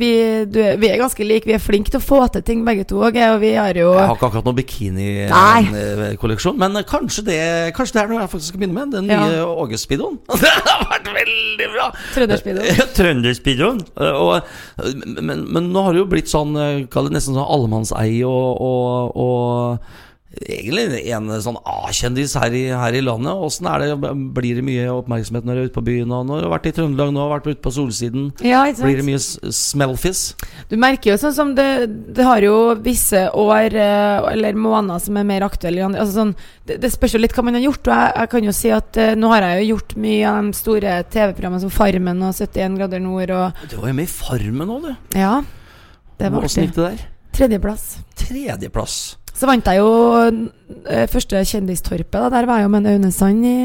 vi, 0.00 0.10
du, 0.50 0.58
vi 0.80 0.88
er 0.90 0.98
ganske 1.00 1.24
like. 1.26 1.46
Vi 1.48 1.54
er 1.56 1.62
flinke 1.62 1.90
til 1.92 2.00
å 2.00 2.04
få 2.04 2.20
til 2.34 2.42
ting, 2.46 2.64
begge 2.66 2.84
to. 2.88 3.00
Og 3.04 3.12
vi 3.42 3.52
har 3.56 3.74
jo 3.78 3.92
Jeg 3.94 4.06
har 4.08 4.14
ikke 4.16 4.28
akkurat 4.30 4.46
noen 4.48 4.58
bikinikolleksjon, 4.58 5.66
bikini-kolleksjon, 5.72 6.58
men 6.60 6.80
kanskje 6.88 7.24
det, 7.26 7.38
kanskje 7.76 7.96
det 7.98 8.02
er 8.04 8.10
noe 8.12 8.22
jeg 8.24 8.32
faktisk 8.32 8.48
skal 8.54 8.62
begynne 8.62 8.78
med. 8.80 8.94
Den 8.96 9.10
Ja. 9.12 9.20
nye 9.26 9.44
Åge-speedoen. 9.66 10.18
det 10.42 10.52
har 10.52 10.86
vært 10.90 11.10
veldig 11.16 11.68
bra! 11.74 11.90
Trønderspeedo. 12.14 12.64
Ja, 12.66 12.86
Trønderspeedoen. 12.98 13.80
Eh, 14.00 14.12
og- 14.16 14.42
Men, 15.22 15.44
men 15.52 15.70
nå 15.72 15.82
har 15.84 15.92
det 15.94 16.00
jo 16.02 16.06
blitt 16.10 16.28
sånn 16.30 16.56
eh, 16.60 16.86
Kall 16.92 17.08
det 17.08 17.16
nesten 17.16 17.34
sånn 17.36 17.46
allemannseie 17.48 18.24
og, 18.26 18.60
og, 18.60 19.16
og 19.16 19.78
Egentlig 20.36 21.06
en 21.16 21.28
sånn 21.40 21.56
A-kjendis 21.64 22.34
her, 22.36 22.52
i- 22.52 22.68
her 22.68 22.92
i 22.92 23.00
landet. 23.00 23.32
Åssen 23.32 23.66
er 23.70 23.78
det? 23.80 24.10
Blir 24.36 24.54
det 24.58 24.64
mye 24.66 24.84
oppmerksomhet 24.92 25.46
når 25.48 25.54
du 25.54 25.60
er 25.62 25.68
ute 25.70 25.74
på 25.78 25.84
byen? 25.86 26.12
Og 26.12 26.26
når 26.28 26.42
du 26.42 26.48
har 26.48 26.58
vært 26.58 26.66
i 26.68 26.72
Trøndelag 26.76 27.12
nå, 27.14 27.24
vært 27.30 27.46
ute 27.48 27.62
på 27.64 27.72
Solsiden. 27.72 28.26
Ja, 28.44 28.64
Blir 28.72 28.96
det 29.00 29.06
mye 29.06 29.16
s- 29.16 29.38
smellfizz? 29.40 30.34
Du 30.68 30.76
merker 30.76 31.12
jo 31.12 31.16
sånn 31.16 31.32
som 31.32 31.54
det, 31.54 32.12
det 32.14 32.22
har 32.24 32.40
jo 32.44 32.74
visse 32.76 33.30
år 33.32 33.72
eh, 33.74 34.32
eller 34.32 34.52
måneder 34.52 35.00
som 35.00 35.16
er 35.16 35.24
mer 35.24 35.40
aktuelle. 35.48 35.88
Altså 35.96 36.12
sånn, 36.20 36.34
det, 36.66 36.80
det 36.82 36.92
spørs 36.92 37.14
jo 37.16 37.18
litt 37.24 37.32
hva 37.32 37.44
man 37.48 37.54
har 37.54 37.62
gjort. 37.64 37.86
Og 37.88 37.94
jeg, 37.96 38.12
jeg 38.20 38.30
kan 38.36 38.44
jo 38.44 38.52
si 38.52 38.70
at 38.76 38.96
eh, 38.98 39.14
nå 39.16 39.28
har 39.32 39.40
jeg 39.48 39.64
jo 39.64 39.74
gjort 39.76 39.96
mye 39.96 40.24
av 40.28 40.42
de 40.44 40.52
store 40.60 40.96
TV-programmene 41.16 41.60
som 41.64 41.70
Farmen 41.70 42.22
og 42.22 42.34
71 42.36 42.76
grader 42.76 43.00
nord 43.00 43.30
og 43.30 43.52
Du 43.70 43.76
var 43.80 43.88
jo 43.88 43.94
med 43.94 44.04
i 44.04 44.12
Farmen 44.12 44.68
òg, 44.68 44.82
du. 44.90 45.18
Ja. 45.18 45.40
Det 46.18 46.30
var 46.32 46.44
Åssen 46.44 46.64
artig. 46.64 46.74
gikk 46.74 46.74
det 46.76 46.90
der? 46.98 47.06
Tredjeplass. 47.36 47.86
Tredjeplass. 48.16 49.16
Så 49.36 49.44
vant 49.48 49.66
jeg 49.68 49.82
jo 49.82 49.90
eh, 50.88 51.06
første 51.12 51.42
Kjendistorpet. 51.44 52.10
Da. 52.16 52.28
Der 52.32 52.46
var 52.48 52.62
jeg 52.62 52.66
jo 52.68 52.72
med 52.72 52.86
en 52.86 52.92
Aune 52.96 53.12
Sand 53.12 53.44
i 53.44 53.56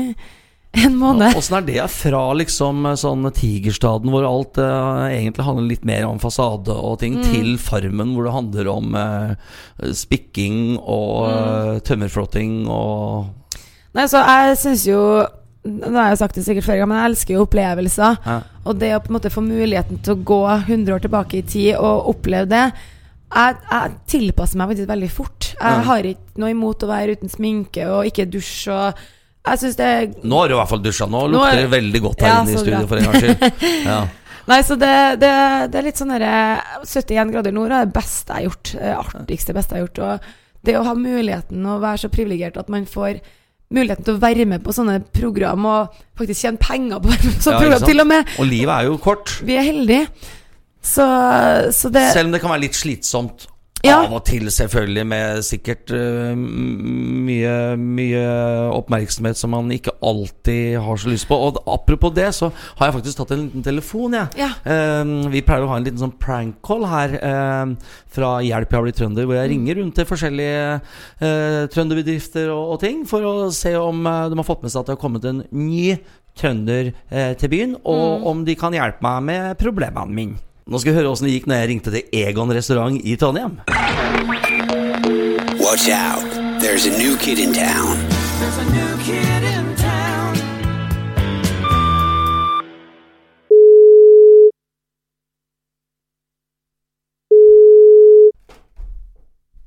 en 0.85 0.93
måned. 0.99 1.33
Åssen 1.35 1.57
er 1.57 1.65
det 1.67 1.85
fra 1.91 2.19
liksom 2.39 2.85
sånn 2.99 3.25
Tigerstaden, 3.35 4.11
hvor 4.13 4.23
alt 4.27 4.59
uh, 4.59 5.07
egentlig 5.11 5.43
handler 5.47 5.67
litt 5.67 5.83
mer 5.87 6.05
om 6.07 6.19
fasade 6.23 6.71
og 6.75 6.99
ting, 7.01 7.17
Mm. 7.19 7.25
til 7.27 7.57
Farmen, 7.59 8.13
hvor 8.15 8.23
det 8.27 8.35
handler 8.37 8.69
om 8.71 8.95
uh, 8.95 9.33
spikking 9.91 10.77
og 10.79 11.27
Mm. 11.27 11.75
eh, 11.75 11.79
tømmerflåtting 11.87 12.53
og 12.71 13.29
Nei, 13.93 14.05
så 14.07 14.21
jeg 14.23 14.57
syns 14.61 14.85
jo 14.87 15.01
Nå 15.67 15.91
har 15.93 16.07
jeg 16.09 16.17
sagt 16.17 16.35
det 16.39 16.45
sikkert 16.45 16.65
ganger, 16.71 16.87
men 16.89 16.97
jeg 16.97 17.09
elsker 17.11 17.33
jo 17.35 17.41
opplevelser. 17.45 18.15
Ja. 18.25 18.37
Og 18.65 18.79
det 18.81 18.95
å 18.95 19.01
på 19.03 19.11
en 19.11 19.17
måte 19.19 19.29
få 19.29 19.43
muligheten 19.45 19.99
til 20.01 20.15
å 20.15 20.23
gå 20.25 20.39
100 20.65 20.95
år 20.95 21.03
tilbake 21.03 21.37
i 21.37 21.43
tid 21.45 21.75
og 21.75 22.07
oppleve 22.15 22.47
det 22.49 22.63
Jeg, 23.31 23.55
jeg 23.71 23.91
tilpasser 24.11 24.59
meg 24.59 24.71
faktisk 24.73 24.89
veldig 24.91 25.09
fort. 25.13 25.49
Jeg 25.55 25.83
har 25.87 26.07
ikke 26.09 26.41
noe 26.43 26.51
imot 26.51 26.83
å 26.83 26.89
være 26.91 27.15
uten 27.17 27.31
sminke 27.31 27.85
og 27.87 28.07
ikke 28.09 28.25
dusje 28.31 28.73
og 28.75 29.03
Jeg 29.47 29.57
syns 29.61 29.77
det 29.79 29.85
er 29.89 30.09
Nå 30.27 30.37
har 30.41 30.49
du 30.51 30.53
i 30.53 30.57
hvert 30.59 30.69
fall 30.69 30.81
dusja. 30.83 31.07
Nå 31.09 31.21
Nå 31.25 31.29
lukter 31.33 31.55
er- 31.57 31.61
det 31.63 31.71
veldig 31.71 32.01
godt 32.03 32.21
her 32.21 32.29
Ja, 32.29 32.41
inne 32.43 32.51
i 32.53 32.59
studio, 32.61 32.81
for 32.91 32.97
en 32.99 33.07
gangs 33.07 33.23
skyld. 33.23 33.63
Ja. 33.91 34.01
Nei, 34.51 34.57
så 34.65 34.75
det, 34.81 34.91
det, 35.21 35.31
det 35.71 35.79
er 35.79 35.85
litt 35.85 35.99
sånn 36.01 36.11
derre 36.11 36.33
71 36.83 37.31
grader 37.31 37.53
nord 37.55 37.71
er 37.71 37.85
det 37.85 37.93
beste 37.95 38.33
jeg 38.33 38.41
har 38.41 38.47
gjort. 38.49 38.71
Det 38.73 38.93
artigste, 38.97 39.53
beste 39.55 39.75
jeg 39.77 39.79
har 39.79 39.87
gjort. 39.87 40.01
Og 40.01 40.65
det 40.67 40.75
å 40.77 40.83
ha 40.85 40.93
muligheten 40.97 41.65
å 41.69 41.77
være 41.81 42.01
så 42.03 42.09
privilegert 42.13 42.57
at 42.57 42.69
man 42.73 42.85
får 42.89 43.21
muligheten 43.71 44.03
til 44.03 44.17
å 44.17 44.21
være 44.21 44.45
med 44.49 44.63
på 44.65 44.73
sånne 44.75 44.97
program 45.15 45.65
og 45.69 45.93
faktisk 46.19 46.43
tjene 46.43 46.59
penger 46.61 46.99
på 46.99 47.07
å 47.07 47.13
være 47.13 47.29
med 47.29 47.37
på 47.37 47.45
sånne 47.45 47.57
Ja, 47.61 47.63
program, 47.69 47.87
til 47.87 48.03
og 48.03 48.09
med. 48.11 48.33
Og 48.41 48.49
livet 48.49 48.73
er 48.75 48.89
jo 48.89 48.97
kort. 49.01 49.35
Vi 49.47 49.55
er 49.61 49.67
heldige. 49.69 50.09
Så, 50.81 51.05
så 51.71 51.89
det 51.93 52.07
Selv 52.13 52.25
om 52.29 52.31
det 52.35 52.41
kan 52.41 52.49
være 52.53 52.65
litt 52.67 52.77
slitsomt 52.79 53.47
Ja. 53.81 53.95
Av 54.05 54.11
og 54.13 54.21
til, 54.29 54.45
selvfølgelig, 54.53 55.03
med 55.09 55.39
sikkert 55.41 55.89
uh, 55.89 56.35
mye, 56.37 57.53
mye 57.81 58.19
oppmerksomhet 58.77 59.39
som 59.39 59.49
man 59.55 59.71
ikke 59.73 59.95
alltid 60.05 60.75
har 60.85 60.99
så 61.01 61.09
lyst 61.09 61.25
på. 61.25 61.33
Og 61.47 61.57
apropos 61.65 62.13
det, 62.13 62.27
så 62.37 62.51
har 62.77 62.91
jeg 62.91 62.95
faktisk 62.99 63.17
tatt 63.17 63.33
en 63.33 63.41
liten 63.47 63.63
telefon, 63.65 64.13
jeg. 64.19 64.27
Ja. 64.37 64.51
Uh, 64.61 65.25
vi 65.33 65.41
pleier 65.41 65.65
å 65.65 65.71
ha 65.71 65.79
en 65.79 65.87
liten 65.87 65.97
sånn 65.97 66.13
prank 66.21 66.59
call 66.61 66.85
her 66.91 67.15
uh, 67.25 67.73
fra 68.13 68.29
Hjelp, 68.45 68.69
jeg 68.69 68.77
har 68.77 68.85
blitt 68.85 68.99
trønder, 69.01 69.25
hvor 69.25 69.39
jeg 69.39 69.49
Mm. 69.49 69.55
ringer 69.55 69.81
rundt 69.81 69.97
til 69.97 70.05
forskjellige 70.11 71.65
trønderbedrifter 71.73 72.53
og, 72.53 72.75
og 72.75 72.79
ting, 72.85 73.01
for 73.09 73.25
å 73.25 73.33
se 73.55 73.73
om 73.81 74.03
de 74.05 74.37
har 74.37 74.45
fått 74.47 74.61
med 74.61 74.71
seg 74.75 74.83
at 74.83 74.91
det 74.91 74.95
har 74.97 75.01
kommet 75.01 75.25
en 75.25 75.41
ny 75.49 75.97
trønder 76.37 76.93
til 77.41 77.49
byen, 77.51 77.75
og 77.81 78.05
Mm. 78.21 78.27
om 78.29 78.45
de 78.45 78.55
kan 78.55 78.77
hjelpe 78.77 79.01
meg 79.01 79.23
med 79.31 79.57
problemene 79.57 80.13
mine. 80.21 80.37
Nå 80.71 80.79
skal 80.79 80.93
vi 80.93 80.99
høre 81.01 81.09
åssen 81.11 81.25
det 81.27 81.33
gikk 81.33 81.47
når 81.51 81.57
jeg 81.59 81.67
ringte 81.67 81.91
til 81.91 82.13
Egon 82.15 82.51
restaurant 82.55 82.95
i 83.03 83.17
Trondheim. 83.19 83.57
Watch 85.59 85.89
out. 85.91 86.23
There's 86.63 86.85
a 86.87 86.93
new 86.95 87.17
kid 87.19 87.41
in 87.43 87.51
town. 87.51 87.99
There's 88.39 88.55
a 88.55 88.67
new 88.71 88.91
kid 89.03 89.43
in 89.51 89.65
town. 89.75 90.37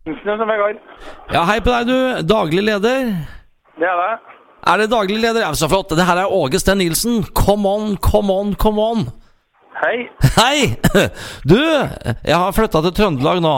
Ingeniør 0.08 0.38
som 0.40 0.48
Vegard. 0.48 0.80
Ja, 1.34 1.42
hei 1.50 1.58
på 1.60 1.74
deg, 1.74 1.90
du. 1.92 2.22
Daglig 2.32 2.64
leder. 2.64 3.12
Det 3.76 3.90
er 3.90 4.00
det. 4.00 4.14
Er 4.72 4.80
det 4.80 4.88
daglig 4.88 5.20
leder? 5.20 5.44
Ja, 5.44 5.52
så 5.52 5.68
flott. 5.68 5.92
Det 5.92 6.08
her 6.08 6.22
er 6.22 6.32
Åge 6.32 6.62
Sten 6.64 6.80
Nilsen. 6.80 7.20
Come 7.36 7.68
on, 7.68 7.98
come 8.00 8.32
on, 8.32 8.56
come 8.56 8.80
on. 8.80 9.04
Hei. 9.84 10.10
Hei! 10.36 10.76
Du, 11.50 11.58
jeg 12.24 12.36
har 12.36 12.52
flytta 12.56 12.80
til 12.86 12.92
Trøndelag 12.96 13.42
nå. 13.44 13.56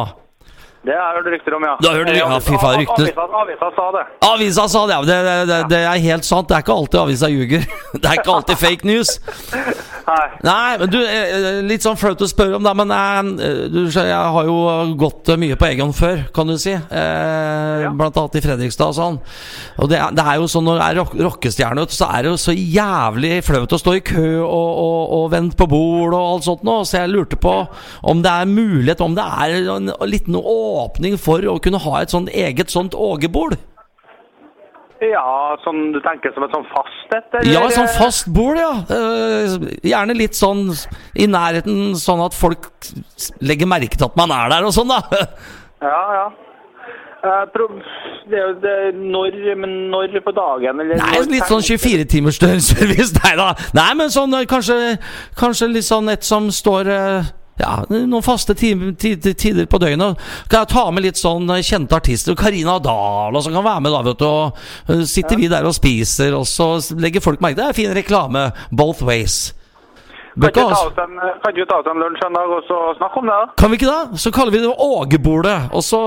Det 0.87 0.95
har 0.95 1.13
jeg 1.15 1.19
hørt 1.21 1.29
rykter 1.35 1.55
om, 1.55 1.65
ja. 1.67 1.75
Du 1.83 1.87
har 1.87 1.97
hørt 2.01 2.11
rykter? 2.11 2.33
Ja, 2.33 2.39
fy 2.43 2.59
faen, 2.63 2.81
rykter. 2.81 3.07
Avisa, 3.11 3.27
avisa 3.43 3.69
sa 3.77 3.87
det. 3.95 4.03
Avisa 4.27 4.65
sa 4.71 4.83
det, 4.87 4.97
ja. 4.97 5.07
Det, 5.07 5.17
det, 5.27 5.37
det, 5.51 5.59
det 5.71 5.81
er 5.83 6.03
helt 6.03 6.27
sant. 6.27 6.49
Det 6.51 6.57
er 6.59 6.65
ikke 6.67 6.77
alltid 6.81 7.01
avisa 7.01 7.31
ljuger. 7.31 7.67
Det 8.03 8.11
er 8.11 8.21
ikke 8.21 8.35
alltid 8.35 8.61
fake 8.61 8.91
news. 8.91 9.15
Nei. 10.07 10.27
Nei, 10.47 10.77
men 10.79 10.91
du, 10.93 10.99
eh, 11.03 11.47
litt 11.67 11.83
sånn 11.83 11.97
flaut 11.99 12.21
å 12.23 12.29
spørre 12.31 12.61
om 12.61 12.63
det, 12.67 12.73
men 12.79 12.93
eh, 12.95 13.65
du, 13.73 13.81
jeg 13.91 14.15
har 14.15 14.47
jo 14.47 14.57
gått 15.01 15.33
eh, 15.35 15.39
mye 15.43 15.57
på 15.59 15.67
Egon 15.67 15.95
før, 15.97 16.23
kan 16.37 16.47
du 16.47 16.55
si. 16.63 16.77
Eh, 16.77 17.87
Blant 17.99 18.21
annet 18.23 18.39
i 18.39 18.45
Fredrikstad 18.45 18.93
og 18.93 18.99
sånn. 19.01 19.19
Og 19.83 19.91
det 19.91 19.99
det 20.17 20.23
er 20.23 20.39
jo 20.39 20.47
sånn 20.51 20.67
når 20.69 20.79
du 20.79 20.85
er 20.87 20.99
rock, 21.01 21.17
rockestjerne, 21.27 21.89
så 21.91 22.07
er 22.15 22.23
det 22.23 22.31
jo 22.35 22.39
så 22.39 22.55
jævlig 22.55 23.35
flaut 23.47 23.75
å 23.75 23.81
stå 23.83 23.97
i 23.99 24.05
kø 24.07 24.27
og, 24.45 24.71
og, 24.87 25.01
og 25.19 25.31
vente 25.35 25.59
på 25.59 25.69
bord 25.75 26.15
og 26.15 26.23
alt 26.37 26.47
sånt 26.47 26.63
nå. 26.67 26.79
Så 26.87 27.01
jeg 27.03 27.13
lurte 27.13 27.41
på 27.43 27.57
om 28.07 28.23
det 28.23 28.31
er 28.31 28.51
mulighet, 28.51 29.03
om 29.03 29.17
det 29.19 29.27
er 29.27 29.59
en 29.75 29.91
liten 30.07 30.39
åpning 30.39 31.19
for 31.19 31.43
å 31.51 31.59
kunne 31.63 31.83
ha 31.83 32.03
et 32.05 32.15
sånt 32.15 32.31
eget 32.31 32.71
sånt 32.71 32.95
ågebord. 32.95 33.59
Ja, 35.05 35.57
sånn 35.61 35.91
du 35.93 35.99
tenker 36.05 36.33
som 36.33 36.47
et 36.47 36.55
sånn 36.55 36.65
fast 36.71 37.13
et? 37.13 37.29
eller? 37.35 37.53
Ja, 37.53 37.67
sånn 37.75 37.91
fast 37.99 38.31
bord, 38.33 38.57
ja. 38.57 38.73
Uh, 38.89 39.69
gjerne 39.85 40.17
litt 40.17 40.39
sånn 40.39 40.71
i 41.13 41.29
nærheten, 41.29 41.93
sånn 42.01 42.25
at 42.25 42.37
folk 42.37 42.71
legger 43.45 43.69
merke 43.69 43.99
til 43.99 44.09
at 44.09 44.17
man 44.17 44.33
er 44.33 44.51
der 44.55 44.69
og 44.69 44.75
sånn, 44.77 44.95
da. 44.95 45.23
Ja, 45.85 46.03
ja. 46.17 46.27
Eh, 47.27 47.45
det 48.31 48.39
er 48.39 48.43
jo 48.43 48.55
det, 48.63 48.77
når, 48.95 49.37
men 49.59 49.73
når 49.91 50.21
på 50.25 50.35
dagen, 50.37 50.81
eller? 50.81 50.99
Nei, 51.01 51.15
når 51.17 51.31
litt 51.33 51.49
sånn 51.51 51.65
24 51.65 52.07
timers 52.11 52.39
døgnservice. 52.43 53.13
Nei 53.23 53.35
da. 53.39 53.49
Nei, 53.77 53.91
men 53.99 54.13
sånn 54.15 54.35
eh, 54.37 54.47
kanskje, 54.51 54.97
kanskje 55.39 55.71
litt 55.73 55.89
sånn 55.89 56.11
et 56.13 56.27
som 56.27 56.49
står 56.55 56.91
eh, 56.93 57.31
ja, 57.61 57.73
noen 57.91 58.25
faste 58.25 58.57
tider 58.57 59.67
på 59.71 59.81
døgnet. 59.83 60.25
Kan 60.49 60.65
jeg 60.65 60.73
ta 60.73 60.89
med 60.91 61.07
litt 61.07 61.21
sånn 61.21 61.49
eh, 61.53 61.65
kjente 61.65 61.97
artister? 61.97 62.37
Karina 62.39 62.79
Dahl 62.83 63.37
og 63.37 63.45
sånn 63.45 63.57
kan 63.57 63.67
være 63.67 63.85
med, 63.85 63.95
da, 63.95 64.03
vet 64.11 64.25
du. 64.25 64.27
Og 64.27 65.07
sitter 65.07 65.27
sitter 65.27 65.43
vi 65.43 65.49
der 65.51 65.67
og 65.67 65.75
spiser, 65.75 66.35
og 66.37 66.47
så 66.47 66.77
legger 66.97 67.25
folk 67.25 67.41
merke 67.43 67.59
det. 67.61 67.69
er 67.69 67.77
fin 67.77 67.95
reklame 67.95 68.51
both 68.71 69.03
ways. 69.03 69.55
Kan 70.37 70.51
ikke 70.51 70.61
ikke 70.61 70.75
ta 70.77 70.85
oss 70.85 70.99
en, 71.01 71.15
kan 71.41 71.55
ikke 71.55 71.67
ta 71.71 71.77
oss 71.81 71.87
en 71.89 72.03
lunsj 72.03 72.25
en 72.27 72.35
dag 72.37 72.51
og 72.53 72.67
så 72.69 72.79
snakke 72.99 73.21
om 73.23 73.31
det? 73.31 73.37
da? 73.41 73.55
Kan 73.57 73.71
vi 73.73 73.79
ikke 73.81 73.89
det? 73.89 74.21
Så 74.21 74.33
kaller 74.37 74.53
vi 74.53 74.61
det 74.61 74.73
Ågebordet. 74.77 75.61
Og 75.73 75.83
så 75.83 76.01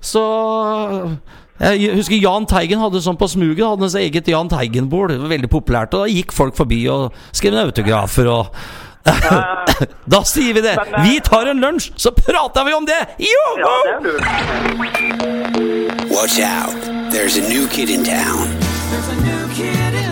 Så 0.00 0.22
Jeg 1.60 1.96
husker 1.96 2.16
Jahn 2.16 2.46
Teigen 2.46 2.78
hadde 2.80 3.02
sånn 3.02 3.18
på 3.18 3.28
smuget. 3.28 3.66
Hadde 3.66 3.84
hans 3.84 3.98
eget 3.98 4.28
Jahn 4.28 4.48
Teigen-bord. 4.48 5.12
Veldig 5.12 5.50
populært. 5.50 5.92
Og 5.94 6.06
da 6.06 6.14
gikk 6.14 6.32
folk 6.32 6.56
forbi 6.56 6.86
og 6.88 7.10
skrev 7.32 7.58
autografer 7.58 8.30
og 8.30 8.54
Da 10.10 10.20
sier 10.28 10.54
vi 10.54 10.60
det! 10.60 10.76
Men, 10.76 10.94
eh, 10.94 11.02
Vi 11.06 11.20
tar 11.24 11.46
en 11.50 11.60
lunsj, 11.60 11.92
så 11.96 12.12
prater 12.12 12.64
vi 12.64 12.74
om 12.76 12.86
det! 12.86 13.00
Ja, 13.18 13.46
det 13.56 13.92
er 13.94 14.00
lurt. 14.04 14.24
Watch 16.10 16.38
out. 16.38 16.76
There's 17.10 17.36
a 17.38 17.48
new 17.48 17.66
kid 17.68 17.88
in 17.90 18.04
town. 18.04 18.48
There's 18.90 19.08
a 19.08 19.16
new 19.24 19.48
kid 19.54 19.94
in. 19.94 20.10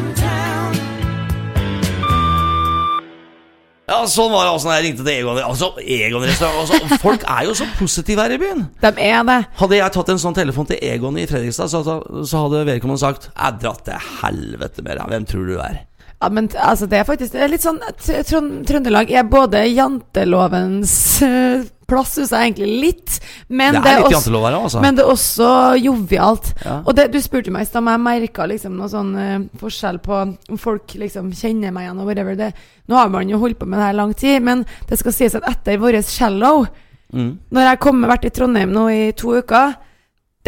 Ja, 3.89 4.03
sånn 4.05 4.29
var 4.29 4.45
det 4.45 4.51
altså 4.53 4.69
når 4.69 4.75
jeg 4.77 4.85
ringte 4.85 5.05
til 5.07 5.15
Egon. 5.15 5.39
Altså, 5.41 5.71
Egon 5.81 6.25
altså, 6.29 6.99
Folk 7.01 7.23
er 7.25 7.47
jo 7.49 7.55
så 7.57 7.65
positive 7.79 8.21
her 8.21 8.35
i 8.37 8.41
byen. 8.41 8.67
De 8.83 8.91
er 9.01 9.23
det. 9.25 9.39
Hadde 9.57 9.79
jeg 9.79 9.95
tatt 9.95 10.11
en 10.13 10.21
sånn 10.21 10.37
telefon 10.37 10.69
til 10.69 10.83
Egon 10.85 11.17
i 11.17 11.25
Fredrikstad, 11.31 11.73
så, 11.73 11.81
så 12.29 12.43
hadde 12.45 12.67
vedkommende 12.69 13.01
sagt 13.01 13.31
Jeg 13.33 13.61
dratt 13.63 13.87
til 13.89 14.11
helvete 14.21 14.85
med 14.85 15.01
deg. 15.01 15.09
Hvem 15.15 15.29
tror 15.31 15.49
du 15.49 15.55
du 15.55 15.63
er? 15.65 15.81
Ja, 16.19 16.29
men 16.35 16.49
altså, 16.59 16.89
det 16.91 16.99
er 16.99 17.07
faktisk 17.07 17.35
det 17.37 17.45
er 17.45 17.51
litt 17.53 17.63
sånn 17.63 17.79
Tr- 18.03 18.63
Trøndelag 18.67 19.11
er 19.15 19.27
både 19.31 19.61
jantelovens 19.71 20.95
eh, 21.23 21.67
plass, 21.89 22.17
syns 22.19 22.33
jeg 22.35 22.51
egentlig 22.51 22.81
litt. 22.83 23.19
Men 23.49 23.79
Det 23.79 23.93
er 23.93 24.03
litt 24.03 24.17
også, 24.19 24.35
her, 24.43 24.57
altså. 24.59 24.83
Men 24.83 24.99
det 24.99 25.05
er 25.05 25.13
også 25.13 25.53
jovialt. 25.81 26.51
Ja. 26.65 26.81
Og 26.83 26.99
det, 26.99 27.07
du 27.15 27.21
spurte 27.25 27.55
meg 27.55 27.65
i 27.65 27.71
stad 27.71 27.81
om 27.81 27.93
jeg 27.93 28.03
merka 28.05 28.49
liksom 28.51 28.75
noe 28.77 28.91
sånn 28.93 29.15
uh, 29.17 29.47
forskjell 29.63 30.03
på 30.05 30.19
om 30.19 30.61
folk 30.61 30.99
liksom 31.01 31.31
kjenner 31.39 31.73
meg 31.73 31.87
igjen 31.87 32.03
og 32.03 32.11
whatever. 32.11 32.37
Det, 32.37 32.51
nå 32.91 32.99
har 32.99 33.15
man 33.15 33.31
jo 33.31 33.41
holdt 33.41 33.63
på 33.63 33.71
med 33.71 33.81
det 33.81 33.89
her 33.89 33.97
lang 34.03 34.13
tid, 34.19 34.45
men 34.45 34.67
det 34.91 35.01
skal 35.01 35.17
sies 35.17 35.39
at 35.39 35.49
etter 35.49 35.81
vår 35.81 36.03
shallow, 36.05 36.67
Mm. 37.09 37.39
Når 37.49 37.63
jeg 37.65 37.79
har 37.81 38.09
vært 38.11 38.27
i 38.29 38.31
Trondheim 38.37 38.73
nå 38.75 38.83
i 38.93 39.13
to 39.17 39.31
uker 39.41 39.79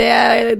det, 0.00 0.10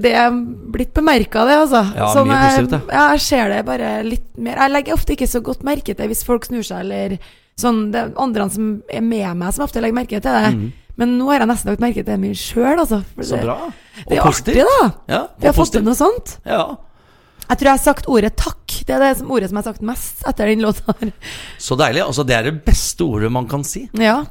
det 0.05 0.11
er 0.21 0.31
blitt 0.71 0.93
bemerka, 0.95 1.43
det, 1.49 1.57
altså. 1.65 1.81
Ja, 1.97 2.09
Sånn, 2.15 2.29
mye 2.29 2.39
positivt, 2.45 2.73
det. 2.75 2.81
Ja, 2.93 3.05
jeg 3.15 3.23
ser 3.25 3.49
det 3.55 3.61
bare 3.67 3.89
litt 4.07 4.27
mer. 4.37 4.61
Jeg 4.63 4.73
legger 4.75 4.95
ofte 4.97 5.15
ikke 5.17 5.27
så 5.31 5.41
godt 5.45 5.65
merke 5.67 5.95
til 5.97 6.11
hvis 6.11 6.23
folk 6.27 6.45
snur 6.47 6.63
seg, 6.67 6.85
eller 6.85 7.17
sånn 7.61 7.81
Det 7.93 7.99
er 7.99 8.13
andre 8.21 8.47
som 8.49 8.69
er 8.89 9.03
med 9.05 9.35
meg, 9.37 9.51
som 9.53 9.65
ofte 9.67 9.81
legger 9.83 9.97
merke 9.99 10.21
til 10.23 10.37
det. 10.37 10.71
Men 11.01 11.17
nå 11.17 11.27
har 11.31 11.41
jeg 11.43 11.49
nesten 11.51 11.71
lagt 11.71 11.81
merke 11.83 12.01
til 12.03 12.09
det 12.13 12.19
mye 12.21 12.37
sjøl, 12.37 12.77
altså. 12.83 13.01
Mm. 13.15 13.23
Så 13.25 13.35
det- 13.35 13.43
bra. 13.45 13.57
Det 14.07 14.17
er 14.17 14.23
artig, 14.29 14.55
da. 14.55 14.79
Ja, 15.07 15.21
Vi 15.37 15.47
har 15.47 15.53
og 15.53 15.59
fått 15.59 15.71
til 15.75 15.83
noe 15.85 15.95
sånt. 15.97 16.37
Ja. 16.45 16.63
Jeg 17.51 17.57
tror 17.59 17.67
jeg 17.67 17.75
har 17.75 17.83
sagt 17.83 18.05
ordet 18.07 18.35
takk. 18.39 18.75
Det 18.87 18.95
er 18.95 18.99
det 19.03 19.25
ordet 19.27 19.49
som 19.51 19.57
jeg 19.59 19.63
har 19.65 19.73
sagt 19.73 19.81
mest 19.83 20.21
etter 20.29 20.47
den 20.47 20.61
låta 20.63 20.93
her. 21.01 21.11
Så 21.59 21.75
deilig. 21.79 22.03
Altså, 22.05 22.23
det 22.25 22.35
er 22.37 22.43
det 22.47 22.53
beste 22.65 23.03
ordet 23.03 23.31
man 23.31 23.47
kan 23.51 23.63
si. 23.67 23.89
Ja. 23.99 24.21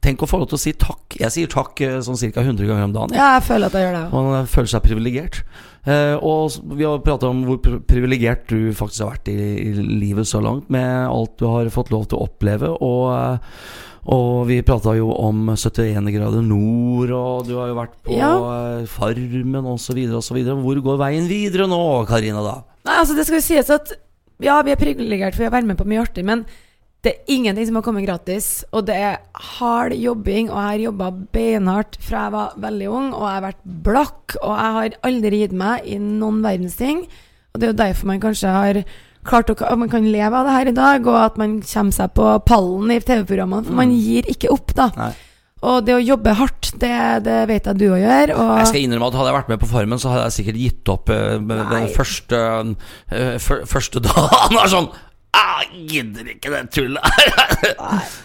Tenk 0.00 0.22
å 0.22 0.28
få 0.30 0.38
lov 0.38 0.46
til 0.52 0.54
å 0.58 0.62
si 0.62 0.72
takk. 0.78 1.16
Jeg 1.18 1.32
sier 1.34 1.48
takk 1.50 1.80
eh, 1.82 1.96
sånn 2.06 2.14
ca. 2.32 2.44
100 2.44 2.68
ganger 2.68 2.84
om 2.86 2.92
dagen. 2.94 3.10
jeg. 3.10 3.18
ja, 3.18 3.32
jeg 3.38 3.46
føler 3.48 3.66
at 3.66 3.74
jeg 3.74 3.82
gjør 3.88 3.96
det. 3.96 4.04
Og 4.14 4.28
Man 4.30 4.46
føler 4.46 4.70
seg 4.70 4.84
privilegert. 4.86 5.40
Eh, 5.88 6.14
og 6.22 6.54
vi 6.78 6.84
har 6.86 7.00
prata 7.02 7.26
om 7.32 7.40
hvor 7.48 7.58
pri- 7.64 7.80
privilegert 7.88 8.46
du 8.52 8.70
faktisk 8.78 9.02
har 9.02 9.10
vært 9.16 9.28
i, 9.32 9.36
i 9.66 9.72
livet 10.04 10.28
så 10.30 10.38
langt, 10.44 10.68
med 10.70 10.86
alt 11.08 11.34
du 11.40 11.46
har 11.50 11.70
fått 11.74 11.90
lov 11.90 12.06
til 12.12 12.18
å 12.20 12.28
oppleve. 12.28 12.70
Og, 12.78 13.04
eh, 13.10 13.74
og 14.14 14.46
vi 14.48 14.60
prata 14.62 14.94
jo 14.96 15.10
om 15.18 15.42
71 15.50 16.12
grader 16.14 16.46
nord, 16.46 17.10
og 17.18 17.48
du 17.50 17.56
har 17.58 17.72
jo 17.72 17.76
vært 17.80 17.98
på 18.06 18.14
Ja. 18.16 18.30
eh, 18.78 18.86
Farmen 18.86 19.66
osv. 19.74 19.98
osv. 20.14 20.38
Hvor 20.62 20.80
går 20.86 21.02
veien 21.02 21.26
videre 21.28 21.66
nå, 21.68 21.82
Karina? 22.06 22.40
da? 22.46 22.56
Nei, 22.86 23.00
altså 23.02 23.16
det 23.18 23.26
skal 23.26 23.40
jo 23.42 23.48
sies 23.50 23.74
at 23.74 23.96
Ja, 24.40 24.60
vi 24.62 24.70
er 24.70 24.78
privilegert 24.78 25.34
for 25.34 25.48
å 25.48 25.50
være 25.50 25.66
med 25.66 25.76
på 25.76 25.84
mye 25.90 26.04
artig, 26.06 26.22
men 26.24 26.44
det 27.06 27.12
er 27.12 27.30
ingenting 27.30 27.68
som 27.68 27.78
har 27.78 27.84
kommet 27.86 28.06
gratis. 28.06 28.46
Og 28.74 28.86
det 28.88 28.96
er 28.98 29.20
hard 29.58 29.94
jobbing, 29.94 30.50
og 30.50 30.58
jeg 30.58 30.70
har 30.70 30.86
jobba 30.88 31.10
beinhardt 31.34 31.98
fra 32.02 32.24
jeg 32.26 32.34
var 32.34 32.56
veldig 32.64 32.88
ung, 32.90 33.12
og 33.12 33.22
jeg 33.22 33.36
har 33.36 33.44
vært 33.46 33.68
blakk, 33.86 34.38
og 34.42 34.54
jeg 34.54 34.78
har 34.78 34.96
aldri 35.10 35.42
gitt 35.44 35.54
meg 35.60 35.86
i 35.86 36.00
noen 36.02 36.42
verdens 36.46 36.78
ting. 36.80 37.04
Og 37.52 37.60
det 37.60 37.68
er 37.68 37.72
jo 37.72 37.82
derfor 37.84 38.10
man 38.10 38.24
kanskje 38.24 38.56
har 38.56 38.82
klart 39.28 39.50
å 39.52 39.76
man 39.76 39.90
kan 39.92 40.06
leve 40.08 40.34
av 40.34 40.46
det 40.48 40.56
her 40.56 40.72
i 40.72 40.76
dag, 40.76 41.06
og 41.06 41.22
at 41.22 41.38
man 41.40 41.58
kommer 41.62 41.94
seg 41.94 42.12
på 42.18 42.34
pallen 42.48 42.92
i 42.94 43.00
TV-programmene, 43.00 43.66
for 43.68 43.78
man 43.78 43.94
gir 43.94 44.28
ikke 44.30 44.52
opp, 44.54 44.74
da. 44.78 44.90
Nei. 44.98 45.14
Og 45.58 45.80
det 45.82 45.94
å 45.96 45.98
jobbe 45.98 46.36
hardt, 46.38 46.68
det, 46.78 46.94
det 47.26 47.38
vet 47.50 47.66
jeg 47.66 47.78
du 47.80 47.88
òg 47.88 47.98
gjør. 47.98 48.30
Jeg 48.30 48.68
skal 48.70 48.84
innrømme 48.84 49.08
at 49.10 49.16
Hadde 49.18 49.30
jeg 49.32 49.36
vært 49.40 49.48
med 49.50 49.62
på 49.62 49.70
Farmen, 49.72 49.98
så 49.98 50.12
hadde 50.12 50.28
jeg 50.28 50.36
sikkert 50.36 50.60
gitt 50.62 50.92
opp 50.92 51.10
uh, 51.10 51.64
den 51.72 51.88
første 51.96 52.42
uh, 53.10 53.48
Første 53.66 54.02
dagen. 54.06 54.58
sånn 54.70 54.86
ah, 55.36 55.62
Gidder 55.72 56.30
ikke 56.32 56.52
det 56.52 56.62
tullet 56.74 57.04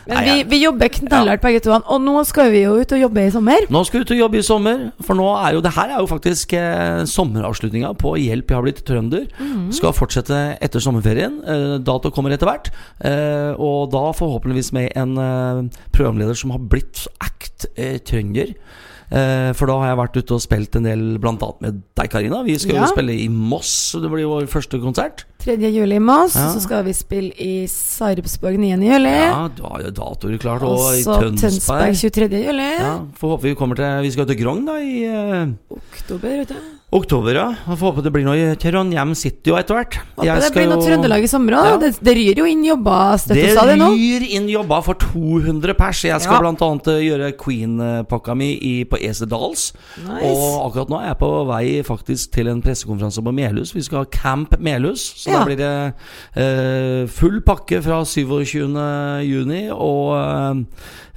Men 0.07 0.19
vi, 0.27 0.35
vi 0.49 0.59
jobber 0.63 0.91
knallhardt 0.93 1.43
begge 1.43 1.61
to, 1.63 1.73
og 1.75 2.01
nå 2.03 2.15
skal 2.27 2.51
vi 2.53 2.63
jo 2.63 2.75
ut 2.79 2.93
og 2.95 3.01
jobbe 3.01 3.25
i 3.27 3.31
sommer. 3.33 3.65
Nå 3.71 3.83
skal 3.87 3.99
vi 3.99 4.05
ut 4.05 4.13
og 4.15 4.21
jobbe 4.21 4.39
i 4.39 4.45
sommer, 4.45 4.85
for 5.03 5.17
nå 5.17 5.27
er 5.39 5.57
jo 5.57 5.63
det 5.63 5.73
her 5.77 5.93
er 5.93 6.01
jo 6.03 6.09
faktisk 6.09 6.55
eh, 6.57 7.03
sommeravslutninga 7.09 7.93
på 8.01 8.15
Hjelp, 8.21 8.51
jeg 8.51 8.59
har 8.59 8.65
blitt 8.65 8.83
trønder. 8.87 9.27
Skal 9.75 9.95
fortsette 9.95 10.41
etter 10.63 10.83
sommerferien. 10.83 11.39
Eh, 11.47 11.75
dato 11.83 12.11
kommer 12.13 12.35
etter 12.35 12.49
hvert. 12.49 12.71
Eh, 13.03 13.51
og 13.57 13.91
da 13.93 14.05
forhåpentligvis 14.17 14.73
med 14.75 14.91
en 14.99 15.17
eh, 15.19 15.83
programleder 15.95 16.37
som 16.37 16.53
har 16.55 16.63
blitt 16.71 17.05
act 17.23 17.69
eh, 17.75 17.99
trønder. 18.05 18.53
Eh, 19.11 19.51
for 19.53 19.67
da 19.69 19.77
har 19.81 19.87
jeg 19.91 19.99
vært 19.99 20.17
ute 20.21 20.33
og 20.37 20.41
spilt 20.41 20.75
en 20.79 20.83
del, 20.87 21.03
annet 21.21 21.61
med 21.61 21.81
deg, 21.95 22.09
Karina. 22.09 22.43
Vi 22.43 22.57
skal 22.57 22.75
Ja. 22.75 22.85
jo 22.85 22.93
spille 22.93 23.13
i 23.19 23.27
Moss, 23.27 23.91
det 23.99 24.09
blir 24.09 24.25
vår 24.25 24.47
første 24.47 24.79
konsert. 24.81 25.25
3. 25.43 25.57
juli 25.59 25.95
i 25.95 25.99
Moss, 25.99 26.35
Ja. 26.35 26.49
så 26.53 26.61
skal 26.61 26.83
vi 26.83 26.93
spille 26.93 27.31
i 27.37 27.67
Sarpsborg 27.67 28.57
9. 28.57 28.79
juli. 28.81 29.09
Ja, 29.09 29.47
du 29.49 29.63
har 29.63 29.81
jo 29.83 29.91
datoer 29.91 30.39
klart, 30.39 30.61
og, 30.63 30.79
og 30.79 30.93
i 30.95 31.03
Tønsberg 31.03 31.37
Tønsberg. 31.39 31.95
23. 31.95 32.43
juli. 32.45 32.69
Ja, 32.79 32.99
Får 33.19 33.35
håpe 33.37 33.41
vi 33.43 33.55
kommer 33.55 33.75
til 33.75 34.01
Vi 34.03 34.11
skal 34.11 34.25
til 34.25 34.37
Grong 34.39 34.65
da 34.65 34.77
i 34.79 35.05
uh... 35.05 35.53
Oktober, 35.69 36.39
vet 36.39 36.49
du. 36.49 36.55
Oktober, 36.93 37.35
ja. 37.35 37.47
Får 37.67 37.79
håpe 37.89 38.03
det 38.05 38.11
blir 38.13 38.25
noe 38.27 38.37
i 38.37 38.55
Trondheim 38.59 39.13
City 39.17 39.51
òg 39.53 39.59
etter 39.63 39.77
hvert. 39.77 39.97
Det 40.19 40.49
blir 40.55 40.67
noe 40.69 40.83
Trøndelag 40.83 41.23
i 41.25 41.29
sommer 41.31 41.57
òg. 41.57 41.67
Ja. 41.71 41.77
Det, 41.81 41.89
det 42.05 42.13
ryr 42.17 42.41
jo 42.43 42.45
inn 42.49 42.63
jobber, 42.67 43.17
Det 43.27 43.47
stadig 43.55 43.77
ryr 43.81 44.25
inn 44.37 44.47
jobber 44.51 44.83
for 44.85 44.99
200 45.01 45.73
pers. 45.79 46.03
Jeg 46.05 46.21
skal 46.21 46.43
Ja. 46.43 46.51
annet 46.53 46.87
eh, 46.87 47.01
gjøre 47.07 47.31
Queen-pakka 47.39 48.35
mi 48.37 48.51
i, 48.61 48.73
på 48.85 48.97
Esedals. 49.01 49.73
Nice. 50.05 50.29
Og 50.29 50.67
akkurat 50.69 50.89
nå 50.93 50.99
er 51.01 51.07
jeg 51.11 51.19
på 51.23 51.31
vei 51.49 51.65
faktisk 51.87 52.31
til 52.37 52.47
en 52.51 52.61
pressekonferanse 52.61 53.23
på 53.25 53.33
Melhus. 53.33 53.73
Vi 53.75 53.81
skal 53.81 54.03
ha 54.03 54.05
Camp 54.05 54.57
Melhus. 54.59 55.01
Så 55.23 55.31
Ja. 55.31 55.39
da 55.39 55.45
blir 55.45 55.57
det 55.57 55.93
eh, 56.35 57.07
full 57.07 57.41
pakke 57.41 57.81
fra 57.83 58.03
27. 58.05 58.77
juni. 59.25 59.69
Og 59.73 60.13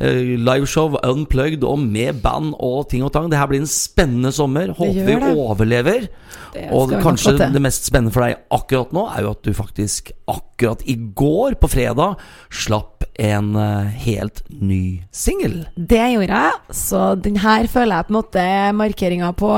eh, 0.01 0.37
liveshow 0.37 0.97
unplugged 1.03 1.65
og 1.65 1.79
med 1.81 2.21
band 2.23 2.55
og 2.61 2.89
ting 2.91 3.03
og 3.05 3.13
tang. 3.15 3.31
Det 3.31 3.39
her 3.39 3.47
blir 3.51 3.61
en 3.65 3.71
spennende 3.71 4.33
sommer. 4.33 4.69
Håper 4.77 5.05
vi 5.07 5.15
det. 5.17 5.35
Overlever. 5.67 6.09
Det 6.55 6.71
Og 6.73 6.93
kanskje 7.03 7.37
det 7.53 7.61
mest 7.63 7.85
spennende 7.85 8.15
for 8.15 8.25
deg 8.25 8.39
akkurat 8.55 8.95
nå, 8.97 9.07
er 9.13 9.27
jo 9.27 9.35
at 9.35 9.43
du 9.45 9.53
faktisk 9.57 10.13
akkurat 10.27 10.81
i 10.89 10.97
går, 10.97 11.59
på 11.61 11.69
fredag, 11.69 12.17
slapp 12.51 13.05
en 13.21 13.55
eh, 13.57 13.93
helt 14.07 14.43
ny 14.49 15.03
singel. 15.15 15.67
Det 15.77 16.01
gjorde 16.15 16.41
jeg, 16.41 16.77
så 16.77 17.03
den 17.21 17.39
her 17.43 17.69
føler 17.71 18.01
jeg 18.01 18.09
på 18.09 18.13
en 18.13 18.19
måte 18.19 18.47
markeringa 18.77 19.31
på 19.37 19.53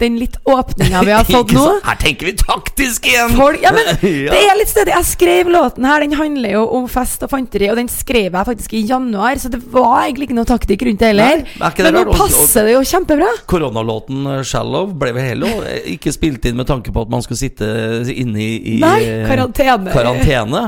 den 0.00 0.16
litt 0.18 0.36
åpninga 0.48 1.02
vi 1.06 1.12
har 1.14 1.26
fått 1.28 1.52
nå. 1.54 1.64
Her 1.84 1.98
tenker 2.00 2.28
vi 2.30 2.34
taktisk 2.38 3.08
igjen! 3.08 3.34
Folk, 3.38 3.60
ja, 3.64 3.72
men 3.74 3.90
det 4.02 4.40
er 4.40 4.56
litt 4.58 4.72
stødig. 4.72 4.94
Jeg 4.94 5.08
skrev 5.10 5.52
låten 5.54 5.86
her, 5.88 6.04
den 6.04 6.16
handler 6.18 6.56
jo 6.56 6.64
om 6.80 6.88
fest 6.90 7.24
og 7.26 7.32
fanteri, 7.32 7.70
og 7.72 7.80
den 7.80 7.90
skrev 7.92 8.30
jeg 8.30 8.48
faktisk 8.50 8.76
i 8.76 8.84
januar, 8.88 9.40
så 9.40 9.52
det 9.52 9.62
var 9.72 10.04
egentlig 10.04 10.30
ikke 10.30 10.38
noe 10.40 10.50
taktikk 10.50 10.86
rundt 10.88 11.04
det 11.04 11.12
heller. 11.12 11.44
Nei, 11.60 11.72
det 11.78 11.88
Men 11.88 12.00
nå 12.00 12.16
passer 12.16 12.68
det 12.68 12.76
jo 12.76 12.84
kjempebra. 12.94 13.30
Koronalåten 13.50 14.24
eh, 14.36 14.42
'Shallow' 14.44 14.92
ble 14.92 15.12
vel 15.16 15.28
heller 15.32 15.43
eh, 15.46 15.90
ikke 15.94 16.12
spilt 16.14 16.44
inn 16.48 16.56
med 16.58 16.68
tanke 16.68 16.92
på 16.94 17.04
at 17.04 17.10
man 17.12 17.24
skulle 17.24 17.40
sitte 17.40 17.66
inne 18.12 18.40
i, 18.40 18.52
i 18.74 18.78
Nei, 18.82 19.00
karantene. 19.28 19.92
karantene. 19.94 20.64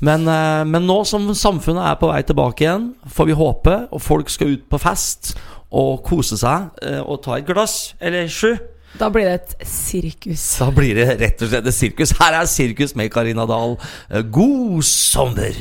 Men, 0.00 0.28
eh, 0.30 0.64
men 0.68 0.86
nå 0.86 1.00
som 1.08 1.26
samfunnet 1.34 1.90
er 1.90 1.98
på 1.98 2.10
vei 2.10 2.22
tilbake 2.26 2.64
igjen, 2.64 2.90
får 3.10 3.30
vi 3.30 3.38
håpe, 3.38 3.76
og 3.90 4.02
folk 4.02 4.30
skal 4.30 4.54
ut 4.54 4.66
på 4.70 4.78
fest 4.82 5.34
og 5.74 6.02
kose 6.06 6.38
seg 6.40 6.70
eh, 6.86 7.00
og 7.02 7.20
ta 7.24 7.36
et 7.38 7.48
glass 7.48 7.94
eller 8.00 8.28
sju. 8.32 8.54
Da 8.98 9.10
blir 9.12 9.26
det 9.28 9.34
et 9.36 9.66
sirkus. 9.68 10.44
Da 10.62 10.70
blir 10.74 10.96
det 10.96 11.10
rett 11.20 11.42
og 11.44 11.50
slett 11.50 11.66
et 11.68 11.76
sirkus. 11.76 12.14
Her 12.18 12.38
er 12.40 12.48
sirkus 12.48 12.94
med 12.96 13.10
Karina 13.12 13.44
Dahl. 13.46 13.76
Eh, 14.08 14.24
God 14.32 14.80
sommer! 14.86 15.58